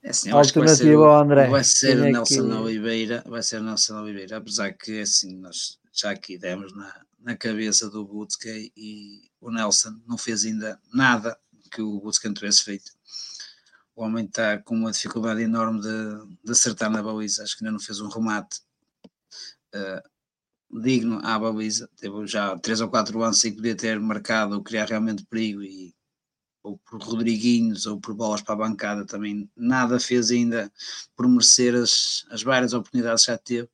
[0.02, 1.48] É assim, eu acho que vai ser, o, André.
[1.48, 2.54] vai ser o Nelson que...
[2.54, 7.36] Oliveira, vai ser o Nelson Oliveira, apesar que assim, nós já aqui demos na, na
[7.36, 11.38] cabeça do Butke e o Nelson não fez ainda nada
[11.70, 12.90] que o Butke não tivesse feito.
[13.94, 17.72] O homem está com uma dificuldade enorme de, de acertar na baliza, acho que ainda
[17.72, 18.60] não fez um remate
[19.74, 20.10] uh,
[20.72, 21.88] digno à baliza.
[21.96, 25.94] Teve já 3 ou 4 anos sem poder ter marcado ou criar realmente perigo e
[26.62, 30.72] ou por Rodriguinhos ou por bolas para a bancada também nada fez ainda
[31.16, 33.68] por merecer as, as várias oportunidades que já teve.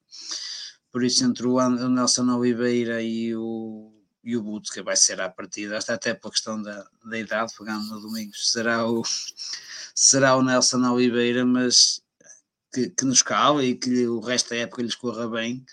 [0.90, 3.92] Por isso, entre o Nelson Oliveira e o,
[4.24, 7.52] e o Butz, que vai ser à partida, esta até pela questão da, da idade,
[7.56, 9.02] pegando no domingo, será o,
[9.94, 12.02] será o Nelson Oliveira, mas
[12.72, 15.64] que, que nos cala e que o resto da época lhes corra bem,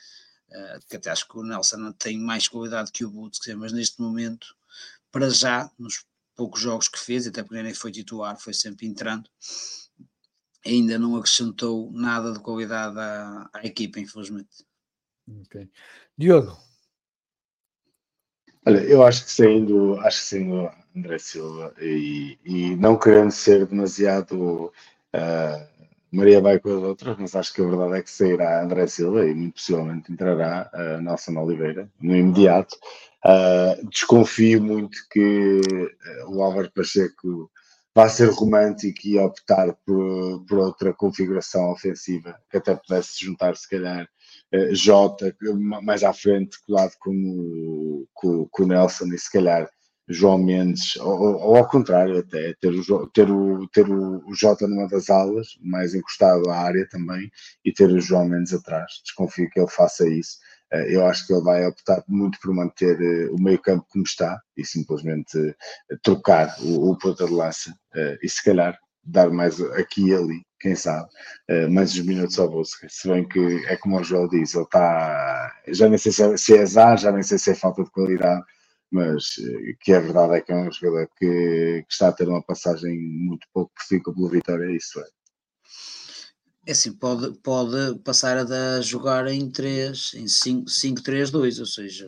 [0.89, 4.55] que até acho que o Nelson tem mais qualidade que o Butz, mas neste momento,
[5.11, 6.05] para já, nos
[6.35, 9.29] poucos jogos que fez, até porque nem foi titular, foi sempre entrando,
[10.65, 14.65] ainda não acrescentou nada de qualidade à, à equipa, infelizmente.
[15.45, 15.69] Okay.
[16.17, 16.57] Diogo.
[18.67, 23.67] Olha, eu acho que saindo, acho que saindo André Silva e, e não querendo ser
[23.67, 24.65] demasiado
[25.13, 25.74] uh,
[26.15, 29.25] Maria vai com as outras, mas acho que a verdade é que sairá André Silva
[29.25, 32.75] e muito possivelmente entrará uh, Nelson Oliveira no imediato.
[33.25, 37.51] Uh, desconfio muito que uh, o Álvaro Pacheco
[37.93, 43.69] vá ser romântico e optar por, por outra configuração ofensiva, que até pudesse juntar, se
[43.69, 44.07] calhar,
[44.71, 45.35] Jota
[45.81, 49.69] mais à frente, colado com com, com o Nelson, e se calhar
[50.07, 54.87] João Mendes, ou, ou, ao contrário, até ter o, ter, o, ter o, Jota numa
[54.87, 57.29] das alas, mais encostado à área também,
[57.63, 59.01] e ter o João Mendes atrás.
[59.03, 60.37] Desconfio que ele faça isso.
[60.71, 64.39] Eh, eu acho que ele vai optar muito por manter eh, o meio-campo como está
[64.57, 67.73] e simplesmente eh, trocar o, o ponta de lança
[68.21, 71.07] e se calhar dar mais aqui e ali, quem sabe,
[71.71, 72.75] mais uns minutos ao bolso.
[72.89, 75.53] Se bem que é como o João diz, ele está.
[75.69, 77.91] Já nem sei se é, se é azar, já nem sei se é falta de
[77.91, 78.43] qualidade,
[78.95, 79.35] mas
[79.81, 82.97] que a verdade é que é um jogador que, que está a ter uma passagem
[82.97, 85.07] muito pouco profícua pelo Vitória, isso é.
[86.67, 92.07] É assim, pode, pode passar a jogar em 3, em 5-3-2, ou seja,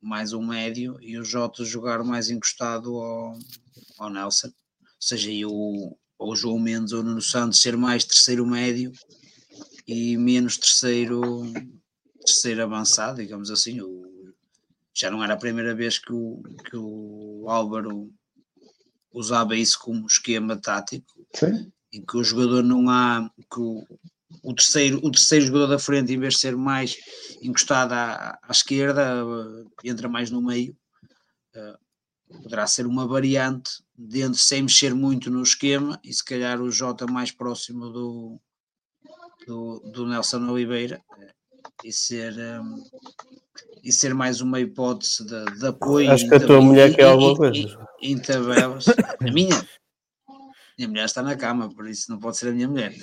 [0.00, 3.38] mais um médio e o Jota jogar mais encostado ao,
[3.98, 4.52] ao Nelson, ou
[4.98, 8.90] seja, e o, ou o João Mendes ou o Nuno Santos ser mais terceiro médio
[9.86, 11.42] e menos terceiro,
[12.24, 13.80] terceiro avançado, digamos assim.
[13.80, 14.09] O,
[14.94, 18.12] já não era a primeira vez que o, que o Álvaro
[19.12, 21.26] usava isso como esquema tático.
[21.34, 23.84] Sim em que o jogador não há que o,
[24.42, 26.96] o, terceiro, o terceiro jogador da frente, em vez de ser mais
[27.42, 30.76] encostado à, à esquerda, uh, entra mais no meio.
[31.54, 36.70] Uh, poderá ser uma variante dentro sem mexer muito no esquema e se calhar o
[36.70, 38.40] Jota mais próximo do,
[39.46, 42.84] do, do Nelson Oliveira uh, e ser um,
[43.82, 46.10] e ser mais uma hipótese de, de apoio.
[46.10, 47.78] Acho que a tua mulher quer alguma coisa.
[48.00, 48.86] Em tabelas.
[49.20, 49.66] A minha?
[50.78, 52.94] Minha mulher está na cama, por isso não pode ser a minha mulher.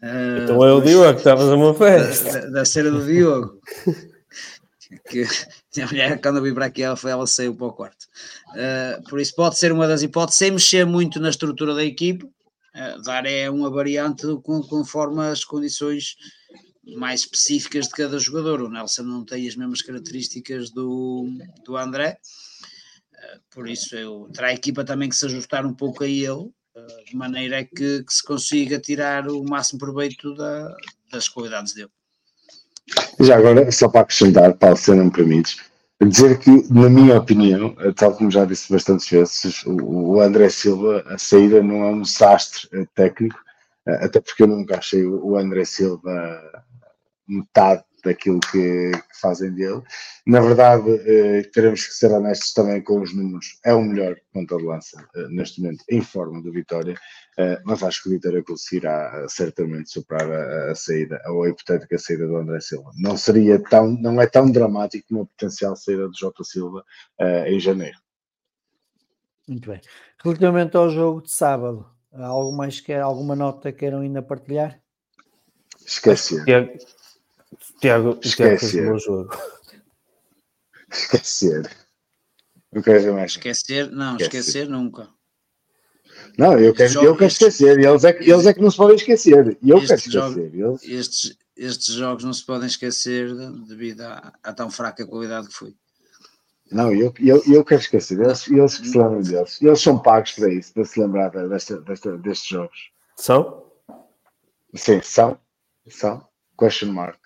[0.00, 2.40] Uh, então é o Diogo que está a uma festa.
[2.40, 3.60] Da, da cena do Diogo.
[5.10, 5.26] que
[5.74, 8.06] minha mulher, quando eu vim para aqui, ela, foi, ela saiu para o quarto.
[8.50, 12.24] Uh, por isso pode ser uma das hipóteses, sem mexer muito na estrutura da equipe,
[12.24, 16.16] uh, dar é uma variante conforme as condições
[16.86, 18.60] mais específicas de cada jogador.
[18.60, 21.28] O Nelson não tem as mesmas características do,
[21.64, 22.18] do André,
[23.12, 26.30] uh, por isso eu, terá a equipa também que se ajustar um pouco a ele,
[26.30, 30.74] uh, de maneira que, que, se consiga tirar o máximo proveito da,
[31.10, 31.90] das qualidades dele.
[33.20, 35.56] Já agora, só para acrescentar, Paulo, se não me permites,
[36.04, 41.16] dizer que, na minha opinião, tal como já disse bastantes vezes, o André Silva, a
[41.16, 43.38] saída não é um desastre técnico,
[43.86, 46.64] até porque eu nunca achei o André Silva
[47.26, 49.82] metade daquilo que, que, fazem dele.
[50.26, 53.58] Na verdade, eh, teremos que ser honestos também com os números.
[53.64, 56.96] É o melhor ponta de lança eh, neste momento em forma do Vitória,
[57.38, 61.98] eh, mas acho que o Vitória conseguirá certamente superar a, a, saída, ou a hipotética
[61.98, 62.90] saída do André Silva.
[62.96, 66.84] Não seria tão, não é tão dramático como a potencial saída do Jota Silva
[67.46, 67.98] em janeiro.
[69.48, 69.80] Muito bem.
[70.22, 74.80] Relativamente ao jogo de sábado, algo mais que alguma nota queiram ainda partilhar?
[75.84, 76.44] Esquecer.
[77.80, 79.38] Tiago, Tiago um bom jogo.
[80.90, 81.70] Esquecer.
[82.72, 83.32] Não quero ver mais.
[83.32, 85.08] Esquecer, não, esquecer, esquecer nunca.
[86.38, 87.78] Não, eu quero, jogos, eu quero esquecer.
[87.78, 89.58] Eles é, que, eles é que não se podem esquecer.
[89.60, 90.10] E eu quero esquecer.
[90.10, 90.82] Jogo, eles...
[90.84, 93.34] estes, estes jogos não se podem esquecer
[93.66, 95.74] devido à, à tão fraca qualidade que foi.
[96.70, 98.18] Não, eu, eu, eu quero esquecer.
[98.18, 99.60] Eles, eles que se lembram deles.
[99.60, 102.90] Eles são pagos para isso, para se lembrar desta, desta, destes jogos.
[103.16, 103.66] São?
[104.74, 105.38] Sim, são.
[105.86, 106.26] São.
[106.56, 107.21] Question mark.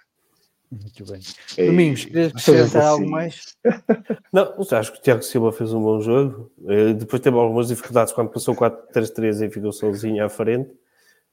[0.70, 1.20] Muito bem.
[1.56, 2.78] Ei, Domingos, querias acrescentar assim.
[2.88, 3.56] algo mais?
[4.32, 6.50] Não, acho que o Tiago Silva fez um bom jogo.
[6.66, 10.70] Eh, depois teve algumas dificuldades quando passou 4-3-3 e ficou sozinho à frente.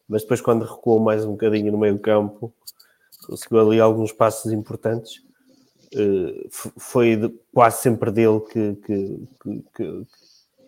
[0.08, 2.54] Mas depois, quando recuou mais um bocadinho no meio do campo,
[3.26, 5.24] conseguiu ali alguns passos importantes.
[5.96, 6.48] Eh,
[6.78, 10.08] foi quase sempre dele que, que, que, que,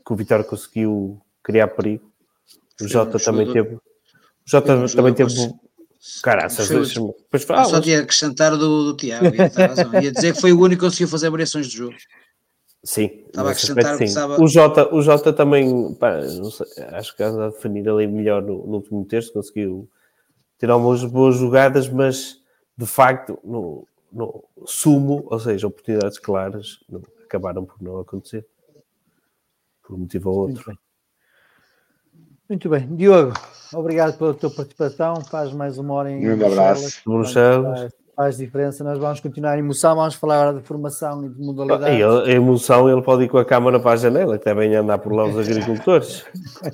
[0.06, 2.12] que o Vitória conseguiu criar perigo.
[2.82, 3.76] O Jota também teve.
[3.76, 3.82] O
[4.46, 5.34] Jota também teve
[6.22, 7.14] Caraças, deixa-me.
[7.50, 10.86] Ah, só tinha acrescentar do, do Tiago, ia, ia dizer que foi o único que
[10.86, 11.96] conseguiu fazer variações de jogo.
[12.84, 14.06] Sim, estava a acrescentar sim.
[14.40, 18.66] O, Jota, o Jota também, pá, sei, acho que anda a definir ali melhor no,
[18.68, 19.90] no último texto, conseguiu
[20.60, 22.40] tirar umas boas jogadas, mas
[22.78, 28.46] de facto, no, no sumo, ou seja, oportunidades claras, não, acabaram por não acontecer,
[29.82, 30.78] por um motivo ou outro.
[32.48, 32.88] Muito bem.
[32.96, 33.34] Diogo,
[33.74, 35.16] obrigado pela tua participação.
[35.22, 37.02] Faz mais uma hora em um abraço.
[37.04, 37.80] Bruxelas.
[37.80, 38.84] Faz, faz, diferença.
[38.84, 39.96] Nós vamos continuar em emoção.
[39.96, 42.04] Vamos falar agora de formação e de modalidade.
[42.04, 45.12] A emoção, ele pode ir com a câmara para a janela, que devem andar por
[45.12, 46.24] lá os agricultores.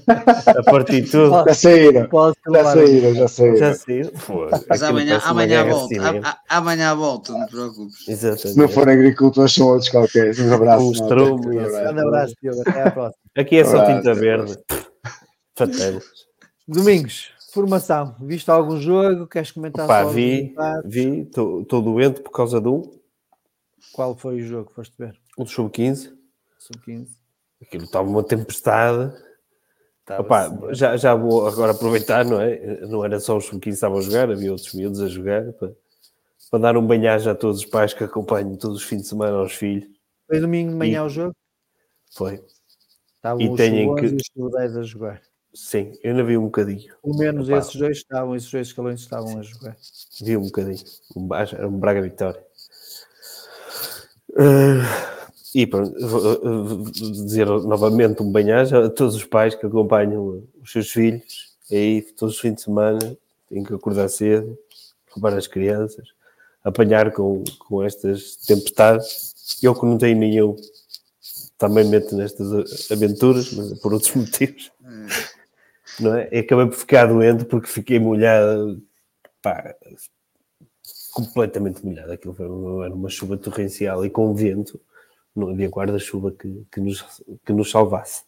[0.45, 1.41] a partir de tudo.
[1.47, 2.09] Já saíram.
[2.53, 3.57] Já saíram, já saíram.
[3.57, 4.11] Já saíram.
[4.67, 5.95] Mas amanhã, amanhã volta.
[6.49, 8.09] A, amanhã volta, não te preocupes.
[8.09, 8.49] Exatamente.
[8.49, 10.37] Se não forem agricultores, são outros qualquer.
[10.37, 11.01] Um abraço.
[11.01, 11.49] Um.
[11.49, 12.61] Um abraço, Diogo.
[12.67, 13.21] Até à próxima.
[13.37, 14.57] Aqui é só tinta verde.
[16.67, 18.15] Domingos, formação.
[18.21, 19.27] Viste algum jogo?
[19.27, 20.55] Queres comentar Opa, vi,
[20.85, 23.01] vi, estou doente por causa do.
[23.91, 25.19] Qual foi o jogo que foste ver?
[25.37, 26.13] O do Sub-15.
[26.59, 27.07] Sub-15.
[27.61, 29.13] Aquilo estava uma tempestade.
[30.17, 32.81] Opa, já, já vou agora aproveitar, não é?
[32.87, 35.73] Não era só os Sub-15 que estavam a jogar, havia outros miúdos a jogar para,
[36.49, 39.37] para dar um banhagem a todos os pais que acompanham todos os fins de semana
[39.37, 39.89] aos filhos.
[40.27, 41.05] Foi domingo de manhã e...
[41.05, 41.35] o jogo?
[42.13, 42.43] Foi.
[43.15, 44.05] Estavam e os têm que...
[44.05, 45.21] e os a jogar.
[45.53, 46.93] Sim, eu ainda vi um bocadinho.
[47.01, 47.57] Pelo menos Opa.
[47.57, 49.75] esses dois estavam, esses dois escalões estavam a jogar.
[50.21, 50.83] Vi um bocadinho.
[51.15, 51.29] Um,
[51.67, 52.41] um Braga Vitória.
[54.29, 55.11] Uh,
[55.53, 61.51] e para dizer novamente um banhagem a todos os pais que acompanham os seus filhos
[61.75, 62.99] aí todos os fins de semana
[63.49, 64.57] têm que acordar cedo,
[65.09, 66.07] roubar as crianças,
[66.63, 69.33] apanhar com, com estas tempestades.
[69.61, 70.55] Eu que não tenho nenhum
[71.57, 74.71] também meto nestas aventuras, mas por outros motivos.
[75.99, 76.29] Não é?
[76.31, 78.81] E acabei por ficar doente porque fiquei molhado,
[79.41, 79.75] pá,
[81.11, 82.11] completamente molhado.
[82.11, 84.79] Aquilo foi uma, era uma chuva torrencial e com vento,
[85.35, 88.23] não havia guarda-chuva que, que, nos, que nos salvasse.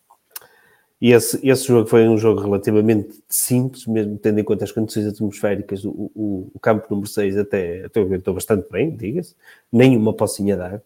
[1.02, 5.08] E esse, esse jogo foi um jogo relativamente simples, mesmo tendo em conta as condições
[5.08, 5.84] atmosféricas.
[5.84, 9.36] O, o, o campo número 6 até, até aguentou bastante bem, diga-se,
[9.72, 10.84] nenhuma pocinha água.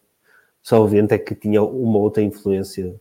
[0.60, 2.94] Só o vento é que tinha uma outra influência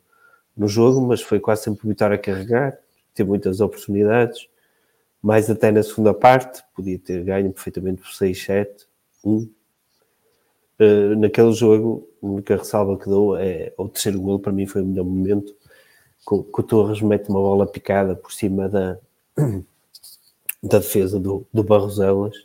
[0.55, 2.77] no jogo, mas foi quase sempre o Vitória a carregar
[3.17, 4.47] teve muitas oportunidades,
[5.21, 8.85] mais até na segunda parte, podia ter ganho perfeitamente por 6-7,
[9.25, 9.49] 1.
[10.79, 14.83] Uh, naquele jogo, a única ressalva que dou é o terceiro gol, para mim foi
[14.83, 15.53] o melhor momento,
[16.27, 18.99] que, o Torres mete uma bola picada por cima da,
[20.61, 22.35] da defesa do, do Barroselas,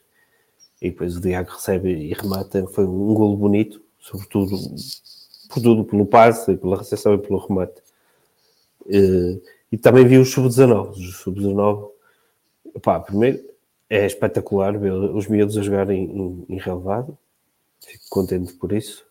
[0.80, 4.56] e depois o Diago recebe e remata, foi um golo bonito, sobretudo
[5.48, 7.82] por tudo pelo passe, pela recepção e pelo remate.
[8.86, 9.40] Uh,
[9.72, 10.90] e também vi os sub-19.
[10.90, 11.90] Os sub-19,
[12.82, 13.42] pá, primeiro
[13.88, 17.16] é espetacular ver os miúdos a jogar em, em, relevado.
[17.80, 19.04] Fico contente por isso.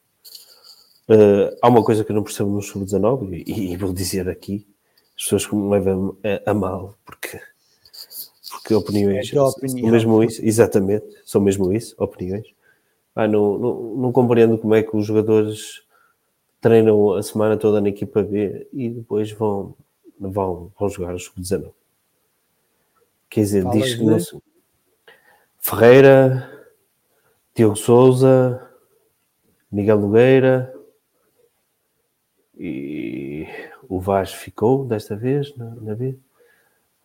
[1.10, 4.66] Uh, há uma coisa que eu não percebo no sub-19 e, e, vou dizer aqui,
[5.18, 7.40] as pessoas que me levam a, a mal, porque,
[8.50, 9.82] porque opiniões É opinião.
[9.82, 12.48] são mesmo isso, exatamente, são mesmo isso, opiniões.
[13.16, 15.82] Ah, não, não, não compreendo como é que os jogadores
[16.62, 19.76] treinam a semana toda na equipa B e depois vão,
[20.30, 21.72] vão, vão jogar o sub-19.
[23.30, 24.42] Quer dizer, Falas diz que não se-
[25.60, 26.68] Ferreira,
[27.56, 28.70] Diogo Souza,
[29.72, 30.74] Miguel Nogueira
[32.58, 33.48] e
[33.88, 36.18] o Vaz ficou desta vez na, na B.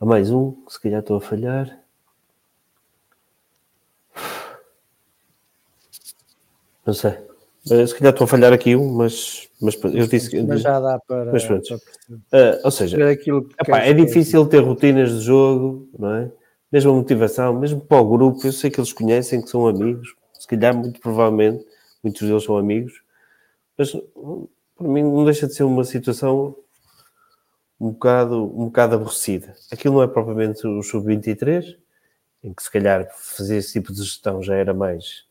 [0.01, 1.81] Há mais um, que se calhar estou a falhar.
[6.85, 7.13] Não sei.
[7.71, 10.41] Eh, Se calhar estou a falhar aqui um, mas, mas eu disse.
[10.43, 11.81] Mas já dá para, Mas pronto.
[12.31, 12.41] para.
[12.41, 12.97] Eh, ou seja,
[13.61, 16.33] Epá, é difícil ter rotinas de jogo, não é?
[16.71, 20.15] Mesmo a motivação, mesmo para o grupo, eu sei que eles conhecem, que são amigos,
[20.39, 21.65] se calhar, muito provavelmente,
[22.03, 23.03] muitos deles são amigos,
[23.79, 26.57] mas hum, para mim não deixa de ser uma situação
[27.81, 29.55] um bocado, um bocado aborrecida.
[29.71, 31.77] Aquilo não é propriamente o sub-23,
[32.43, 35.25] em que se calhar fazer esse tipo de gestão já era mais,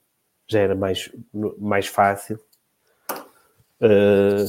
[0.47, 1.11] já era mais,
[1.59, 2.39] mais fácil.
[3.81, 4.45] Eh,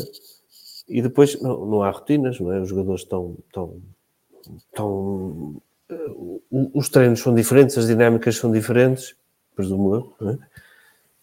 [0.89, 2.61] e depois não, não há rotinas, não é?
[2.61, 3.83] Os jogadores estão, estão,
[4.69, 5.63] estão
[6.51, 9.17] o- os treinos são diferentes, as dinâmicas são diferentes,
[9.55, 10.39] presumo eu, é?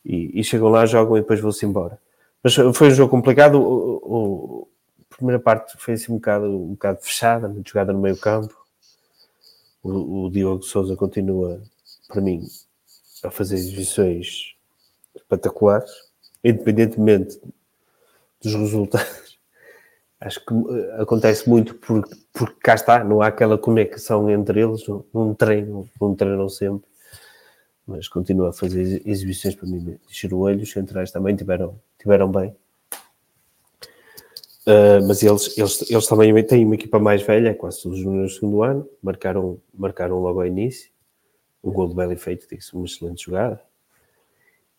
[0.05, 1.99] e, e chegam lá, jogam e depois vão-se embora.
[2.43, 3.55] Mas foi um jogo complicado.
[3.61, 4.67] O, o-
[5.11, 8.55] a primeira parte foi assim um bocado, um bocado fechada, muito jogada no meio campo.
[9.81, 11.61] O, o Diogo Souza continua,
[12.07, 12.45] para mim,
[13.23, 14.52] a fazer exibições
[15.23, 15.91] espetaculares,
[16.43, 17.39] independentemente
[18.41, 19.39] dos resultados.
[20.19, 24.83] Acho que eh, acontece muito porque, porque cá está, não há aquela conexão entre eles,
[25.13, 26.87] não, treinam, não treinam sempre,
[27.85, 29.97] mas continua a fazer ex- exibições para mim.
[30.09, 32.55] Encher o olho, os centrais também tiveram, tiveram bem.
[34.65, 38.63] Uh, mas eles, eles, eles também têm uma equipa mais velha, quase todos no segundo
[38.63, 40.89] ano, marcaram, marcaram logo ao início.
[41.61, 43.61] Um gol de belo efeito, disse, uma excelente jogada.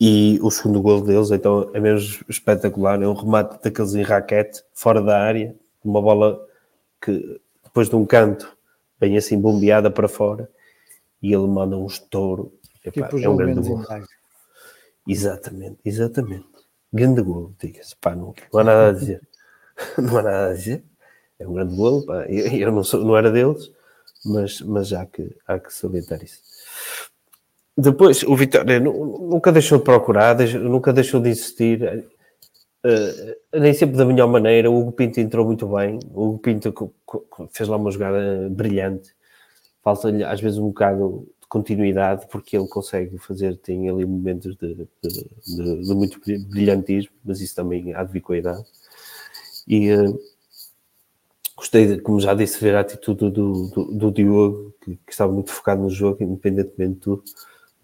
[0.07, 3.01] E o segundo gol deles, então, é mesmo espetacular.
[3.01, 6.47] É um remate daqueles em raquete, fora da área, uma bola
[7.01, 8.55] que depois de um canto
[9.01, 10.47] vem assim bombeada para fora
[11.23, 12.53] e ele manda um estouro.
[12.85, 13.83] Epá, Tipo é um grande gol.
[15.09, 16.49] Exatamente, exatamente.
[16.93, 17.97] Grande gol, diga-se.
[17.97, 19.27] Pá, não, não há nada a dizer.
[19.97, 20.85] não há nada a dizer.
[21.39, 22.05] É um grande gol.
[22.05, 22.27] Pá.
[22.27, 23.73] Eu, eu não, sou, não era deles,
[24.23, 26.43] mas, mas há, que, há que salientar isso.
[27.77, 32.07] Depois, o Vitória nu- nunca deixou de procurar, nunca deixou de insistir.
[32.87, 34.71] eh, nem sempre da melhor maneira.
[34.71, 35.99] O Hugo Pinto entrou muito bem.
[36.13, 36.93] O Hugo Pinto
[37.53, 39.15] fez lá uma jogada brilhante.
[39.83, 44.75] Falta-lhe às vezes um bocado de continuidade, porque ele consegue fazer, tem ali momentos de,
[44.75, 44.89] de-
[45.47, 46.21] de- de muito
[46.51, 48.65] brilhantismo, mas isso também há de vir com a idade.
[49.67, 50.13] E eh,
[51.57, 55.51] gostei, como já disse, ver a atitude do, do, do Diogo, que, que estava muito
[55.53, 57.23] focado no jogo, independentemente de tudo,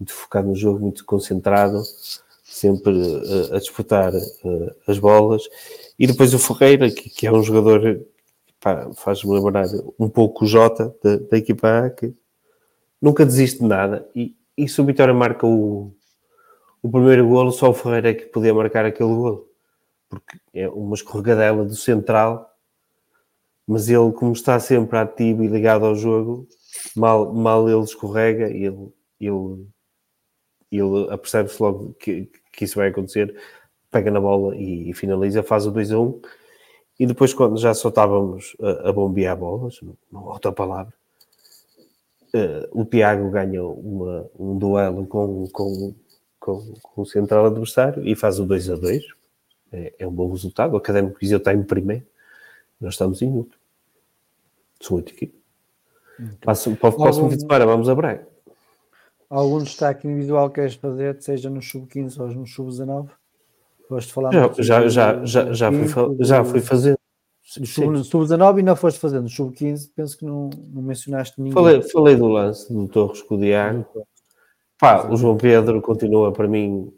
[0.01, 1.83] muito focado no jogo, muito concentrado,
[2.43, 5.43] sempre eh, a disputar eh, as bolas.
[5.97, 8.03] E depois o Ferreira, que, que é um jogador
[8.59, 9.67] pá, faz-me lembrar
[9.99, 12.13] um pouco o Jota da, da equipa A, que
[12.99, 14.09] nunca desiste de nada.
[14.15, 15.93] E, e se o Vitória marca o,
[16.81, 19.47] o primeiro golo, só o Ferreira é que podia marcar aquele golo.
[20.09, 22.51] Porque é uma escorregadela do central,
[23.67, 26.47] mas ele, como está sempre ativo e ligado ao jogo,
[26.95, 29.65] mal, mal ele escorrega, ele, ele,
[30.77, 33.35] ele apercebe-se logo que, que isso vai acontecer,
[33.89, 36.21] pega na bola e, e finaliza, faz o 2 a 1.
[36.99, 40.93] E depois, quando já só estávamos a, a bombear bolas, não, não há outra palavra,
[42.33, 45.93] eh, o Tiago ganha uma, um duelo com, com,
[46.39, 49.03] com, com o central adversário e faz o 2 a 2.
[49.73, 50.73] É, é um bom resultado.
[50.73, 52.05] O Académico Viseu está em primeiro,
[52.79, 53.55] nós estamos em último.
[54.79, 55.39] São oito equipes.
[56.41, 58.27] Passo, para o próximo Algum- fim de semana vamos a Braga.
[59.31, 63.09] Algum destaque individual que queres fazer, seja no sub-15 ou no sub-19?
[63.87, 66.99] Foste falar Já, já, já, já, já, fui, fa- sub-15, já fui fazer.
[67.57, 69.23] do sub- No sub-19 e não foste fazendo.
[69.23, 71.53] No sub-15, penso que não, não mencionaste ninguém.
[71.53, 73.85] Falei, falei do lance do Torres com o Diago.
[74.77, 76.91] Pá, o João Pedro continua para mim.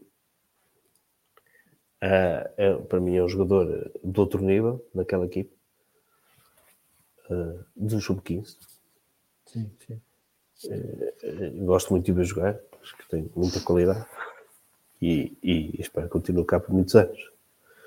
[2.02, 5.54] ah, é, para mim é um jogador de outro nível naquela equipe
[7.30, 8.58] ah, do sub-15.
[9.46, 10.02] Sim, sim.
[10.70, 14.06] Eh, Gosto muito de ver jogar, acho que tem muita qualidade
[15.02, 17.20] e, e espero que continue cá por muitos anos.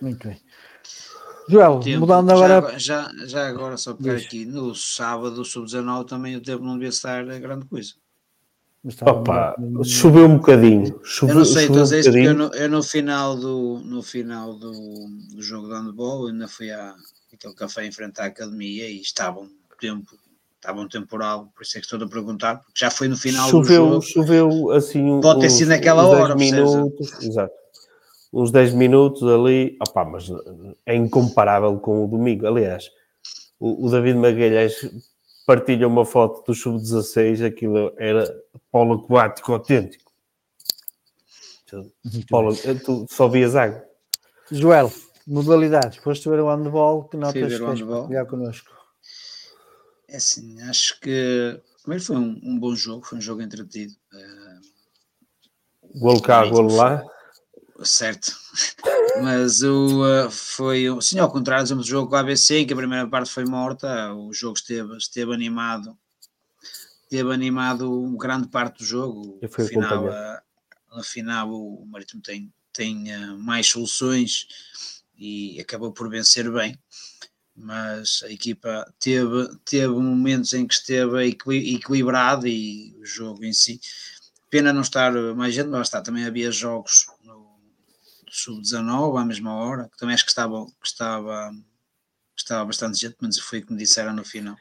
[0.00, 0.40] Muito bem.
[1.48, 2.00] Joel, Tempo.
[2.00, 2.78] mudando agora.
[2.78, 4.26] já, já agora, só pegar Diz.
[4.26, 7.94] aqui, no sábado, sub-19, também o tempo não devia estar a grande coisa.
[9.02, 11.00] Opa, muito- choveu um bocadinho.
[11.04, 13.78] Choveu, Eu não sei, estou a dizer isto porque eu no, eu no final, do,
[13.84, 14.72] no final do,
[15.34, 16.94] do jogo de handball ainda fui a
[17.32, 19.50] aquele café em frente à academia e estava um
[19.80, 20.16] tempo,
[20.66, 23.48] estava um temporal, por isso é que estou a perguntar, porque já foi no final
[23.48, 24.02] choveu, do jogo.
[24.02, 27.54] choveu assim um- Pode ter sido naquela uns 10 hora, minutos, exato.
[28.32, 30.26] Uns 10 minutos ali, opá, mas
[30.84, 32.46] é incomparável com o domingo.
[32.46, 32.90] Aliás,
[33.60, 34.74] o, o David Magalhães
[35.46, 38.28] partilha uma foto do Sub-16, aquilo era
[38.70, 40.04] polo aquático autêntico.
[42.28, 43.82] Polo, tu só vias água.
[44.50, 44.92] Joel,
[45.26, 45.98] modalidades.
[45.98, 48.00] Foste ver o handball, que notas handball.
[48.00, 48.75] partilhar connosco?
[50.08, 53.94] É assim, acho que primeiro foi um, um bom jogo, foi um jogo entretido.
[54.12, 54.58] eh,
[55.94, 57.02] Golo cá, golo lá.
[57.82, 58.32] certo.
[59.22, 62.66] Mas o, uh, foi, o- sim, ao contrário, exemplo, do jogo com a ABC, em
[62.66, 65.96] que a primeira parte foi morta, o jogo esteve, esteve animado,
[67.04, 69.38] esteve animado grande parte do jogo.
[69.40, 74.46] Eu fui final, uh, final o Marítimo tem, tem uh, mais soluções
[75.16, 76.78] e acabou por vencer bem.
[77.56, 83.52] Mas a equipa teve, teve momentos em que esteve equili- equilibrado e o jogo em
[83.52, 83.80] si.
[84.50, 87.46] Pena não estar mais gente, mas está, também havia jogos no
[88.30, 91.50] sub-19 à mesma hora, que também acho que estava, que estava,
[92.36, 94.56] que estava bastante gente, mas foi como disseram no final.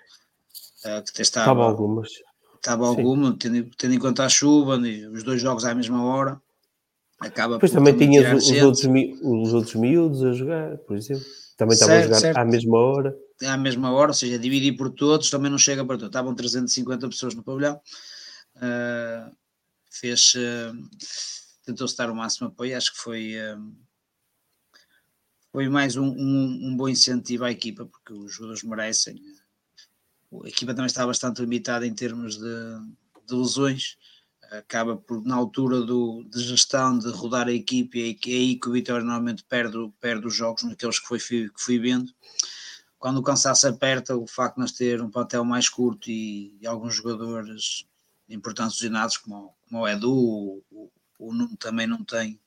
[0.85, 2.09] eh, que estava, Estava algumas.
[2.55, 6.41] estava alguma, tendo, tendo em conta a chuva, e os dois jogos à mesma hora,
[7.19, 8.63] acaba Depois por também tinhas os, gente.
[8.65, 8.85] outros,
[9.22, 11.26] os outros miúdos a jogar, por exemplo.
[11.57, 12.38] Também estavam a jogar certo.
[12.38, 13.18] à mesma hora.
[13.44, 16.10] à mesma hora, ou seja, dividir por todos, também não chega para todos.
[16.10, 17.80] Estavam 350 pessoas no pavilhão.
[18.57, 19.36] Uh,
[19.90, 20.73] fez, uh,
[21.65, 23.76] tentou-se dar o máximo apoio, acho que foi, um,
[25.52, 29.15] foi mais um, um, um bom incentivo à equipa, porque os jogadores merecem.
[30.44, 32.80] A equipa também está bastante limitada em termos de,
[33.26, 33.98] de lesões.
[34.51, 38.69] Acaba por, na altura do, de gestão, de rodar a equipe, é é aí que
[38.69, 42.13] o Vitória normalmente perde, perde os jogos, naqueles que, foi, que fui vendo
[43.05, 46.65] quando o cansaço aperta, o facto de nós ter um plantel mais curto e, e
[46.65, 47.85] alguns jogadores
[48.27, 52.39] importantes lesionados, como, como o Edu, o, o, Nuno também não tem,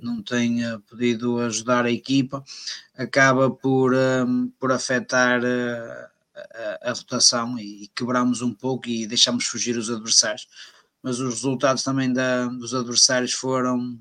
[0.00, 2.42] não tem uh, podido ajudar a equipa,
[2.96, 6.08] acaba por, um, por afetar uh,
[6.82, 10.48] a, a, rotação e, e quebramos um pouco e deixamos fugir os adversários.
[11.04, 14.00] Mas os resultados também da, dos adversários foram,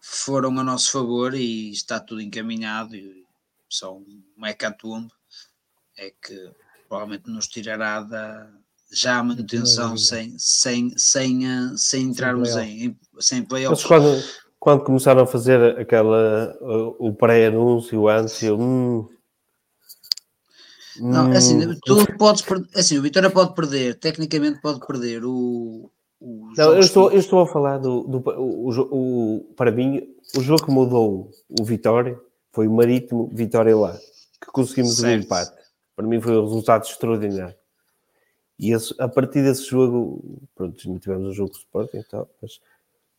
[0.00, 2.94] foram a nosso favor e está tudo encaminhado.
[2.94, 3.24] E,
[3.68, 5.10] só um hecatombe
[5.98, 6.52] é que
[6.88, 8.48] provavelmente nos tirará da
[8.92, 13.82] já a manutenção sem, sem, sem, uh, sem entrarmos sem em sem playoffs.
[13.82, 14.24] Mas quando,
[14.60, 19.08] quando começaram a fazer aquela o, o pré-anúncio antes, eu hum,
[21.00, 22.44] não, é assim, tu podes
[22.74, 25.90] assim, o Vitória pode perder, tecnicamente pode perder o,
[26.20, 30.02] o não, eu estou, eu estou a falar do, do o, o, o, para mim,
[30.36, 32.18] o jogo que mudou o Vitória
[32.52, 33.98] foi o Marítimo Vitória lá,
[34.40, 35.20] que conseguimos certo.
[35.20, 35.64] um empate.
[35.96, 37.56] Para mim foi um resultado extraordinário.
[38.58, 42.60] E esse, a partir desse jogo, pronto, tivemos um jogo de Sporting e tal, mas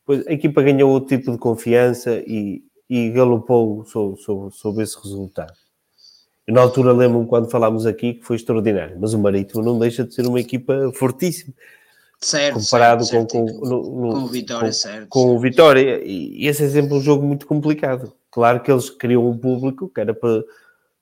[0.00, 4.96] depois a equipa ganhou outro tipo de confiança e, e galopou sobre, sobre, sobre esse
[4.96, 5.52] resultado.
[6.46, 10.04] Eu, na altura lembro-me quando falámos aqui que foi extraordinário, mas o Marítimo não deixa
[10.04, 11.52] de ser uma equipa fortíssima.
[12.20, 13.60] Certo, comparado certo, com, certo.
[13.60, 15.08] com, no, no, com o Vitória, com, certo.
[15.08, 18.12] Com o Vitória, e esse é sempre um jogo muito complicado.
[18.30, 20.42] Claro que eles criam um público que era para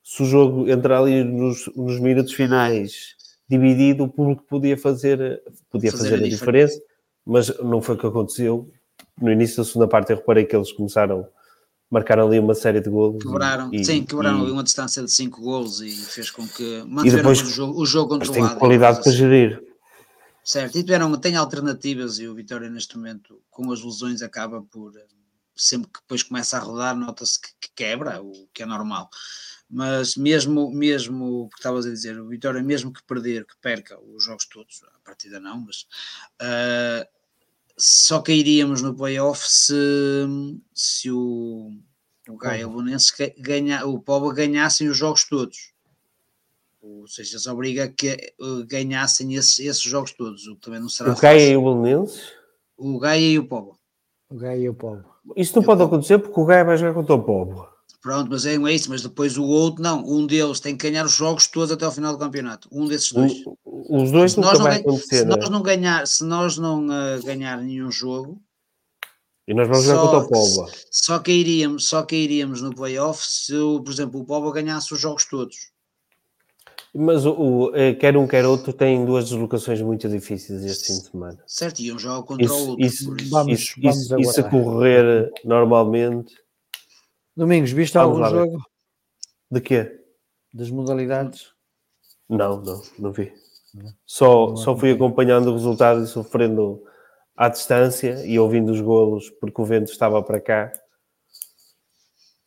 [0.03, 3.15] se o jogo entrar ali nos, nos minutos finais
[3.47, 6.81] dividido, o público podia fazer, podia fazer, fazer a, diferença, diferença,
[7.25, 8.69] mas não foi o que aconteceu.
[9.19, 11.27] No início da segunda parte eu reparei que eles começaram
[11.95, 13.23] marcaram ali uma série de golos.
[13.23, 17.11] Quebraram, e, sim, quebraram ali uma distância de 5 golos e fez com que e
[17.11, 18.49] depois, o jogo, o jogo controlado.
[18.49, 19.17] tem qualidade para assim.
[19.17, 19.63] gerir.
[20.43, 24.91] Certo, e tiveram, tem alternativas e o Vitória neste momento, com as lesões, acaba por
[25.55, 29.09] sempre que depois começa a rodar, nota-se que, que, quebra, o que é normal.
[29.69, 33.97] Mas mesmo, mesmo o que estavas a dizer, o Vitória, mesmo que perder, que perca
[33.99, 35.87] os jogos todos, a partida não, mas
[36.41, 37.14] uh,
[37.77, 39.73] só cairíamos no playoff se,
[40.73, 41.71] se o,
[42.29, 45.73] o Gaia Bonense ganha, o Povo ganhassem os jogos todos.
[46.81, 50.79] Ou seja, eles obriga a que uh, ganhassem esses, esses jogos todos, o que também
[50.79, 52.31] não será O Gaia e o Belenenses?
[52.77, 53.79] O Gaia e o Povo.
[54.29, 55.03] O Gaia e o Povo.
[55.35, 57.74] Isso não pode acontecer porque o Gaia vai jogar contra o Povo.
[58.05, 61.13] Pronto, mas é isso, mas depois o outro, não, um deles tem que ganhar os
[61.13, 62.69] jogos todos até ao final do campeonato.
[62.71, 63.33] Um desses dois.
[63.65, 65.17] O, os dois se nós não, vai acontecer.
[65.17, 65.35] se né?
[65.35, 68.39] nós não ganhar, se nós não uh, ganhar nenhum jogo,
[69.47, 70.69] e nós vamos jogar contra o Povo.
[70.91, 75.71] Só cairíamos, só cairíamos no playoff se, por exemplo, o Povo ganhasse os jogos todos.
[76.93, 80.99] Mas o, o, eh, quer um, quer outro, tem duas deslocações muito difíceis este fim
[80.99, 81.39] de semana.
[81.47, 82.85] Certo, e um jogo contra o Isso, outro.
[82.85, 83.29] isso, isso.
[83.31, 86.44] Vamos- isso, vamos isso, isso a correr normalmente.
[87.35, 88.63] Domingos, viste Vamos algum jogo
[89.51, 89.99] De quê?
[90.53, 91.51] das modalidades?
[92.29, 93.33] Não, não, não vi.
[94.05, 96.81] Só, Não só fui acompanhando o resultado e sofrendo
[97.35, 100.71] à distância e ouvindo os golos porque o vento estava para cá.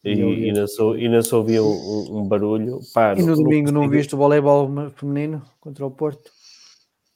[0.02, 2.80] E, E e, não, sou, e não se ouvia um, um- barulho.
[2.94, 6.32] Pá, E no domingo não viste o voleibol feminino contra o Porto?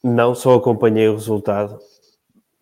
[0.03, 1.79] Não, só acompanhei o resultado.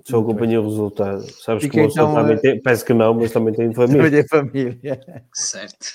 [0.06, 1.26] Só Muito acompanhei o resultado.
[1.44, 4.02] Sabes que o moço então, também tem, parece que não, mas também tem família.
[4.04, 5.26] Família, família.
[5.34, 5.88] Certo.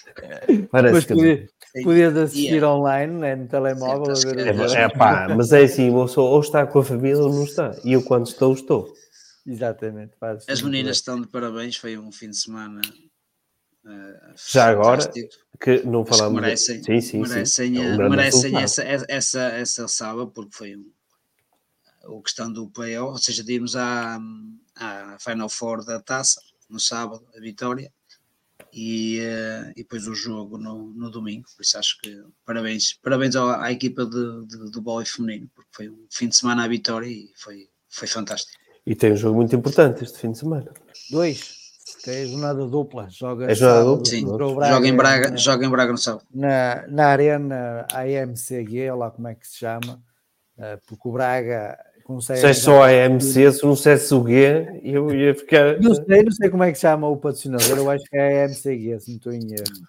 [0.70, 1.20] Parece Mas que não.
[1.20, 1.49] podia-
[1.83, 2.69] podias assistir Yeah.
[2.73, 5.62] online, né, no telemóvel, Certo, a ver acho os que É, é pá, mas é
[5.65, 7.74] assim, o moço ou está com a família ou não está.
[7.85, 8.95] E eu quando estou, estou.
[9.47, 10.12] Exatamente.
[10.19, 12.81] faz As meninas estão de parabéns, foi um fim de semana.
[13.87, 14.20] eh,
[14.51, 15.11] Já agora.
[15.61, 16.41] Que não falamos.
[16.41, 17.78] merecem, sim, sim, merecem, sim.
[17.78, 18.65] É um eh, merecem resultado.
[18.65, 20.85] essa, essa, essa salva, porque foi um,
[22.09, 24.19] o questão do playoff, ou seja, de irmos à,
[24.77, 27.93] à Final Four da taça no sábado, a vitória,
[28.73, 31.47] e, eh, e depois o jogo no, no domingo.
[31.57, 35.70] Por isso acho que parabéns, parabéns à, à equipa de, de, do vôlei feminino, porque
[35.73, 38.53] foi um fim de semana à vitória e foi, foi fantástico.
[38.85, 40.73] E tem um jogo muito importante este fim de semana.
[41.11, 41.65] Dois.
[42.03, 43.09] Que é jornada dupla.
[43.09, 44.05] Joga É jornada dupla?
[44.07, 46.27] Sim, o joga em Braga, na- joga em Braga no sábado.
[46.35, 50.03] na, na arena AMCG, ou lá como é que se chama,
[50.59, 52.41] eh, porque o Braga consegue.
[52.41, 55.81] Se é só a AMC, se não dissesse o G, eu ia ficar.
[55.81, 58.43] Não sei, não sei como é que se chama o patrocinador, eu acho que é
[58.43, 59.87] a AMCG, se não estou em erro.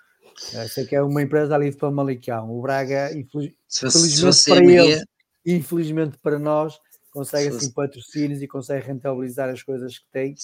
[0.53, 2.51] Eh, sei que é uma empresa ali de Famalicão.
[2.51, 5.05] O Braga, infeliz- Se fosse, se Felizmente fosse para ME, eles.
[5.45, 6.79] infelizmente para nós,
[7.11, 10.35] consegue Se assim patrocínios e consegue rentabilizar as coisas que tem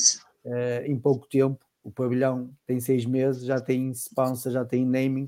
[0.46, 1.60] eh, em pouco tempo.
[1.84, 5.28] O pavilhão tem seis meses, já tem sponsor, já tem naming,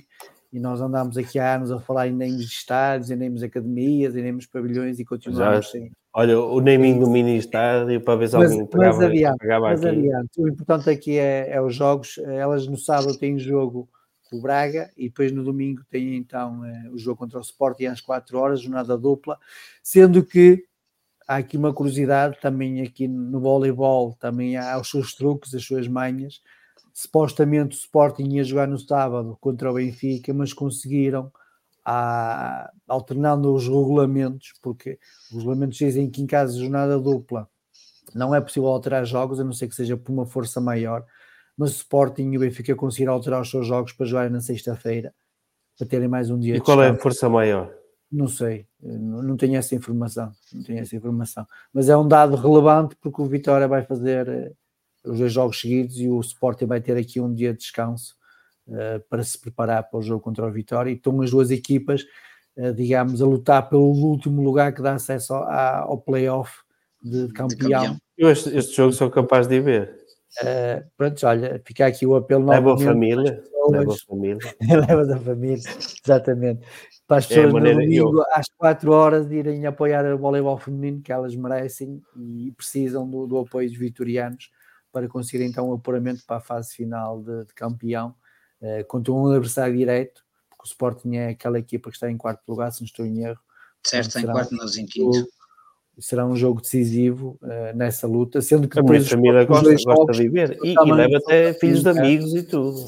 [0.54, 3.46] e nós andamos aqui há anos a falar em names de estádios, em names de
[3.46, 5.92] academias, em names de pavilhões e continuamos sem.
[6.18, 9.66] Olha, o naming do mini estádio para ver se Mas- alguém mas pegava, adiante, pegava
[9.68, 9.98] Mas aqui.
[9.98, 12.18] adiante, o importante aqui é, é os jogos.
[12.20, 13.90] Elas no sábado têm jogo
[14.30, 17.88] com o Braga e depois no domingo têm então eh, o jogo contra o Sporting
[17.88, 19.38] às 4 horas, jornada dupla,
[19.84, 20.64] sendo que
[21.28, 25.86] há aqui uma curiosidade também aqui no voleibol, também há os seus truques, as suas
[25.86, 26.42] manhas.
[26.94, 31.30] Supostamente o Sporting ia jogar no sábado contra o Benfica, mas conseguiram,
[31.86, 35.00] alternando os regulamentos, porque
[35.32, 37.48] os regulamentos dizem que em caso de jornada dupla
[38.14, 41.06] não é possível alterar jogos, a não ser que seja por uma força maior,
[41.58, 45.14] mas o Sporting e o Benfica conseguiram alterar os seus jogos para jogarem na sexta-feira,
[45.78, 47.04] para terem mais um dia E qual é a descanso.
[47.04, 47.74] força maior?
[48.12, 52.96] Não sei, não, tenho essa informação, não tenho essa informação, mas é um dado relevante
[53.02, 54.54] porque o Vitória vai fazer eh,
[55.04, 58.16] os dois jogos seguidos e o Sporting vai ter aqui um dia de descanso
[59.10, 62.04] para se preparar para o jogo contra o Vitória e estão as duas equipas,
[62.58, 66.52] eh, digamos, a lutar pelo último lugar que dá acesso ao, ao playoff
[67.02, 67.70] de, campeão.
[67.70, 67.98] campeão.
[68.18, 69.96] Eu este, este jogo sou capaz de ir ver.
[70.44, 73.44] Eh, pronto, olha, fica aqui o apelo Leva a novamente família.
[73.70, 74.56] Leva a família.
[74.88, 75.64] Leva da família,
[76.04, 76.66] exatamente.
[77.08, 80.06] Para as É a pessoas no maneira que eu- domingo às 4 horas irem apoiar
[80.14, 84.50] o voleibol feminino que elas merecem e precisam do, do apoio dos vitorianos
[84.92, 88.25] para conseguir então o apuramento para a fase final de, de campeão eh,
[88.84, 92.72] contra um adversário direto, porque o Sporting é aquela equipa que está em quarto lugar,
[92.72, 93.40] se não estou em erro.
[93.84, 95.14] Certo, está em quarto, um nós em quinto.
[95.20, 95.30] jogo-
[95.98, 100.24] Será um jogo decisivo eh, nessa luta, sendo que A família gosta, gosta jogos de
[100.24, 100.60] ir ver.
[100.62, 102.86] E, e leva até filhos de amigos e tudo.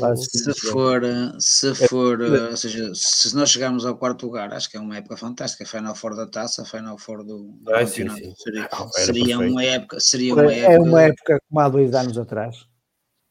[0.00, 4.52] Faz Se for, eh, se for, eh, ou seja, se nós chegarmos ao quarto lugar,
[4.52, 5.64] acho que é uma época fantástica.
[5.64, 8.24] Final Four da taça, Final Four do, do Ah, sim, campeonato.
[8.24, 8.34] sim.
[8.36, 12.18] Seria, Ah, seria uma época, seria uma época, É uma época como há dois anos
[12.18, 12.66] atrás.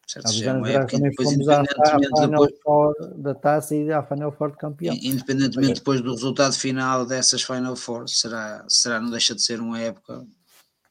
[0.09, 3.91] Certo, Há anos atrás época, também depois, fomos à, à depois, Four da taça e
[3.91, 4.95] à Final Four de campeão.
[4.95, 9.79] independentemente depois do resultado final dessas Final Four, será, será, não deixa de ser uma
[9.79, 10.25] época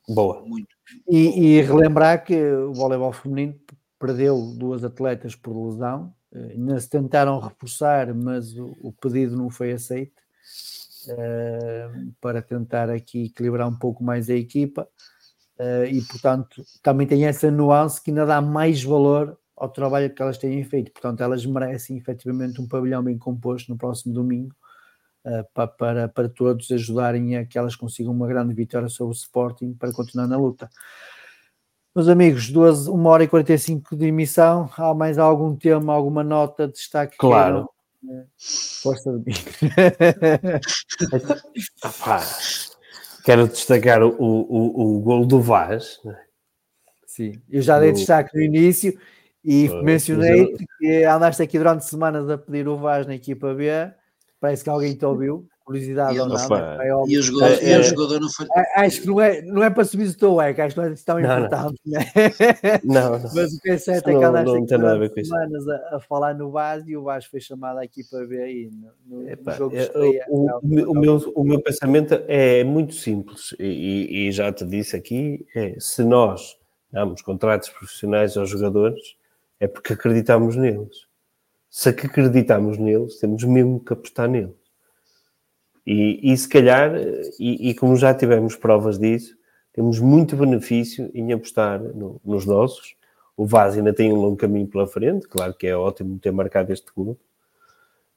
[0.08, 0.40] Boa.
[0.42, 0.68] muito.
[1.08, 3.58] E, e relembrar que o voleibol feminino
[3.98, 9.50] perdeu duas atletas por lesão, eh, ainda se tentaram reforçar, mas o, o pedido não
[9.50, 10.22] foi aceito
[11.08, 11.90] eh,
[12.20, 14.88] para tentar aqui equilibrar um pouco mais a equipa
[15.58, 20.22] eh, e portanto também tem essa nuance que ainda dá mais valor ao trabalho que
[20.22, 24.54] elas têm feito, portanto elas merecem efetivamente um pavilhão bem composto no próximo domingo
[25.24, 29.16] eh, pa- para, para todos ajudarem a que elas consigam uma grande vitória sobre o
[29.16, 30.70] Sporting para continuar na luta.
[31.94, 34.70] Meus amigos, duas, uma hora e 45 de emissão.
[34.76, 37.12] Há mais algum tema, alguma nota de destaque?
[37.12, 37.68] que Claro.
[38.82, 39.34] Força de mim.
[43.28, 46.00] Quero destacar o, o, o, o gol do Vaz.
[46.02, 46.18] né?
[47.06, 48.98] Sim, eu já dei destaque no início
[49.44, 53.52] e Pois, mencionei mas que andaste aqui durante semanas a pedir o Vaz na equipa
[53.52, 53.68] B
[54.40, 55.46] Parece que alguém te ouviu.
[55.68, 56.36] Curiosidade E ou não.
[56.56, 56.88] É.
[57.08, 58.46] E o jogador, É, e é- o jogador não foi.
[58.74, 60.94] Acho que não é, não é para subir o teu eco, acho que não é
[61.04, 61.36] tão Não, não.
[61.44, 61.80] importante.
[61.84, 61.98] né?
[62.84, 63.30] Não, não.
[63.34, 65.08] Mas o que é certo é Não- que andaste não aqui tem nada a durante
[65.10, 65.30] ver com isso.
[65.30, 68.70] semanas a, a falar no Vaz e o Vaz foi chamado aqui para ver aí
[68.72, 68.88] no,
[69.18, 70.24] no- no Epá, jogo de é, estreia.
[70.30, 70.94] o, o meu- o
[71.44, 76.56] meu, o pensamento é muito simples e, e- já te disse aqui: é, se nós
[76.90, 79.02] damos contratos profissionais aos jogadores,
[79.60, 81.06] é porque acreditamos neles.
[81.68, 84.56] Se acreditamos neles, temos mesmo que apostar neles.
[85.90, 86.92] E, e se calhar,
[87.40, 89.34] e, e como já tivemos provas disso,
[89.72, 92.94] temos muito benefício em apostar no- nos nossos.
[93.34, 96.72] O Vaz ainda tem um longo caminho pela frente, claro que é ótimo ter marcado
[96.74, 97.18] este clube.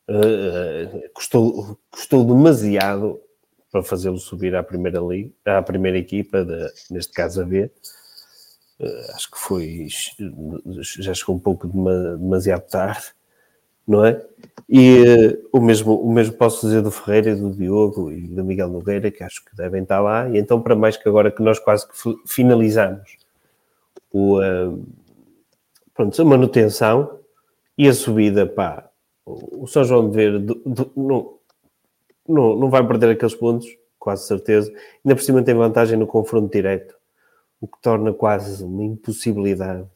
[0.10, 3.22] Uh, custou, custou demasiado
[3.72, 7.72] para fazê-lo subir à primeira liga, à primeira equipa, da- neste caso a B.
[8.80, 9.88] Uh, acho que foi
[11.00, 13.14] já chegou um pouco dema- demasiado tarde,
[13.92, 14.22] não é?
[14.70, 18.70] E uh, o, mesmo, o mesmo posso dizer do Ferreira, do Diogo e do Miguel
[18.70, 20.30] Nogueira, que acho que devem estar lá.
[20.30, 23.18] E então, para mais que agora que nós quase que fi- finalizamos
[24.14, 24.84] o, uh,
[25.94, 27.20] pronto, a manutenção
[27.78, 28.90] e a subida, pá,
[29.26, 31.34] o São João de Ver do- do- não,
[32.28, 33.68] não, não vai perder aqueles pontos,
[34.00, 34.72] quase certeza.
[35.06, 36.96] Ainda por cima tem vantagem no confronto direto,
[37.62, 39.88] o que torna quase uma impossibilidade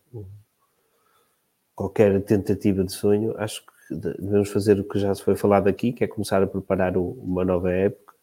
[1.76, 3.34] qualquer tentativa de sonho.
[3.38, 6.48] Acho que devemos fazer o que já se foi falado aqui, que é começar a
[6.48, 8.14] preparar uma nova época.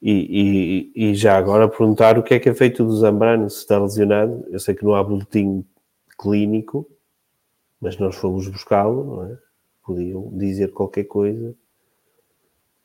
[0.00, 3.58] E, e- e já agora perguntar o que é que é feito do Zambrano, se
[3.58, 4.44] está lesionado.
[4.50, 5.64] Eu sei que não há boletim
[6.18, 6.88] clínico,
[7.80, 9.38] mas nós fomos buscá-lo, é?
[9.84, 11.54] Podiam dizer qualquer coisa,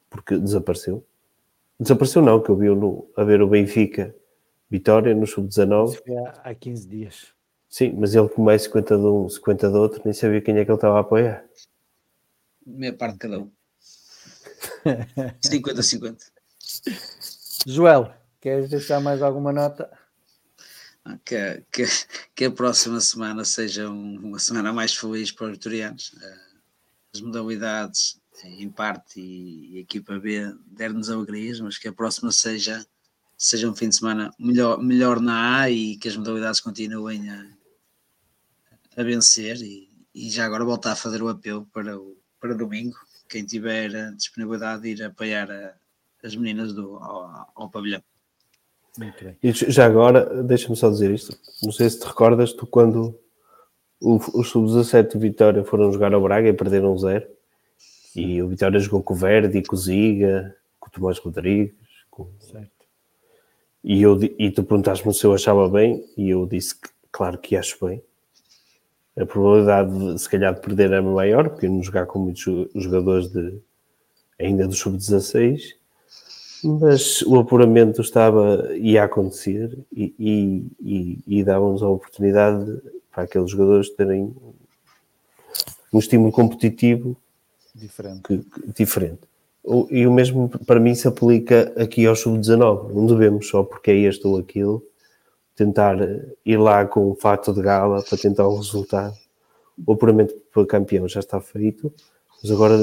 [0.09, 1.03] porque desapareceu.
[1.79, 4.15] Desapareceu não, que eu vi no, a ver o Benfica
[4.69, 5.93] Vitória no Sub-19.
[5.93, 6.03] Isso
[6.43, 7.33] há 15 dias.
[7.77, 10.65] Sim, mas ele como é 50 de um, 50 de outro, nem sabia quem é
[10.65, 11.45] que ele estava a apoiar.
[12.65, 13.51] Meia parte de cada um.
[15.45, 16.17] 50-50.
[17.67, 19.91] Joel, queres deixar mais alguma nota?
[21.05, 21.85] Ah, Que, que,
[22.33, 26.15] que a próxima semana seja um- uma semana mais feliz para os vitorianos.
[26.19, 26.47] Eh,
[27.13, 32.83] As modalidades, em parte, e a equipa B der-nos alegrias, mas que a próxima seja,
[33.37, 37.56] seja um fim de semana melhor, melhor na A e que as modalidades continuem a,
[38.97, 39.57] a vencer.
[39.61, 42.95] E, e já agora voltar a fazer o apelo para, o, para domingo.
[43.29, 45.73] Quem tiver a disponibilidade de ir apoiar a-
[46.23, 48.01] as meninas do, ao, ao pavilhão.
[48.97, 49.37] Muito bem.
[49.43, 51.37] E já agora, deixa-me só dizer isto.
[51.61, 53.17] Não sei se te recordas, tu quando
[54.01, 57.27] o- os sub-17 do Vitória foram jogar ao Braga e perderam zero.
[58.15, 61.75] E o Vitória jogou com o Verde, com o Ziga, com o Tomás Rodrigues.
[62.09, 62.71] com- Certo.
[63.83, 67.55] E, eu, e tu perguntaste-me se eu achava bem, e eu disse que, claro que
[67.55, 68.01] acho bem.
[69.19, 72.69] A probabilidade, de, se calhar, de perder é maior, porque não jogar com muitos jo-
[72.75, 73.57] jogadores de,
[74.39, 75.73] ainda do sub-16,
[76.63, 82.79] mas o apuramento estava, ia acontecer e, e, e, e dava-nos a oportunidade
[83.11, 84.35] para aqueles jogadores terem
[85.93, 87.15] um estímulo competitivo
[87.73, 88.21] Diferente.
[88.23, 89.21] que- que- diferente.
[89.63, 92.93] O- E o mesmo para mim se aplica aqui ao sub-19.
[92.93, 94.83] Não devemos só porque é este ou aquilo
[95.57, 99.17] tentar eh, ir lá com um fato de gala para tentar o resultado.
[99.85, 101.91] O apuramento para campeão já está feito,
[102.41, 102.77] mas agora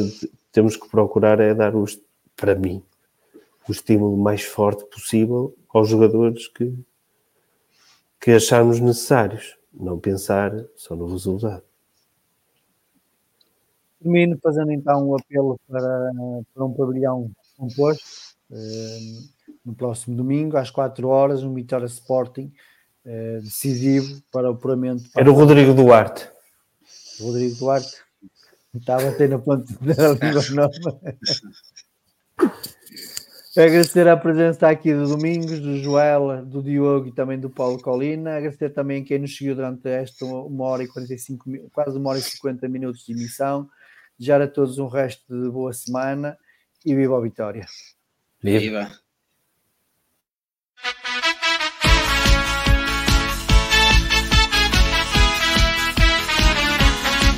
[0.52, 1.72] temos que procurar é dar
[2.36, 2.82] para mim
[3.68, 6.76] o estímulo mais forte possível aos jogadores que,
[8.20, 11.62] que acharmos necessários, não pensar só no resultado.
[14.02, 16.12] Termino fazendo então um apelo para,
[16.52, 18.04] para um pavilhão composto
[18.52, 19.33] eh,
[19.64, 22.52] no próximo domingo, às 4 horas, um Vitória Sporting
[23.04, 25.08] eh, decisivo para o apuramento.
[25.10, 26.28] para Era o Rodrigo Duarte.
[27.20, 27.96] o Rodrigo Duarte.
[28.74, 31.00] Estava a ter na ponta da língua nova.
[33.56, 38.36] Agradecer a presença aqui do Domingos, do Joel, do Diogo e também do Paulo Colina.
[38.36, 42.10] Agradecer também a quem nos seguiu durante esta uma hora e 45, mi- quase uma
[42.10, 43.68] hora e 50 minutos de emissão.
[44.18, 46.36] Desejar a todos um resto de boa semana
[46.84, 47.64] e viva a vitória.
[48.42, 48.58] Viva.
[48.60, 49.03] Viva!